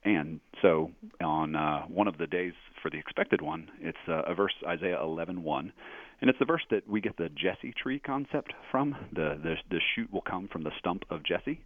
And 0.06 0.40
so 0.62 0.92
on 1.20 1.56
uh, 1.56 1.82
one 1.88 2.08
of 2.08 2.20
the 2.20 2.28
days 2.28 2.54
for 2.82 2.92
the 2.92 2.98
expected 2.98 3.42
one, 3.42 3.70
it's 3.82 3.98
uh, 4.08 4.22
a 4.28 4.36
verse 4.36 4.54
Isaiah 4.66 5.00
11:1, 5.02 5.72
and 6.22 6.30
it's 6.30 6.38
the 6.38 6.46
verse 6.46 6.62
that 6.70 6.88
we 6.88 7.02
get 7.02 7.18
the 7.18 7.30
Jesse 7.30 7.74
tree 7.82 8.00
concept 8.00 8.54
from. 8.70 8.96
The 9.14 9.40
the 9.42 9.56
the 9.72 9.82
shoot 9.96 10.14
will 10.14 10.22
come 10.22 10.48
from 10.48 10.64
the 10.64 10.72
stump 10.78 11.06
of 11.10 11.24
Jesse, 11.24 11.60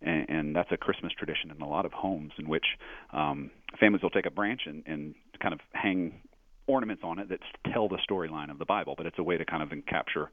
and, 0.00 0.30
and 0.30 0.56
that's 0.56 0.70
a 0.70 0.76
Christmas 0.76 1.12
tradition 1.18 1.50
in 1.50 1.60
a 1.60 1.68
lot 1.68 1.84
of 1.84 1.92
homes 1.92 2.32
in 2.38 2.48
which 2.48 2.64
um, 3.12 3.50
families 3.80 4.02
will 4.02 4.10
take 4.10 4.26
a 4.26 4.30
branch 4.30 4.60
and, 4.66 4.84
and 4.86 5.16
kind 5.40 5.52
of 5.52 5.58
hang 5.72 6.20
ornaments 6.72 7.02
on 7.04 7.18
it 7.18 7.28
that 7.28 7.40
tell 7.72 7.88
the 7.88 7.98
storyline 8.10 8.50
of 8.50 8.58
the 8.58 8.64
Bible, 8.64 8.94
but 8.96 9.06
it's 9.06 9.18
a 9.18 9.22
way 9.22 9.36
to 9.36 9.44
kind 9.44 9.62
of 9.62 9.68
encapture, 9.68 10.28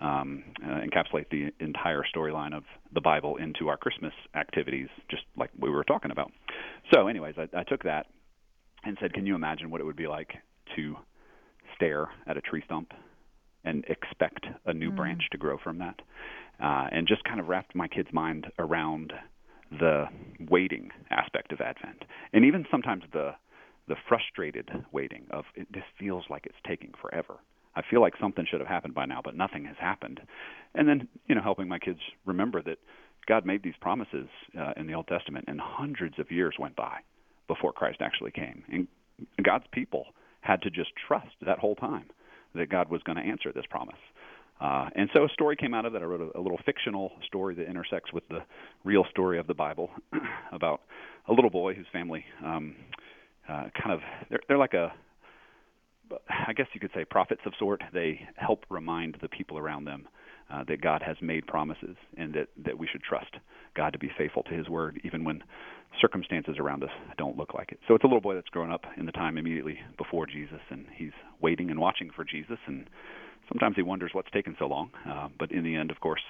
um, 0.00 0.42
uh, 0.62 0.80
encapsulate 0.80 1.26
the 1.30 1.52
entire 1.64 2.02
storyline 2.14 2.54
of 2.54 2.64
the 2.92 3.00
Bible 3.00 3.36
into 3.36 3.68
our 3.68 3.76
Christmas 3.76 4.12
activities, 4.34 4.88
just 5.10 5.22
like 5.36 5.50
we 5.58 5.70
were 5.70 5.84
talking 5.84 6.10
about. 6.10 6.32
So, 6.92 7.06
anyways, 7.06 7.36
I, 7.38 7.48
I 7.60 7.62
took 7.62 7.84
that 7.84 8.06
and 8.84 8.98
said, 9.00 9.12
"Can 9.14 9.24
you 9.24 9.34
imagine 9.34 9.70
what 9.70 9.80
it 9.80 9.84
would 9.84 9.96
be 9.96 10.08
like 10.08 10.32
to 10.76 10.96
stare 11.76 12.08
at 12.26 12.36
a 12.36 12.40
tree 12.40 12.62
stump 12.66 12.92
and 13.64 13.84
expect 13.88 14.46
a 14.66 14.74
new 14.74 14.90
mm. 14.90 14.96
branch 14.96 15.22
to 15.30 15.38
grow 15.38 15.58
from 15.62 15.78
that?" 15.78 16.00
Uh, 16.62 16.88
and 16.92 17.06
just 17.06 17.22
kind 17.24 17.40
of 17.40 17.48
wrapped 17.48 17.74
my 17.74 17.88
kid's 17.88 18.12
mind 18.12 18.46
around 18.58 19.12
the 19.80 20.04
waiting 20.50 20.90
aspect 21.10 21.52
of 21.52 21.60
Advent, 21.60 22.04
and 22.32 22.44
even 22.44 22.64
sometimes 22.70 23.02
the 23.12 23.34
the 23.88 23.96
frustrated 24.08 24.70
waiting 24.92 25.26
of 25.30 25.44
it 25.54 25.70
just 25.72 25.86
feels 25.98 26.24
like 26.30 26.46
it's 26.46 26.56
taking 26.66 26.92
forever. 27.00 27.34
I 27.76 27.82
feel 27.90 28.00
like 28.00 28.14
something 28.20 28.46
should 28.48 28.60
have 28.60 28.68
happened 28.68 28.94
by 28.94 29.04
now, 29.04 29.20
but 29.22 29.36
nothing 29.36 29.64
has 29.64 29.76
happened. 29.78 30.20
And 30.74 30.88
then, 30.88 31.08
you 31.26 31.34
know, 31.34 31.42
helping 31.42 31.68
my 31.68 31.78
kids 31.78 31.98
remember 32.24 32.62
that 32.62 32.78
God 33.26 33.44
made 33.44 33.62
these 33.62 33.74
promises 33.80 34.28
uh, 34.58 34.72
in 34.76 34.86
the 34.86 34.94
Old 34.94 35.08
Testament, 35.08 35.46
and 35.48 35.60
hundreds 35.60 36.18
of 36.18 36.30
years 36.30 36.54
went 36.58 36.76
by 36.76 36.98
before 37.48 37.72
Christ 37.72 37.98
actually 38.00 38.30
came. 38.30 38.62
And 38.70 38.86
God's 39.42 39.64
people 39.72 40.06
had 40.40 40.62
to 40.62 40.70
just 40.70 40.90
trust 41.08 41.34
that 41.44 41.58
whole 41.58 41.74
time 41.74 42.06
that 42.54 42.68
God 42.68 42.90
was 42.90 43.02
going 43.02 43.16
to 43.16 43.22
answer 43.22 43.52
this 43.52 43.64
promise. 43.68 43.98
Uh, 44.60 44.88
and 44.94 45.10
so 45.12 45.24
a 45.24 45.28
story 45.30 45.56
came 45.56 45.74
out 45.74 45.84
of 45.84 45.92
that. 45.92 46.02
I 46.02 46.04
wrote 46.04 46.20
a, 46.20 46.38
a 46.38 46.40
little 46.40 46.60
fictional 46.64 47.12
story 47.26 47.54
that 47.56 47.68
intersects 47.68 48.12
with 48.12 48.26
the 48.28 48.40
real 48.84 49.04
story 49.10 49.38
of 49.38 49.46
the 49.46 49.54
Bible 49.54 49.90
about 50.52 50.82
a 51.28 51.32
little 51.32 51.50
boy 51.50 51.74
whose 51.74 51.86
family 51.92 52.24
um, 52.44 52.76
uh, 53.48 53.64
kind 53.80 53.92
of 53.92 54.00
they're 54.30 54.40
they're 54.48 54.58
like 54.58 54.74
a 54.74 54.92
I 56.28 56.52
guess 56.52 56.66
you 56.74 56.80
could 56.80 56.90
say 56.94 57.04
prophets 57.04 57.40
of 57.46 57.52
sort. 57.58 57.82
They 57.92 58.20
help 58.36 58.64
remind 58.68 59.16
the 59.22 59.28
people 59.28 59.58
around 59.58 59.84
them 59.84 60.06
uh, 60.52 60.64
that 60.68 60.80
God 60.80 61.02
has 61.04 61.16
made 61.20 61.46
promises 61.46 61.96
and 62.16 62.34
that 62.34 62.48
that 62.64 62.78
we 62.78 62.86
should 62.90 63.02
trust 63.02 63.34
God 63.74 63.92
to 63.92 63.98
be 63.98 64.10
faithful 64.16 64.42
to 64.44 64.54
His 64.54 64.68
word, 64.68 65.00
even 65.04 65.24
when 65.24 65.42
circumstances 66.00 66.56
around 66.58 66.82
us 66.82 66.90
don't 67.16 67.36
look 67.36 67.54
like 67.54 67.72
it. 67.72 67.78
So 67.86 67.94
it's 67.94 68.04
a 68.04 68.06
little 68.06 68.20
boy 68.20 68.34
that's 68.34 68.48
grown 68.48 68.72
up 68.72 68.84
in 68.96 69.06
the 69.06 69.12
time 69.12 69.38
immediately 69.38 69.78
before 69.96 70.26
Jesus, 70.26 70.60
and 70.70 70.86
he's 70.94 71.12
waiting 71.40 71.70
and 71.70 71.78
watching 71.78 72.10
for 72.14 72.24
Jesus, 72.24 72.58
and 72.66 72.88
sometimes 73.48 73.76
he 73.76 73.82
wonders 73.82 74.10
what's 74.12 74.30
taken 74.32 74.56
so 74.58 74.66
long. 74.66 74.90
Uh, 75.08 75.28
but 75.38 75.52
in 75.52 75.64
the 75.64 75.76
end, 75.76 75.90
of 75.90 76.00
course, 76.00 76.22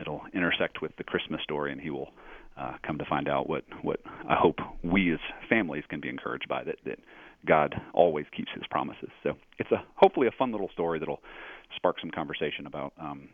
it'll 0.00 0.22
intersect 0.34 0.82
with 0.82 0.92
the 0.96 1.04
Christmas 1.04 1.40
story, 1.42 1.72
and 1.72 1.80
he 1.80 1.90
will 1.90 2.10
uh, 2.56 2.74
come 2.86 2.98
to 2.98 3.04
find 3.04 3.28
out 3.28 3.48
what 3.48 3.64
what 3.82 4.00
I 4.28 4.34
hope 4.34 4.56
we 4.82 5.12
as 5.12 5.20
families 5.48 5.84
can 5.88 6.00
be 6.00 6.08
encouraged 6.08 6.48
by 6.48 6.64
that 6.64 6.76
that 6.84 6.98
God 7.46 7.74
always 7.94 8.26
keeps 8.36 8.50
His 8.54 8.64
promises. 8.70 9.10
So 9.22 9.32
it's 9.58 9.70
a 9.70 9.84
hopefully 9.96 10.26
a 10.26 10.32
fun 10.32 10.52
little 10.52 10.70
story 10.72 10.98
that'll 10.98 11.22
spark 11.76 11.96
some 12.00 12.10
conversation 12.10 12.66
about 12.66 12.92
um, 13.00 13.28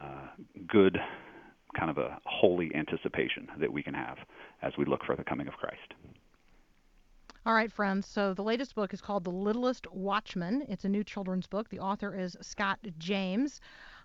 uh, 0.00 0.28
good 0.66 0.98
kind 1.78 1.90
of 1.90 1.98
a 1.98 2.18
holy 2.24 2.70
anticipation 2.74 3.48
that 3.58 3.72
we 3.72 3.82
can 3.82 3.94
have 3.94 4.18
as 4.62 4.72
we 4.78 4.84
look 4.84 5.04
for 5.04 5.16
the 5.16 5.24
coming 5.24 5.48
of 5.48 5.54
Christ. 5.54 5.94
All 7.46 7.52
right, 7.52 7.70
friends. 7.70 8.06
So 8.06 8.32
the 8.32 8.42
latest 8.42 8.74
book 8.74 8.94
is 8.94 9.02
called 9.02 9.24
The 9.24 9.30
Littlest 9.30 9.86
Watchman. 9.92 10.64
It's 10.68 10.84
a 10.84 10.88
new 10.88 11.04
children's 11.04 11.46
book. 11.46 11.68
The 11.68 11.80
author 11.80 12.14
is 12.18 12.36
Scott 12.40 12.78
James. 12.96 13.60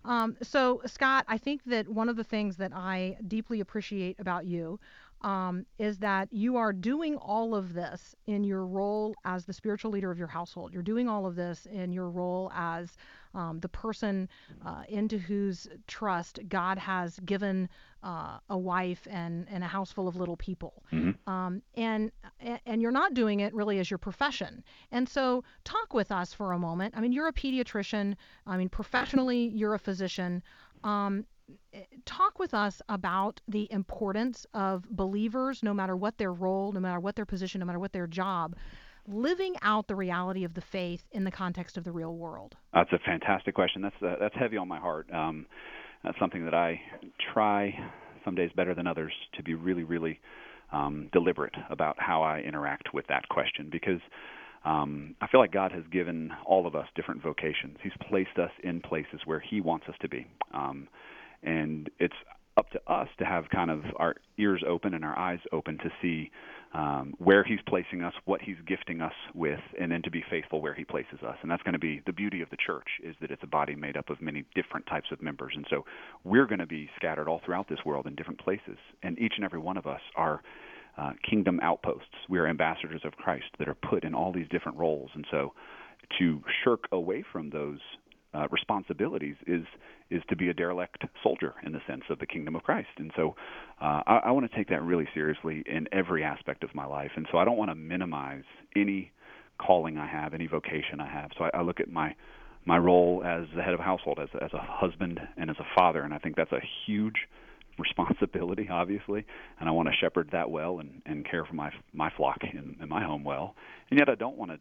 Um, 0.05 0.37
so, 0.41 0.81
Scott, 0.85 1.25
I 1.27 1.37
think 1.37 1.63
that 1.65 1.87
one 1.89 2.09
of 2.09 2.15
the 2.15 2.23
things 2.23 2.57
that 2.57 2.71
I 2.73 3.17
deeply 3.27 3.59
appreciate 3.59 4.19
about 4.19 4.45
you 4.45 4.79
um, 5.21 5.65
is 5.77 5.97
that 5.99 6.31
you 6.31 6.57
are 6.57 6.71
doing 6.71 7.17
all 7.17 7.53
of 7.53 7.73
this 7.73 8.15
in 8.27 8.43
your 8.43 8.65
role 8.65 9.13
as 9.25 9.45
the 9.45 9.53
spiritual 9.53 9.91
leader 9.91 10.11
of 10.11 10.17
your 10.17 10.27
household. 10.27 10.73
You're 10.73 10.81
doing 10.83 11.09
all 11.09 11.25
of 11.25 11.35
this 11.35 11.65
in 11.65 11.91
your 11.91 12.09
role 12.09 12.51
as 12.55 12.95
um, 13.33 13.59
the 13.59 13.69
person 13.69 14.29
uh, 14.65 14.83
into 14.87 15.17
whose 15.17 15.67
trust 15.87 16.39
God 16.47 16.77
has 16.77 17.19
given 17.19 17.69
uh, 18.01 18.37
a 18.49 18.57
wife 18.57 19.07
and, 19.09 19.45
and 19.49 19.63
a 19.63 19.67
house 19.67 19.91
full 19.91 20.07
of 20.07 20.15
little 20.15 20.37
people. 20.37 20.83
Mm-hmm. 20.91 21.29
Um, 21.29 21.61
and 21.75 22.11
and 22.65 22.81
you're 22.81 22.91
not 22.91 23.13
doing 23.13 23.41
it 23.41 23.53
really 23.53 23.79
as 23.79 23.91
your 23.91 23.97
profession. 23.97 24.63
And 24.91 25.07
so, 25.07 25.43
talk 25.65 25.93
with 25.93 26.11
us 26.11 26.33
for 26.33 26.53
a 26.53 26.59
moment. 26.59 26.93
I 26.95 27.01
mean, 27.01 27.11
you're 27.11 27.27
a 27.27 27.33
pediatrician. 27.33 28.15
I 28.47 28.57
mean, 28.57 28.69
professionally, 28.69 29.51
you're 29.53 29.73
a 29.73 29.79
physician. 29.79 30.41
Um, 30.83 31.25
talk 32.05 32.39
with 32.39 32.53
us 32.53 32.81
about 32.89 33.41
the 33.47 33.71
importance 33.71 34.45
of 34.53 34.83
believers, 34.89 35.61
no 35.63 35.73
matter 35.73 35.95
what 35.95 36.17
their 36.17 36.33
role, 36.33 36.71
no 36.71 36.79
matter 36.79 36.99
what 36.99 37.15
their 37.15 37.25
position, 37.25 37.59
no 37.59 37.65
matter 37.65 37.79
what 37.79 37.93
their 37.93 38.07
job, 38.07 38.55
living 39.07 39.55
out 39.61 39.87
the 39.87 39.95
reality 39.95 40.43
of 40.43 40.53
the 40.53 40.61
faith 40.61 41.03
in 41.11 41.23
the 41.23 41.31
context 41.31 41.77
of 41.77 41.83
the 41.83 41.91
real 41.91 42.15
world. 42.15 42.55
That's 42.73 42.91
a 42.91 42.99
fantastic 42.99 43.55
question. 43.55 43.81
That's 43.81 43.95
uh, 44.01 44.15
that's 44.19 44.35
heavy 44.35 44.57
on 44.57 44.67
my 44.67 44.79
heart. 44.79 45.07
Um, 45.13 45.45
that's 46.03 46.17
something 46.19 46.45
that 46.45 46.53
I 46.53 46.79
try 47.33 47.73
some 48.23 48.35
days 48.35 48.51
better 48.55 48.73
than 48.73 48.87
others 48.87 49.13
to 49.35 49.43
be 49.43 49.53
really, 49.53 49.83
really 49.83 50.19
um, 50.71 51.09
deliberate 51.11 51.55
about 51.69 51.95
how 51.99 52.21
I 52.21 52.39
interact 52.39 52.93
with 52.93 53.07
that 53.07 53.27
question 53.29 53.69
because. 53.71 54.01
Um, 54.65 55.15
I 55.21 55.27
feel 55.27 55.39
like 55.39 55.53
God 55.53 55.71
has 55.71 55.85
given 55.89 56.31
all 56.45 56.67
of 56.67 56.75
us 56.75 56.85
different 56.93 57.23
vocations. 57.23 57.77
He's 57.81 57.93
placed 58.09 58.37
us 58.37 58.51
in 58.61 58.81
places 58.81 59.21
where 59.23 59.39
He 59.39 59.61
wants 59.61 59.85
us 59.87 59.95
to 60.01 60.09
be. 60.09 60.27
Um, 60.53 60.89
and 61.43 61.89
it's 61.99 62.15
up 62.57 62.69
to 62.71 62.81
us 62.91 63.07
to 63.17 63.25
have 63.25 63.45
kind 63.49 63.71
of 63.71 63.81
our 63.95 64.15
ears 64.37 64.61
open 64.67 64.93
and 64.93 65.05
our 65.05 65.17
eyes 65.17 65.39
open 65.53 65.77
to 65.77 65.89
see 66.01 66.29
um, 66.73 67.13
where 67.17 67.43
he's 67.43 67.59
placing 67.67 68.03
us, 68.03 68.13
what 68.25 68.41
he's 68.41 68.57
gifting 68.67 69.01
us 69.01 69.13
with, 69.33 69.61
and 69.79 69.91
then 69.91 70.01
to 70.03 70.11
be 70.11 70.23
faithful 70.29 70.61
where 70.61 70.73
he 70.73 70.83
places 70.83 71.19
us. 71.25 71.37
And 71.41 71.49
that's 71.49 71.63
going 71.63 71.73
to 71.73 71.79
be 71.79 72.01
the 72.05 72.11
beauty 72.11 72.41
of 72.41 72.49
the 72.49 72.57
church 72.57 72.87
is 73.03 73.15
that 73.21 73.31
it's 73.31 73.41
a 73.43 73.47
body 73.47 73.75
made 73.75 73.95
up 73.95 74.09
of 74.09 74.21
many 74.21 74.43
different 74.55 74.85
types 74.87 75.07
of 75.11 75.21
members. 75.21 75.53
And 75.55 75.65
so 75.69 75.85
we're 76.25 76.45
going 76.45 76.59
to 76.59 76.67
be 76.67 76.89
scattered 76.97 77.27
all 77.27 77.41
throughout 77.43 77.69
this 77.69 77.79
world 77.85 78.05
in 78.05 78.15
different 78.15 78.39
places. 78.39 78.77
And 79.01 79.17
each 79.17 79.33
and 79.37 79.45
every 79.45 79.59
one 79.59 79.77
of 79.77 79.87
us 79.87 80.01
are 80.15 80.43
uh, 80.97 81.11
kingdom 81.27 81.59
outposts. 81.63 82.15
We 82.27 82.39
are 82.39 82.47
ambassadors 82.47 83.01
of 83.05 83.13
Christ 83.13 83.45
that 83.57 83.69
are 83.69 83.77
put 83.89 84.03
in 84.03 84.13
all 84.13 84.33
these 84.33 84.49
different 84.49 84.77
roles. 84.77 85.09
And 85.15 85.25
so 85.31 85.53
to 86.17 86.41
shirk 86.63 86.85
away 86.91 87.23
from 87.31 87.49
those 87.49 87.79
uh, 88.33 88.47
responsibilities 88.51 89.35
is 89.47 89.63
is 90.09 90.21
to 90.29 90.35
be 90.35 90.49
a 90.49 90.53
derelict 90.53 91.03
soldier 91.21 91.53
in 91.65 91.71
the 91.71 91.81
sense 91.87 92.03
of 92.09 92.19
the 92.19 92.25
kingdom 92.25 92.55
of 92.55 92.63
Christ. 92.63 92.89
And 92.97 93.11
so 93.15 93.35
uh, 93.81 94.01
I, 94.07 94.21
I 94.25 94.31
want 94.31 94.49
to 94.49 94.57
take 94.57 94.69
that 94.69 94.81
really 94.81 95.07
seriously 95.13 95.63
in 95.67 95.87
every 95.91 96.23
aspect 96.23 96.63
of 96.63 96.73
my 96.73 96.85
life. 96.85 97.11
And 97.15 97.27
so 97.31 97.37
I 97.37 97.45
don't 97.45 97.57
want 97.57 97.69
to 97.69 97.75
minimize 97.75 98.43
any 98.75 99.11
calling 99.59 99.97
I 99.97 100.07
have, 100.07 100.33
any 100.33 100.47
vocation 100.47 100.99
I 100.99 101.07
have. 101.07 101.29
So 101.37 101.45
I, 101.45 101.59
I 101.59 101.61
look 101.61 101.79
at 101.79 101.89
my 101.89 102.15
my 102.65 102.77
role 102.77 103.23
as 103.25 103.45
the 103.55 103.63
head 103.63 103.73
of 103.73 103.79
a 103.79 103.83
household, 103.83 104.19
as 104.21 104.29
as 104.41 104.53
a 104.53 104.61
husband 104.61 105.19
and 105.37 105.49
as 105.49 105.57
a 105.59 105.65
father, 105.75 106.01
and 106.01 106.13
I 106.13 106.19
think 106.19 106.35
that's 106.35 106.51
a 106.51 106.61
huge 106.85 107.27
responsibility, 107.77 108.67
obviously, 108.71 109.25
and 109.59 109.69
I 109.69 109.71
want 109.71 109.87
to 109.89 109.95
shepherd 109.99 110.29
that 110.31 110.49
well 110.49 110.79
and, 110.79 111.01
and 111.05 111.29
care 111.29 111.45
for 111.45 111.53
my 111.53 111.71
my 111.93 112.11
flock 112.15 112.39
in, 112.43 112.75
in 112.81 112.89
my 112.89 113.03
home 113.03 113.23
well. 113.23 113.55
And 113.89 113.99
yet, 113.99 114.09
I 114.09 114.15
don't 114.15 114.37
want 114.37 114.51
to 114.51 114.59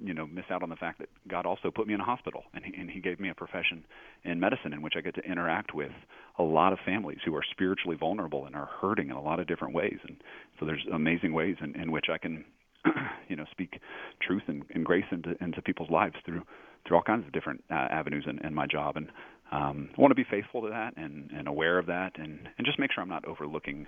you 0.00 0.14
know 0.14 0.26
miss 0.26 0.44
out 0.50 0.62
on 0.62 0.68
the 0.68 0.76
fact 0.76 0.98
that 0.98 1.08
God 1.28 1.46
also 1.46 1.70
put 1.70 1.86
me 1.86 1.94
in 1.94 2.00
a 2.00 2.04
hospital 2.04 2.44
and 2.54 2.64
he, 2.64 2.72
and 2.78 2.90
he 2.90 3.00
gave 3.00 3.20
me 3.20 3.28
a 3.28 3.34
profession 3.34 3.84
in 4.24 4.40
medicine 4.40 4.72
in 4.72 4.82
which 4.82 4.94
I 4.96 5.00
get 5.00 5.14
to 5.16 5.22
interact 5.22 5.74
with 5.74 5.92
a 6.38 6.42
lot 6.42 6.72
of 6.72 6.78
families 6.84 7.18
who 7.24 7.34
are 7.34 7.44
spiritually 7.50 7.96
vulnerable 7.98 8.46
and 8.46 8.54
are 8.54 8.68
hurting 8.80 9.10
in 9.10 9.16
a 9.16 9.22
lot 9.22 9.40
of 9.40 9.46
different 9.46 9.74
ways 9.74 9.98
and 10.06 10.16
so 10.58 10.66
there's 10.66 10.84
amazing 10.92 11.32
ways 11.32 11.56
in, 11.60 11.74
in 11.80 11.90
which 11.90 12.06
I 12.12 12.18
can 12.18 12.44
you 13.28 13.36
know 13.36 13.44
speak 13.50 13.80
truth 14.20 14.42
and, 14.48 14.64
and 14.74 14.84
grace 14.84 15.06
into 15.10 15.34
into 15.42 15.62
people's 15.62 15.90
lives 15.90 16.16
through 16.24 16.42
through 16.86 16.96
all 16.96 17.02
kinds 17.02 17.26
of 17.26 17.32
different 17.32 17.64
uh, 17.70 17.88
avenues 17.90 18.26
in, 18.28 18.38
in 18.46 18.54
my 18.54 18.66
job 18.66 18.96
and 18.96 19.10
um, 19.52 19.90
I 19.96 20.00
want 20.00 20.10
to 20.10 20.16
be 20.16 20.26
faithful 20.28 20.62
to 20.62 20.68
that 20.70 20.94
and, 20.96 21.30
and 21.30 21.46
aware 21.46 21.78
of 21.78 21.86
that, 21.86 22.12
and, 22.16 22.48
and 22.58 22.66
just 22.66 22.78
make 22.78 22.92
sure 22.92 23.02
I'm 23.02 23.08
not 23.08 23.24
overlooking 23.26 23.86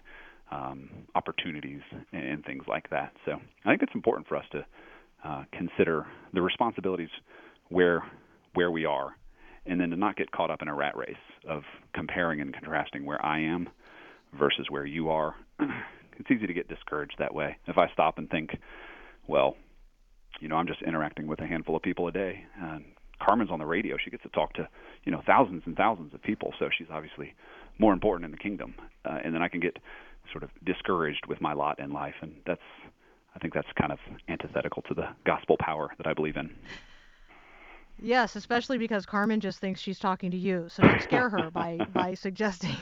um, 0.50 0.88
opportunities 1.14 1.80
and, 2.12 2.24
and 2.24 2.44
things 2.44 2.64
like 2.68 2.88
that. 2.90 3.12
So 3.24 3.32
I 3.64 3.70
think 3.70 3.82
it's 3.82 3.94
important 3.94 4.28
for 4.28 4.36
us 4.36 4.44
to 4.52 4.64
uh, 5.24 5.44
consider 5.52 6.06
the 6.32 6.42
responsibilities 6.42 7.10
where 7.68 8.02
where 8.54 8.70
we 8.70 8.84
are, 8.84 9.16
and 9.66 9.80
then 9.80 9.90
to 9.90 9.96
not 9.96 10.16
get 10.16 10.30
caught 10.32 10.50
up 10.50 10.62
in 10.62 10.68
a 10.68 10.74
rat 10.74 10.96
race 10.96 11.16
of 11.46 11.62
comparing 11.94 12.40
and 12.40 12.52
contrasting 12.52 13.04
where 13.04 13.24
I 13.24 13.40
am 13.40 13.68
versus 14.38 14.66
where 14.70 14.86
you 14.86 15.10
are. 15.10 15.34
it's 15.60 16.30
easy 16.30 16.46
to 16.46 16.54
get 16.54 16.68
discouraged 16.68 17.16
that 17.18 17.34
way. 17.34 17.56
If 17.66 17.78
I 17.78 17.88
stop 17.92 18.18
and 18.18 18.28
think, 18.28 18.58
well, 19.26 19.56
you 20.40 20.48
know, 20.48 20.56
I'm 20.56 20.66
just 20.66 20.82
interacting 20.82 21.26
with 21.26 21.40
a 21.40 21.46
handful 21.46 21.76
of 21.76 21.82
people 21.82 22.08
a 22.08 22.12
day, 22.12 22.44
and 22.60 22.84
Carmen's 23.20 23.50
on 23.50 23.58
the 23.58 23.66
radio. 23.66 23.96
She 24.02 24.10
gets 24.10 24.22
to 24.22 24.28
talk 24.30 24.52
to, 24.54 24.68
you 25.04 25.12
know, 25.12 25.22
thousands 25.26 25.62
and 25.66 25.76
thousands 25.76 26.14
of 26.14 26.22
people. 26.22 26.54
So 26.58 26.68
she's 26.76 26.86
obviously 26.90 27.34
more 27.78 27.92
important 27.92 28.24
in 28.24 28.30
the 28.30 28.38
kingdom. 28.38 28.74
Uh, 29.04 29.18
and 29.24 29.34
then 29.34 29.42
I 29.42 29.48
can 29.48 29.60
get 29.60 29.78
sort 30.32 30.44
of 30.44 30.50
discouraged 30.64 31.26
with 31.26 31.40
my 31.40 31.52
lot 31.52 31.78
in 31.78 31.90
life, 31.90 32.14
and 32.20 32.34
that's, 32.46 32.60
I 33.38 33.40
think 33.40 33.54
that's 33.54 33.68
kind 33.78 33.92
of 33.92 34.00
antithetical 34.28 34.82
to 34.82 34.94
the 34.94 35.08
gospel 35.24 35.56
power 35.60 35.94
that 35.96 36.08
I 36.08 36.12
believe 36.12 36.36
in. 36.36 36.50
Yes, 38.00 38.34
especially 38.34 38.78
because 38.78 39.06
Carmen 39.06 39.38
just 39.38 39.60
thinks 39.60 39.80
she's 39.80 40.00
talking 40.00 40.32
to 40.32 40.36
you, 40.36 40.66
so 40.68 40.82
don't 40.82 41.00
scare 41.02 41.28
her 41.30 41.48
by 41.48 41.78
by 41.94 42.14
suggesting. 42.14 42.76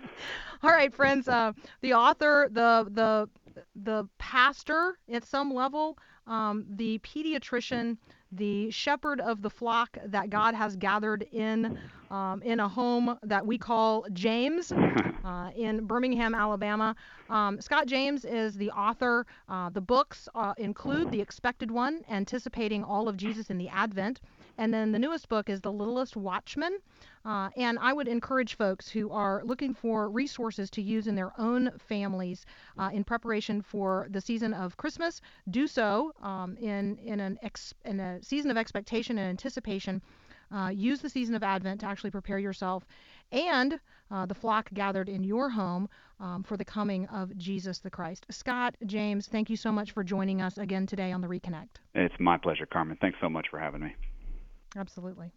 All 0.62 0.70
right, 0.70 0.92
friends. 0.92 1.26
Uh, 1.26 1.52
the 1.80 1.94
author, 1.94 2.50
the 2.52 2.86
the 2.90 3.62
the 3.76 4.06
pastor 4.18 4.98
at 5.10 5.24
some 5.24 5.54
level, 5.54 5.96
um, 6.26 6.66
the 6.68 6.98
pediatrician, 6.98 7.96
the 8.36 8.70
shepherd 8.70 9.20
of 9.20 9.42
the 9.42 9.50
flock 9.50 9.96
that 10.06 10.30
God 10.30 10.54
has 10.54 10.76
gathered 10.76 11.26
in 11.32 11.78
um, 12.10 12.42
in 12.42 12.60
a 12.60 12.68
home 12.68 13.18
that 13.22 13.44
we 13.44 13.58
call 13.58 14.06
James 14.12 14.70
uh, 15.24 15.50
in 15.56 15.86
Birmingham, 15.86 16.34
Alabama. 16.34 16.94
Um, 17.28 17.60
Scott 17.60 17.86
James 17.86 18.24
is 18.24 18.54
the 18.54 18.70
author. 18.70 19.26
Uh, 19.48 19.70
the 19.70 19.80
books 19.80 20.28
uh, 20.34 20.54
include 20.58 21.10
The 21.10 21.20
Expected 21.20 21.70
One, 21.70 22.02
Anticipating 22.08 22.84
All 22.84 23.08
of 23.08 23.16
Jesus 23.16 23.50
in 23.50 23.58
the 23.58 23.68
Advent. 23.68 24.20
And 24.58 24.72
then 24.72 24.92
the 24.92 24.98
newest 24.98 25.28
book 25.28 25.48
is 25.48 25.60
The 25.60 25.72
Littlest 25.72 26.16
Watchman. 26.16 26.78
Uh, 27.24 27.50
and 27.56 27.78
I 27.78 27.92
would 27.92 28.06
encourage 28.06 28.56
folks 28.56 28.88
who 28.88 29.10
are 29.10 29.42
looking 29.44 29.74
for 29.74 30.10
resources 30.10 30.70
to 30.70 30.82
use 30.82 31.06
in 31.06 31.14
their 31.14 31.32
own 31.38 31.70
families 31.78 32.44
uh, 32.78 32.90
in 32.92 33.02
preparation 33.02 33.62
for 33.62 34.08
the 34.10 34.20
season 34.20 34.52
of 34.52 34.76
Christmas, 34.76 35.20
do 35.50 35.66
so 35.66 36.12
um, 36.22 36.56
in 36.58 36.98
in 36.98 37.20
an 37.20 37.38
ex, 37.42 37.72
in 37.86 37.98
a 37.98 38.22
season 38.22 38.50
of 38.50 38.58
expectation 38.58 39.16
and 39.16 39.28
anticipation. 39.28 40.02
Uh, 40.54 40.68
use 40.68 41.00
the 41.00 41.08
season 41.08 41.34
of 41.34 41.42
Advent 41.42 41.80
to 41.80 41.86
actually 41.86 42.10
prepare 42.10 42.38
yourself 42.38 42.84
and 43.32 43.80
uh, 44.10 44.26
the 44.26 44.34
flock 44.34 44.70
gathered 44.74 45.08
in 45.08 45.24
your 45.24 45.48
home 45.48 45.88
um, 46.20 46.42
for 46.42 46.56
the 46.56 46.64
coming 46.64 47.06
of 47.06 47.36
Jesus 47.36 47.78
the 47.78 47.90
Christ. 47.90 48.26
Scott, 48.30 48.76
James, 48.86 49.26
thank 49.26 49.50
you 49.50 49.56
so 49.56 49.72
much 49.72 49.92
for 49.92 50.04
joining 50.04 50.40
us 50.40 50.58
again 50.58 50.86
today 50.86 51.10
on 51.10 51.20
the 51.20 51.26
Reconnect. 51.26 51.80
It's 51.94 52.14
my 52.20 52.36
pleasure, 52.36 52.66
Carmen. 52.66 52.96
Thanks 53.00 53.18
so 53.20 53.28
much 53.28 53.46
for 53.50 53.58
having 53.58 53.80
me. 53.80 53.94
Absolutely. 54.76 55.32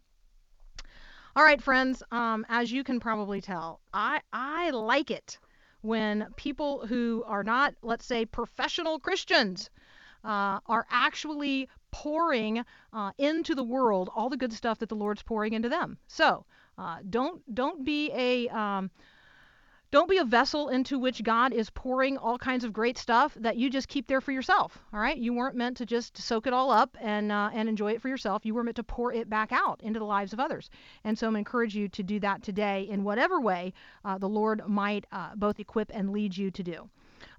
All 1.36 1.44
right, 1.44 1.62
friends. 1.62 2.02
Um, 2.12 2.46
as 2.50 2.72
you 2.72 2.84
can 2.84 3.00
probably 3.00 3.42
tell, 3.42 3.80
I 3.94 4.22
I 4.34 4.72
like 4.72 5.12
it 5.12 5.38
when 5.82 6.28
people 6.36 6.88
who 6.88 7.24
are 7.28 7.44
not, 7.44 7.76
let's 7.84 8.06
say, 8.06 8.26
professional 8.26 9.00
Christians, 9.00 9.70
uh, 10.24 10.60
are 10.66 10.86
actually 10.90 11.70
pouring 11.92 12.64
uh, 12.92 13.12
into 13.18 13.56
the 13.56 13.64
world 13.64 14.10
all 14.16 14.30
the 14.30 14.38
good 14.38 14.54
stuff 14.54 14.80
that 14.80 14.90
the 14.90 14.96
Lord's 14.96 15.24
pouring 15.24 15.54
into 15.54 15.70
them. 15.70 15.98
So 16.08 16.46
uh, 16.78 16.98
don't 17.10 17.42
don't 17.54 17.86
be 17.86 18.12
a 18.14 18.48
um, 18.50 18.92
don't 19.90 20.10
be 20.10 20.18
a 20.18 20.26
vessel 20.26 20.68
into 20.68 21.00
which 21.00 21.24
God 21.24 21.54
is 21.54 21.70
pouring 21.70 22.18
all 22.18 22.38
kinds 22.38 22.66
of 22.66 22.74
great 22.74 22.98
stuff 22.98 23.34
that 23.40 23.56
you 23.56 23.70
just 23.70 23.88
keep 23.88 24.08
there 24.08 24.20
for 24.20 24.34
yourself. 24.34 24.78
All 24.92 25.00
right, 25.00 25.18
you 25.18 25.34
weren't 25.34 25.56
meant 25.56 25.78
to 25.78 25.86
just 25.86 26.18
soak 26.18 26.46
it 26.46 26.54
all 26.54 26.72
up 26.72 26.98
and 27.00 27.32
uh, 27.32 27.50
and 27.54 27.70
enjoy 27.70 27.94
it 27.94 28.02
for 28.02 28.10
yourself. 28.10 28.46
You 28.46 28.54
were 28.54 28.64
meant 28.64 28.76
to 28.78 28.84
pour 28.84 29.14
it 29.14 29.30
back 29.30 29.52
out 29.52 29.80
into 29.82 30.00
the 30.00 30.06
lives 30.06 30.34
of 30.34 30.40
others. 30.40 30.70
And 31.04 31.18
so, 31.18 31.28
I'm 31.28 31.38
encourage 31.38 31.76
you 31.76 31.88
to 31.88 32.04
do 32.04 32.20
that 32.20 32.44
today 32.44 32.88
in 32.90 33.04
whatever 33.06 33.40
way 33.40 33.74
uh, 34.04 34.18
the 34.18 34.28
Lord 34.28 34.62
might 34.68 35.06
uh, 35.12 35.36
both 35.36 35.60
equip 35.60 35.90
and 35.94 36.12
lead 36.12 36.36
you 36.36 36.52
to 36.52 36.64
do. 36.64 36.90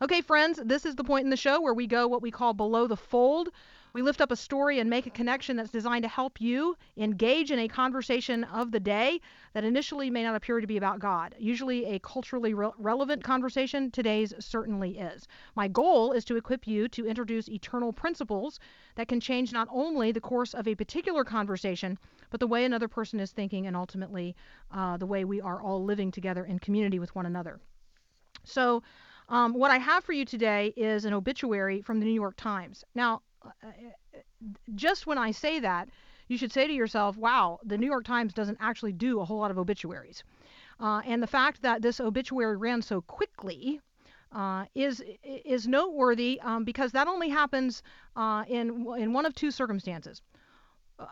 Okay, 0.00 0.22
friends, 0.22 0.60
this 0.64 0.86
is 0.86 0.94
the 0.94 1.04
point 1.04 1.24
in 1.24 1.30
the 1.30 1.36
show 1.36 1.60
where 1.60 1.74
we 1.74 1.86
go 1.86 2.08
what 2.08 2.22
we 2.22 2.30
call 2.30 2.54
below 2.54 2.86
the 2.86 2.96
fold. 2.96 3.50
We 3.92 4.02
lift 4.02 4.20
up 4.20 4.30
a 4.30 4.36
story 4.36 4.78
and 4.78 4.90
make 4.90 5.06
a 5.06 5.10
connection 5.10 5.56
that's 5.56 5.70
designed 5.70 6.02
to 6.02 6.08
help 6.08 6.40
you 6.40 6.76
engage 6.96 7.50
in 7.50 7.58
a 7.58 7.68
conversation 7.68 8.44
of 8.44 8.70
the 8.70 8.80
day 8.80 9.20
that 9.54 9.64
initially 9.64 10.10
may 10.10 10.22
not 10.22 10.34
appear 10.34 10.60
to 10.60 10.66
be 10.66 10.76
about 10.76 10.98
God. 10.98 11.34
Usually 11.38 11.86
a 11.86 11.98
culturally 12.00 12.52
re- 12.52 12.70
relevant 12.78 13.24
conversation, 13.24 13.90
today's 13.90 14.34
certainly 14.38 14.98
is. 14.98 15.26
My 15.56 15.68
goal 15.68 16.12
is 16.12 16.24
to 16.26 16.36
equip 16.36 16.66
you 16.66 16.86
to 16.88 17.06
introduce 17.06 17.48
eternal 17.48 17.92
principles 17.92 18.60
that 18.96 19.08
can 19.08 19.20
change 19.20 19.52
not 19.52 19.68
only 19.70 20.12
the 20.12 20.20
course 20.20 20.54
of 20.54 20.68
a 20.68 20.74
particular 20.74 21.24
conversation, 21.24 21.98
but 22.30 22.40
the 22.40 22.46
way 22.46 22.64
another 22.64 22.88
person 22.88 23.20
is 23.20 23.32
thinking 23.32 23.66
and 23.66 23.74
ultimately 23.76 24.36
uh, 24.70 24.96
the 24.98 25.06
way 25.06 25.24
we 25.24 25.40
are 25.40 25.62
all 25.62 25.82
living 25.82 26.10
together 26.10 26.44
in 26.44 26.58
community 26.58 26.98
with 26.98 27.14
one 27.14 27.26
another. 27.26 27.58
So, 28.44 28.82
um, 29.30 29.52
what 29.52 29.70
I 29.70 29.76
have 29.76 30.04
for 30.04 30.14
you 30.14 30.24
today 30.24 30.72
is 30.74 31.04
an 31.04 31.12
obituary 31.12 31.82
from 31.82 32.00
the 32.00 32.06
New 32.06 32.12
York 32.12 32.36
Times. 32.36 32.82
Now, 32.94 33.20
just 34.74 35.06
when 35.06 35.18
I 35.18 35.30
say 35.30 35.60
that, 35.60 35.88
you 36.28 36.36
should 36.36 36.52
say 36.52 36.66
to 36.66 36.72
yourself, 36.72 37.16
wow, 37.16 37.58
the 37.64 37.78
New 37.78 37.86
York 37.86 38.04
Times 38.04 38.34
doesn't 38.34 38.58
actually 38.60 38.92
do 38.92 39.20
a 39.20 39.24
whole 39.24 39.38
lot 39.38 39.50
of 39.50 39.58
obituaries. 39.58 40.22
Uh, 40.80 41.00
and 41.04 41.22
the 41.22 41.26
fact 41.26 41.62
that 41.62 41.82
this 41.82 42.00
obituary 42.00 42.56
ran 42.56 42.82
so 42.82 43.00
quickly 43.00 43.80
uh, 44.32 44.66
is 44.74 45.02
is 45.24 45.66
noteworthy 45.66 46.40
um, 46.42 46.64
because 46.64 46.92
that 46.92 47.08
only 47.08 47.30
happens 47.30 47.82
uh, 48.14 48.44
in 48.48 48.86
in 48.98 49.12
one 49.12 49.24
of 49.24 49.34
two 49.34 49.50
circumstances 49.50 50.22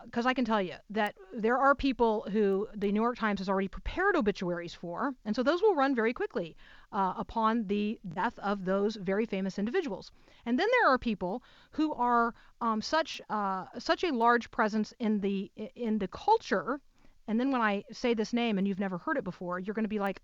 because 0.05 0.26
I 0.26 0.34
can 0.34 0.45
tell 0.45 0.61
you 0.61 0.74
that 0.91 1.14
there 1.32 1.59
are 1.59 1.74
people 1.74 2.26
who 2.32 2.68
the 2.74 2.91
New 2.91 3.01
York 3.01 3.18
Times 3.18 3.41
has 3.41 3.49
already 3.49 3.68
prepared 3.68 4.16
obituaries 4.16 4.74
for, 4.74 5.14
and 5.24 5.34
so 5.34 5.43
those 5.43 5.62
will 5.62 5.74
run 5.74 5.95
very 5.95 6.12
quickly 6.12 6.57
uh, 6.93 7.14
upon 7.16 7.66
the 7.66 7.99
death 8.14 8.39
of 8.39 8.64
those 8.64 8.97
very 8.97 9.26
famous 9.26 9.59
individuals. 9.59 10.11
And 10.45 10.59
then 10.59 10.68
there 10.72 10.93
are 10.93 10.99
people 10.99 11.43
who 11.72 11.93
are 11.95 12.34
um, 12.61 12.80
such 12.80 13.20
uh, 13.30 13.66
such 13.78 14.05
a 14.05 14.12
large 14.12 14.51
presence 14.51 14.93
in 14.99 15.20
the 15.20 15.51
in 15.74 15.99
the 15.99 16.09
culture 16.09 16.80
and 17.28 17.40
then 17.40 17.50
when 17.50 17.60
I 17.60 17.84
say 17.90 18.14
this 18.14 18.32
name 18.32 18.56
and 18.56 18.68
you've 18.68 18.78
never 18.78 18.98
heard 18.98 19.16
it 19.16 19.24
before, 19.24 19.58
you're 19.58 19.74
going 19.74 19.84
to 19.84 19.88
be 19.88 19.98
like, 19.98 20.20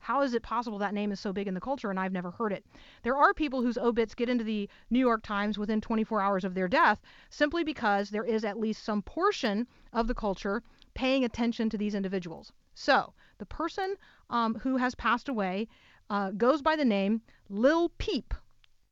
how 0.00 0.22
is 0.22 0.34
it 0.34 0.42
possible 0.42 0.78
that 0.78 0.94
name 0.94 1.12
is 1.12 1.20
so 1.20 1.32
big 1.32 1.46
in 1.46 1.54
the 1.54 1.60
culture 1.60 1.90
and 1.90 2.00
I've 2.00 2.12
never 2.12 2.32
heard 2.32 2.52
it? 2.52 2.66
There 3.04 3.16
are 3.16 3.32
people 3.32 3.62
whose 3.62 3.78
obits 3.78 4.14
get 4.14 4.28
into 4.28 4.42
the 4.42 4.68
New 4.90 4.98
York 4.98 5.22
Times 5.22 5.56
within 5.56 5.80
24 5.80 6.20
hours 6.20 6.44
of 6.44 6.54
their 6.54 6.66
death 6.66 7.00
simply 7.30 7.62
because 7.62 8.10
there 8.10 8.24
is 8.24 8.44
at 8.44 8.58
least 8.58 8.82
some 8.82 9.02
portion 9.02 9.68
of 9.92 10.08
the 10.08 10.14
culture 10.14 10.62
paying 10.94 11.24
attention 11.24 11.70
to 11.70 11.78
these 11.78 11.94
individuals. 11.94 12.52
So 12.74 13.12
the 13.38 13.46
person 13.46 13.94
um, 14.28 14.56
who 14.56 14.78
has 14.78 14.94
passed 14.96 15.28
away 15.28 15.68
uh, 16.10 16.32
goes 16.32 16.60
by 16.60 16.74
the 16.74 16.84
name 16.84 17.22
Lil 17.48 17.90
Peep. 17.98 18.34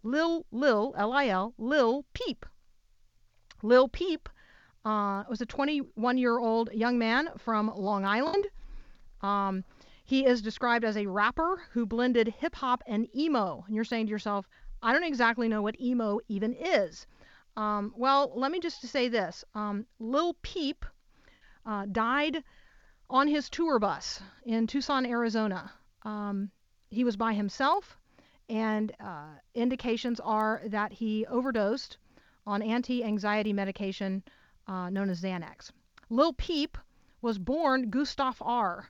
Lil, 0.03 0.46
Lil, 0.53 0.94
L 0.96 1.12
I 1.12 1.26
L, 1.26 1.55
Lil 1.59 2.05
Peep. 2.14 2.46
Lil 3.62 3.88
Peep 3.88 4.28
uh, 4.85 5.22
it 5.26 5.31
was 5.31 5.41
a 5.41 5.47
21 5.47 6.18
year 6.18 6.39
old 6.39 6.70
young 6.72 6.99
man 6.99 7.28
from 7.39 7.72
Long 7.74 8.05
Island. 8.05 8.47
Um, 9.20 9.64
he 10.05 10.24
is 10.24 10.43
described 10.43 10.85
as 10.85 10.97
a 10.97 11.07
rapper 11.07 11.61
who 11.72 11.87
blended 11.87 12.35
hip 12.39 12.55
hop 12.55 12.83
and 12.87 13.07
emo. 13.14 13.64
And 13.66 13.74
you're 13.74 13.85
saying 13.85 14.07
to 14.07 14.11
yourself, 14.11 14.49
I 14.83 14.93
don't 14.93 15.05
exactly 15.05 15.49
know 15.49 15.62
what 15.62 15.81
emo 15.81 16.20
even 16.28 16.55
is. 16.55 17.07
Um, 17.57 17.93
well, 17.97 18.33
let 18.35 18.51
me 18.51 18.61
just 18.61 18.81
say 18.83 19.09
this 19.09 19.45
um, 19.55 19.87
Lil 19.99 20.35
Peep 20.43 20.85
uh, 21.66 21.87
died 21.93 22.43
on 23.11 23.28
his 23.28 23.51
tour 23.51 23.78
bus 23.78 24.22
in 24.45 24.66
Tucson, 24.66 25.05
Arizona. 25.05 25.70
Um, 26.03 26.51
he 26.89 27.05
was 27.05 27.16
by 27.16 27.35
himself, 27.35 27.97
and 28.49 28.93
uh, 28.99 29.35
indications 29.55 30.20
are 30.20 30.62
that 30.66 30.93
he 30.93 31.26
overdosed 31.26 31.99
on 32.47 32.62
anti 32.62 33.05
anxiety 33.05 33.53
medication 33.53 34.22
uh, 34.67 34.91
known 34.91 35.11
as 35.11 35.23
Xanax. 35.23 35.71
Lil 36.09 36.33
Peep 36.33 36.77
was 37.23 37.39
born 37.39 37.91
Gustav 37.91 38.39
Åhr. 38.39 38.85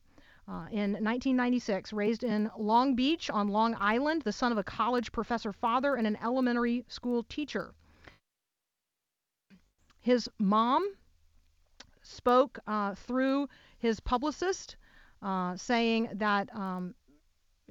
Uh, 0.49 0.67
in 0.73 0.93
1996, 0.93 1.93
raised 1.93 2.25
in 2.25 2.51
Long 2.59 2.97
Beach 2.97 3.31
on 3.31 3.49
Long 3.49 3.77
Island, 3.79 4.23
the 4.23 4.33
son 4.33 4.51
of 4.51 4.59
a 4.59 4.65
college 4.65 5.13
professor 5.13 5.53
father 5.53 5.95
and 5.95 6.07
an 6.07 6.19
elementary 6.23 6.85
school 6.89 7.23
teacher. 7.25 7.73
His 10.01 10.29
mom 10.39 10.95
spoke 12.03 12.59
uh, 12.67 12.95
through 12.95 13.49
his 13.79 14.01
publicist, 14.01 14.77
uh, 15.23 15.57
saying 15.57 16.09
that 16.15 16.53
um, 16.57 16.95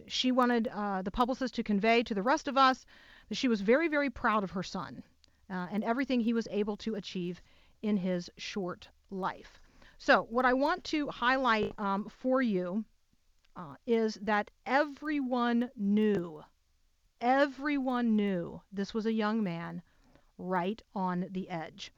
she 0.07 0.31
wanted 0.31 0.67
uh, 0.67 1.01
the 1.01 1.11
publicist 1.11 1.55
to 1.55 1.63
convey 1.63 2.03
to 2.03 2.13
the 2.13 2.21
rest 2.21 2.47
of 2.47 2.57
us 2.57 2.85
that 3.27 3.35
she 3.35 3.47
was 3.47 3.61
very, 3.61 3.87
very 3.87 4.09
proud 4.09 4.43
of 4.43 4.51
her 4.51 4.63
son 4.63 5.03
uh, 5.49 5.67
and 5.71 5.83
everything 5.83 6.21
he 6.21 6.33
was 6.33 6.47
able 6.51 6.77
to 6.77 6.95
achieve 6.95 7.41
in 7.81 7.97
his 7.97 8.29
short 8.37 8.89
life. 9.09 9.59
So, 9.97 10.27
what 10.29 10.45
I 10.45 10.53
want 10.53 10.83
to 10.85 11.07
highlight 11.09 11.73
um, 11.77 12.09
for 12.09 12.41
you 12.41 12.85
uh, 13.55 13.75
is 13.85 14.15
that 14.21 14.49
everyone 14.65 15.69
knew, 15.75 16.43
everyone 17.19 18.15
knew 18.15 18.61
this 18.71 18.93
was 18.93 19.05
a 19.05 19.11
young 19.11 19.43
man 19.43 19.81
right 20.37 20.81
on 20.95 21.27
the 21.31 21.49
edge. 21.49 21.91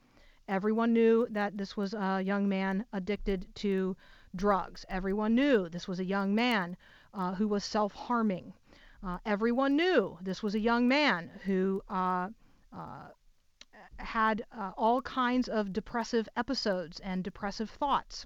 Everyone 0.48 0.94
knew 0.94 1.28
that 1.30 1.58
this 1.58 1.78
was 1.78 1.94
a 1.94 2.22
young 2.22 2.50
man 2.50 2.86
addicted 2.92 3.54
to 3.56 3.96
drugs. 4.36 4.86
Everyone 4.90 5.36
knew 5.36 5.70
this 5.70 5.88
was 5.88 6.00
a 6.00 6.06
young 6.06 6.34
man 6.34 6.76
uh, 7.14 7.36
who 7.36 7.48
was 7.48 7.64
self 7.64 7.94
harming. 7.94 8.54
Uh, 9.04 9.20
everyone 9.26 9.76
knew 9.76 10.18
this 10.22 10.42
was 10.42 10.56
a 10.56 10.60
young 10.60 10.88
man 10.88 11.30
who 11.46 11.82
uh, 11.90 12.30
uh 12.74 13.10
had 14.02 14.44
uh, 14.58 14.72
all 14.78 15.02
kinds 15.02 15.48
of 15.48 15.74
depressive 15.74 16.28
episodes 16.36 17.00
and 17.00 17.24
depressive 17.24 17.70
thoughts. 17.70 18.26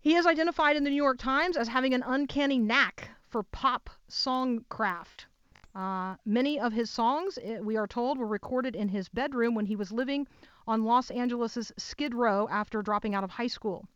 He 0.00 0.14
is 0.14 0.26
identified 0.26 0.76
in 0.76 0.84
the 0.84 0.90
New 0.90 0.96
York 0.96 1.18
Times 1.18 1.56
as 1.56 1.68
having 1.68 1.92
an 1.92 2.02
uncanny 2.06 2.58
knack 2.58 3.10
for 3.28 3.42
pop 3.42 3.90
songcraft. 4.10 5.26
Uh, 5.74 6.16
many 6.24 6.58
of 6.58 6.72
his 6.72 6.90
songs, 6.90 7.38
eh, 7.42 7.60
we 7.60 7.76
are 7.76 7.86
told, 7.86 8.18
were 8.18 8.26
recorded 8.26 8.74
in 8.74 8.88
his 8.88 9.08
bedroom 9.08 9.54
when 9.54 9.66
he 9.66 9.76
was 9.76 9.92
living 9.92 10.26
on 10.66 10.84
Los 10.84 11.10
Angeles' 11.10 11.70
Skid 11.76 12.14
Row 12.14 12.48
after 12.50 12.82
dropping 12.82 13.14
out 13.14 13.24
of 13.24 13.30
high 13.30 13.46
school. 13.46 13.86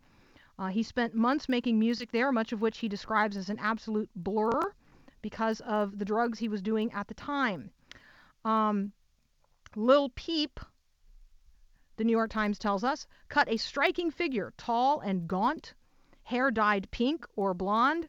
Uh, 0.59 0.69
he 0.69 0.83
spent 0.83 1.15
months 1.15 1.49
making 1.49 1.79
music 1.79 2.13
there, 2.13 2.31
much 2.31 2.53
of 2.53 2.61
which 2.61 2.79
he 2.79 2.89
describes 2.89 3.37
as 3.37 3.49
an 3.49 3.59
absolute 3.59 4.09
blur 4.15 4.73
because 5.21 5.61
of 5.63 5.99
the 5.99 6.05
drugs 6.05 6.39
he 6.39 6.49
was 6.49 6.63
doing 6.63 6.93
at 6.93 7.09
the 7.09 7.15
time. 7.15 7.71
Um, 8.45 8.93
Lil 9.77 10.11
Peep, 10.11 10.61
the 11.97 12.05
New 12.05 12.13
York 12.13 12.31
Times 12.31 12.59
tells 12.59 12.85
us, 12.85 13.07
cut 13.29 13.49
a 13.49 13.57
striking 13.57 14.11
figure, 14.11 14.53
tall 14.57 15.01
and 15.01 15.29
gaunt, 15.29 15.75
hair 16.23 16.51
dyed 16.51 16.91
pink 16.91 17.27
or 17.37 17.55
blonde, 17.55 18.09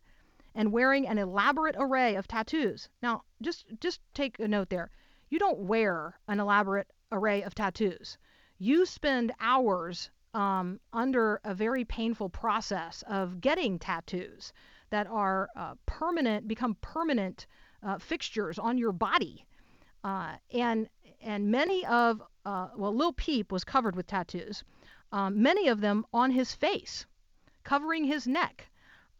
and 0.54 0.72
wearing 0.72 1.08
an 1.08 1.18
elaborate 1.18 1.76
array 1.78 2.16
of 2.16 2.28
tattoos. 2.28 2.90
Now, 3.02 3.24
just 3.42 3.66
just 3.80 4.00
take 4.14 4.40
a 4.40 4.48
note 4.48 4.70
there. 4.70 4.90
You 5.30 5.38
don't 5.40 5.60
wear 5.60 6.18
an 6.28 6.40
elaborate 6.40 6.88
array 7.12 7.44
of 7.44 7.54
tattoos. 7.54 8.18
You 8.58 8.86
spend 8.86 9.34
hours 9.40 10.10
um, 10.34 10.80
under 10.94 11.42
a 11.44 11.54
very 11.54 11.84
painful 11.86 12.30
process 12.30 13.04
of 13.08 13.42
getting 13.42 13.80
tattoos 13.80 14.54
that 14.90 15.08
are 15.08 15.50
uh, 15.56 15.76
permanent, 15.86 16.48
become 16.48 16.78
permanent 16.82 17.48
uh, 17.84 17.98
fixtures 17.98 18.60
on 18.60 18.78
your 18.78 18.92
body. 18.92 19.46
Uh, 20.04 20.36
and 20.54 20.88
and 21.26 21.50
many 21.52 21.86
of 21.88 22.22
uh, 22.46 22.70
well, 22.78 22.96
Lil 22.96 23.14
Peep 23.14 23.52
was 23.52 23.64
covered 23.64 23.96
with 23.96 24.08
tattoos. 24.08 24.64
Um, 25.12 25.42
many 25.42 25.68
of 25.68 25.82
them 25.82 26.06
on 26.14 26.32
his 26.32 26.54
face, 26.54 27.06
covering 27.64 28.06
his 28.06 28.28
neck. 28.28 28.70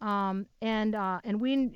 Um, 0.00 0.46
and 0.62 0.94
uh, 0.94 1.20
and 1.24 1.40
when 1.40 1.74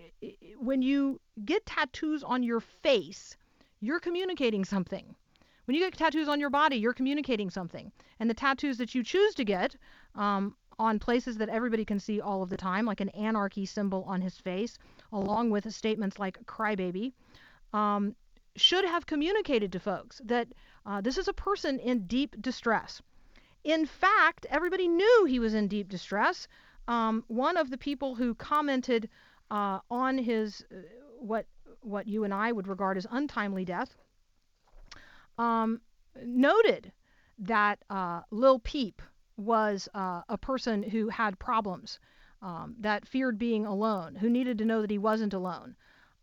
when 0.59 0.83
you 0.83 1.21
get 1.45 1.67
tattoos 1.67 2.23
on 2.23 2.43
your 2.43 2.61
face, 2.61 3.37
you're 3.81 4.01
communicating 4.01 4.65
something. 4.65 5.15
When 5.65 5.75
you 5.75 5.83
get 5.83 5.97
tattoos 5.97 6.29
on 6.29 6.41
your 6.41 6.51
body, 6.51 6.77
you're 6.77 6.93
communicating 6.93 7.51
something. 7.51 7.93
And 8.19 8.29
the 8.29 8.35
tattoos 8.35 8.79
that 8.79 8.95
you 8.95 9.03
choose 9.03 9.35
to 9.35 9.45
get 9.45 9.77
um, 10.15 10.55
on 10.79 10.99
places 10.99 11.37
that 11.39 11.49
everybody 11.49 11.85
can 11.85 11.99
see 11.99 12.21
all 12.21 12.43
of 12.43 12.51
the 12.51 12.57
time, 12.57 12.85
like 12.87 13.01
an 13.01 13.09
anarchy 13.11 13.67
symbol 13.67 14.05
on 14.05 14.21
his 14.21 14.37
face, 14.39 14.79
along 15.13 15.51
with 15.51 15.73
statements 15.73 16.19
like 16.19 16.45
"crybaby," 16.45 17.13
um, 17.73 18.15
should 18.57 18.85
have 18.85 19.07
communicated 19.07 19.73
to 19.73 19.81
folks 19.81 20.21
that 20.25 20.49
uh, 20.87 21.01
this 21.01 21.19
is 21.19 21.29
a 21.29 21.33
person 21.33 21.79
in 21.79 22.07
deep 22.07 22.41
distress. 22.41 23.01
In 23.65 23.87
fact, 23.87 24.47
everybody 24.49 24.89
knew 24.89 25.25
he 25.25 25.39
was 25.39 25.55
in 25.55 25.69
deep 25.69 25.89
distress. 25.89 26.49
Um, 26.89 27.25
one 27.29 27.57
of 27.57 27.71
the 27.71 27.79
people 27.79 28.15
who 28.15 28.35
commented 28.35 29.09
uh, 29.51 29.81
on 29.91 30.19
his 30.19 30.65
uh, 30.73 30.77
what 31.19 31.47
what 31.83 32.07
you 32.07 32.25
and 32.25 32.35
I 32.35 32.53
would 32.53 32.69
regard 32.69 32.97
as 32.97 33.07
untimely 33.11 33.65
death 33.65 33.95
um, 35.39 35.81
noted 36.23 36.93
that 37.39 37.79
uh, 37.89 38.21
Lil 38.31 38.59
Peep 38.59 39.01
was 39.37 39.89
uh, 39.95 40.23
a 40.29 40.37
person 40.37 40.83
who 40.83 41.09
had 41.09 41.39
problems, 41.39 41.99
um, 42.43 42.75
that 42.79 43.09
feared 43.09 43.39
being 43.39 43.65
alone, 43.67 44.15
who 44.15 44.29
needed 44.29 44.59
to 44.59 44.65
know 44.65 44.83
that 44.83 44.91
he 44.91 44.99
wasn't 44.99 45.33
alone, 45.33 45.75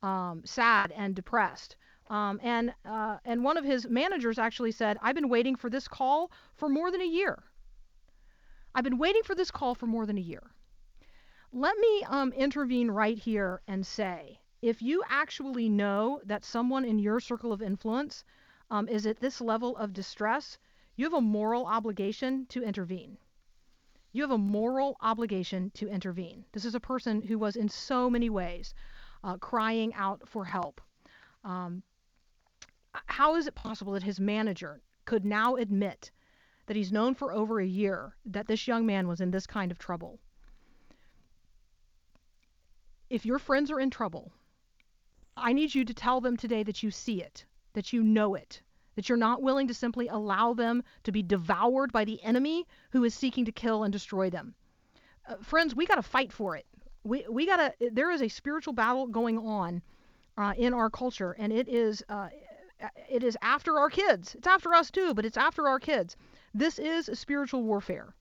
um, 0.03 0.43
sad 0.45 0.91
and 0.91 1.15
depressed. 1.15 1.75
Um, 2.09 2.39
and 2.43 2.73
uh, 2.85 3.17
and 3.25 3.43
one 3.43 3.57
of 3.57 3.65
his 3.65 3.87
managers 3.87 4.39
actually 4.39 4.71
said, 4.71 4.97
"I've 5.01 5.15
been 5.15 5.29
waiting 5.29 5.55
for 5.55 5.69
this 5.69 5.87
call 5.87 6.31
for 6.55 6.69
more 6.69 6.91
than 6.91 7.01
a 7.01 7.05
year. 7.05 7.43
I've 8.73 8.83
been 8.83 8.97
waiting 8.97 9.23
for 9.23 9.35
this 9.35 9.51
call 9.51 9.75
for 9.75 9.87
more 9.87 10.05
than 10.05 10.17
a 10.17 10.21
year." 10.21 10.51
Let 11.53 11.77
me 11.77 12.03
um, 12.03 12.33
intervene 12.33 12.91
right 12.91 13.17
here 13.17 13.61
and 13.67 13.87
say, 13.87 14.41
if 14.61 14.81
you 14.81 15.01
actually 15.07 15.69
know 15.69 16.19
that 16.25 16.43
someone 16.43 16.83
in 16.83 16.99
your 16.99 17.19
circle 17.19 17.53
of 17.53 17.61
influence 17.61 18.23
um, 18.69 18.87
is 18.89 19.05
at 19.05 19.19
this 19.19 19.39
level 19.39 19.77
of 19.77 19.93
distress, 19.93 20.57
you 20.95 21.05
have 21.05 21.13
a 21.13 21.21
moral 21.21 21.65
obligation 21.65 22.45
to 22.47 22.63
intervene. 22.63 23.17
You 24.11 24.23
have 24.23 24.31
a 24.31 24.37
moral 24.37 24.97
obligation 24.99 25.71
to 25.75 25.87
intervene. 25.87 26.43
This 26.51 26.65
is 26.65 26.75
a 26.75 26.79
person 26.79 27.21
who 27.21 27.37
was 27.37 27.55
in 27.55 27.69
so 27.69 28.09
many 28.09 28.29
ways 28.29 28.73
uh, 29.23 29.37
crying 29.37 29.93
out 29.93 30.27
for 30.27 30.43
help. 30.43 30.81
Um, 31.43 31.83
how 33.05 33.35
is 33.35 33.47
it 33.47 33.55
possible 33.55 33.93
that 33.93 34.03
his 34.03 34.19
manager 34.19 34.81
could 35.05 35.25
now 35.25 35.55
admit 35.55 36.11
that 36.65 36.75
he's 36.75 36.91
known 36.91 37.13
for 37.13 37.31
over 37.31 37.59
a 37.59 37.65
year 37.65 38.15
that 38.25 38.47
this 38.47 38.67
young 38.67 38.85
man 38.85 39.07
was 39.07 39.21
in 39.21 39.31
this 39.31 39.47
kind 39.47 39.71
of 39.71 39.77
trouble? 39.77 40.19
If 43.09 43.25
your 43.25 43.39
friends 43.39 43.71
are 43.71 43.79
in 43.79 43.89
trouble, 43.89 44.33
I 45.37 45.53
need 45.53 45.73
you 45.73 45.85
to 45.85 45.93
tell 45.93 46.19
them 46.19 46.35
today 46.35 46.63
that 46.63 46.83
you 46.83 46.91
see 46.91 47.21
it, 47.21 47.45
that 47.73 47.93
you 47.93 48.03
know 48.03 48.35
it, 48.35 48.61
that 48.95 49.07
you're 49.07 49.17
not 49.17 49.41
willing 49.41 49.67
to 49.67 49.73
simply 49.73 50.07
allow 50.07 50.53
them 50.53 50.83
to 51.03 51.11
be 51.11 51.23
devoured 51.23 51.91
by 51.93 52.03
the 52.03 52.21
enemy 52.23 52.65
who 52.91 53.03
is 53.03 53.13
seeking 53.13 53.45
to 53.45 53.51
kill 53.51 53.83
and 53.83 53.93
destroy 53.93 54.29
them. 54.29 54.55
Uh, 55.27 55.35
friends, 55.41 55.75
we 55.75 55.85
got 55.85 55.95
to 55.95 56.01
fight 56.01 56.33
for 56.33 56.55
it. 56.55 56.65
We, 57.03 57.25
we 57.29 57.45
got 57.45 57.57
to, 57.57 57.89
there 57.91 58.11
is 58.11 58.21
a 58.21 58.27
spiritual 58.27 58.73
battle 58.73 59.07
going 59.07 59.37
on 59.37 59.81
uh, 60.37 60.53
in 60.57 60.73
our 60.73 60.89
culture, 60.89 61.33
and 61.37 61.53
it 61.53 61.69
is 61.69 62.03
uh, 62.09 62.29
it 63.09 63.23
is 63.23 63.37
after 63.41 63.77
our 63.77 63.89
kids. 63.89 64.35
It's 64.35 64.47
after 64.47 64.73
us 64.73 64.91
too, 64.91 65.13
but 65.13 65.25
it's 65.25 65.37
after 65.37 65.67
our 65.67 65.79
kids. 65.79 66.15
This 66.53 66.77
is 66.79 67.09
spiritual 67.13 67.63
warfare. 67.63 68.13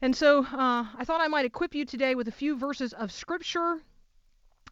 And 0.00 0.14
so 0.14 0.40
uh, 0.44 0.84
I 0.96 1.04
thought 1.04 1.20
I 1.20 1.28
might 1.28 1.44
equip 1.44 1.74
you 1.74 1.84
today 1.84 2.14
with 2.14 2.28
a 2.28 2.32
few 2.32 2.56
verses 2.56 2.92
of 2.92 3.12
Scripture 3.12 3.80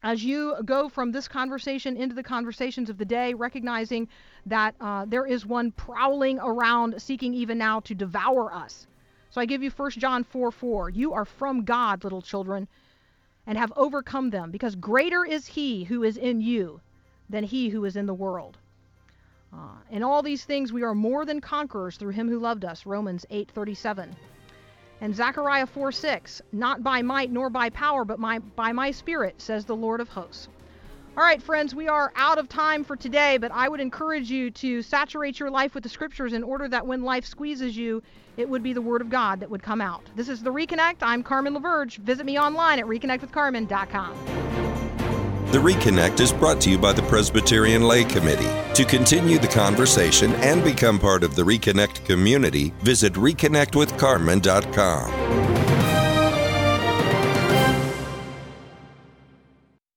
as 0.03 0.25
you 0.25 0.57
go 0.65 0.89
from 0.89 1.13
this 1.13 1.29
conversation 1.29 1.97
into 1.97 2.15
the 2.15 2.23
conversations 2.23 2.91
of 2.91 2.99
the 2.99 3.05
day, 3.05 3.35
recognizing 3.35 4.09
that 4.47 4.75
uh, 4.81 5.05
there 5.07 5.27
is 5.27 5.47
one 5.47 5.71
prowling 5.73 6.39
around 6.41 7.01
seeking 7.01 7.35
even 7.35 7.59
now 7.59 7.81
to 7.81 7.95
devour 7.95 8.53
us. 8.53 8.87
So 9.31 9.41
I 9.41 9.47
give 9.47 9.63
you 9.63 9.71
1 9.71 9.91
John 9.93 10.25
4 10.25 10.51
4. 10.51 10.91
You 10.91 11.13
are 11.13 11.25
from 11.25 11.65
God, 11.65 12.03
little 12.03 12.23
children, 12.23 12.67
and 13.47 13.57
have 13.57 13.73
overcome 13.77 14.31
them, 14.31 14.51
because 14.51 14.75
greater 14.75 15.25
is 15.25 15.47
he 15.47 15.85
who 15.85 16.03
is 16.03 16.17
in 16.17 16.41
you 16.41 16.81
than 17.31 17.45
he 17.45 17.69
who 17.69 17.85
is 17.85 17.97
in 17.97 18.07
the 18.07 18.15
world. 18.15 18.59
Uh, 19.53 19.79
in 19.91 20.03
all 20.03 20.23
these 20.23 20.45
things 20.45 20.73
we 20.73 20.83
are 20.83 20.95
more 20.95 21.25
than 21.25 21.41
conquerors 21.41 21.97
through 21.97 22.13
him 22.13 22.29
who 22.29 22.39
loved 22.39 22.65
us. 22.65 22.87
Romans 22.87 23.25
8:37. 23.31 24.15
And 25.01 25.15
Zechariah 25.15 25.67
4:6. 25.67 26.43
Not 26.53 26.83
by 26.83 27.03
might 27.03 27.31
nor 27.31 27.49
by 27.51 27.71
power, 27.71 28.05
but 28.05 28.19
my, 28.19 28.39
by 28.39 28.73
my 28.73 28.91
spirit, 28.91 29.41
says 29.41 29.65
the 29.65 29.77
Lord 29.77 30.01
of 30.01 30.09
hosts. 30.09 30.49
All 31.17 31.25
right, 31.25 31.43
friends, 31.43 31.75
we 31.75 31.89
are 31.89 32.13
out 32.15 32.39
of 32.39 32.49
time 32.49 32.85
for 32.85 32.95
today, 32.95 33.37
but 33.37 33.51
I 33.53 33.69
would 33.69 33.81
encourage 33.81 34.31
you 34.31 34.51
to 34.53 34.81
saturate 34.81 35.41
your 35.41 35.51
life 35.51 35.75
with 35.75 35.83
the 35.83 35.89
scriptures 35.89 36.33
in 36.33 36.45
order 36.45 36.69
that 36.69 36.87
when 36.87 37.03
life 37.03 37.25
squeezes 37.25 37.77
you, 37.77 38.01
it 38.37 38.49
would 38.49 38.63
be 38.63 38.73
the 38.73 38.81
Word 38.81 39.01
of 39.01 39.11
God 39.11 39.41
that 39.41 39.51
would 39.51 39.63
come 39.63 39.81
out. 39.81 40.03
This 40.15 40.29
is 40.29 40.41
The 40.41 40.53
Reconnect. 40.53 40.99
I'm 41.03 41.25
Carmen 41.25 41.55
LaBerge. 41.55 41.97
Visit 41.99 42.25
me 42.25 42.39
online 42.39 42.79
at 42.79 42.87
reconnectwithcarmen.com. 42.87 44.70
The 45.51 45.59
Reconnect 45.59 46.21
is 46.21 46.33
brought 46.33 46.61
to 46.61 46.71
you 46.71 46.79
by 46.79 46.93
the 46.93 47.03
Presbyterian 47.03 47.83
Lay 47.83 48.05
Committee. 48.05 48.49
To 48.75 48.85
continue 48.85 49.37
the 49.37 49.49
conversation 49.49 50.33
and 50.35 50.63
become 50.63 50.97
part 50.97 51.25
of 51.25 51.35
the 51.35 51.43
Reconnect 51.43 52.07
community, 52.07 52.73
visit 52.83 53.15
reconnectwithcarmen.com. 53.15 55.50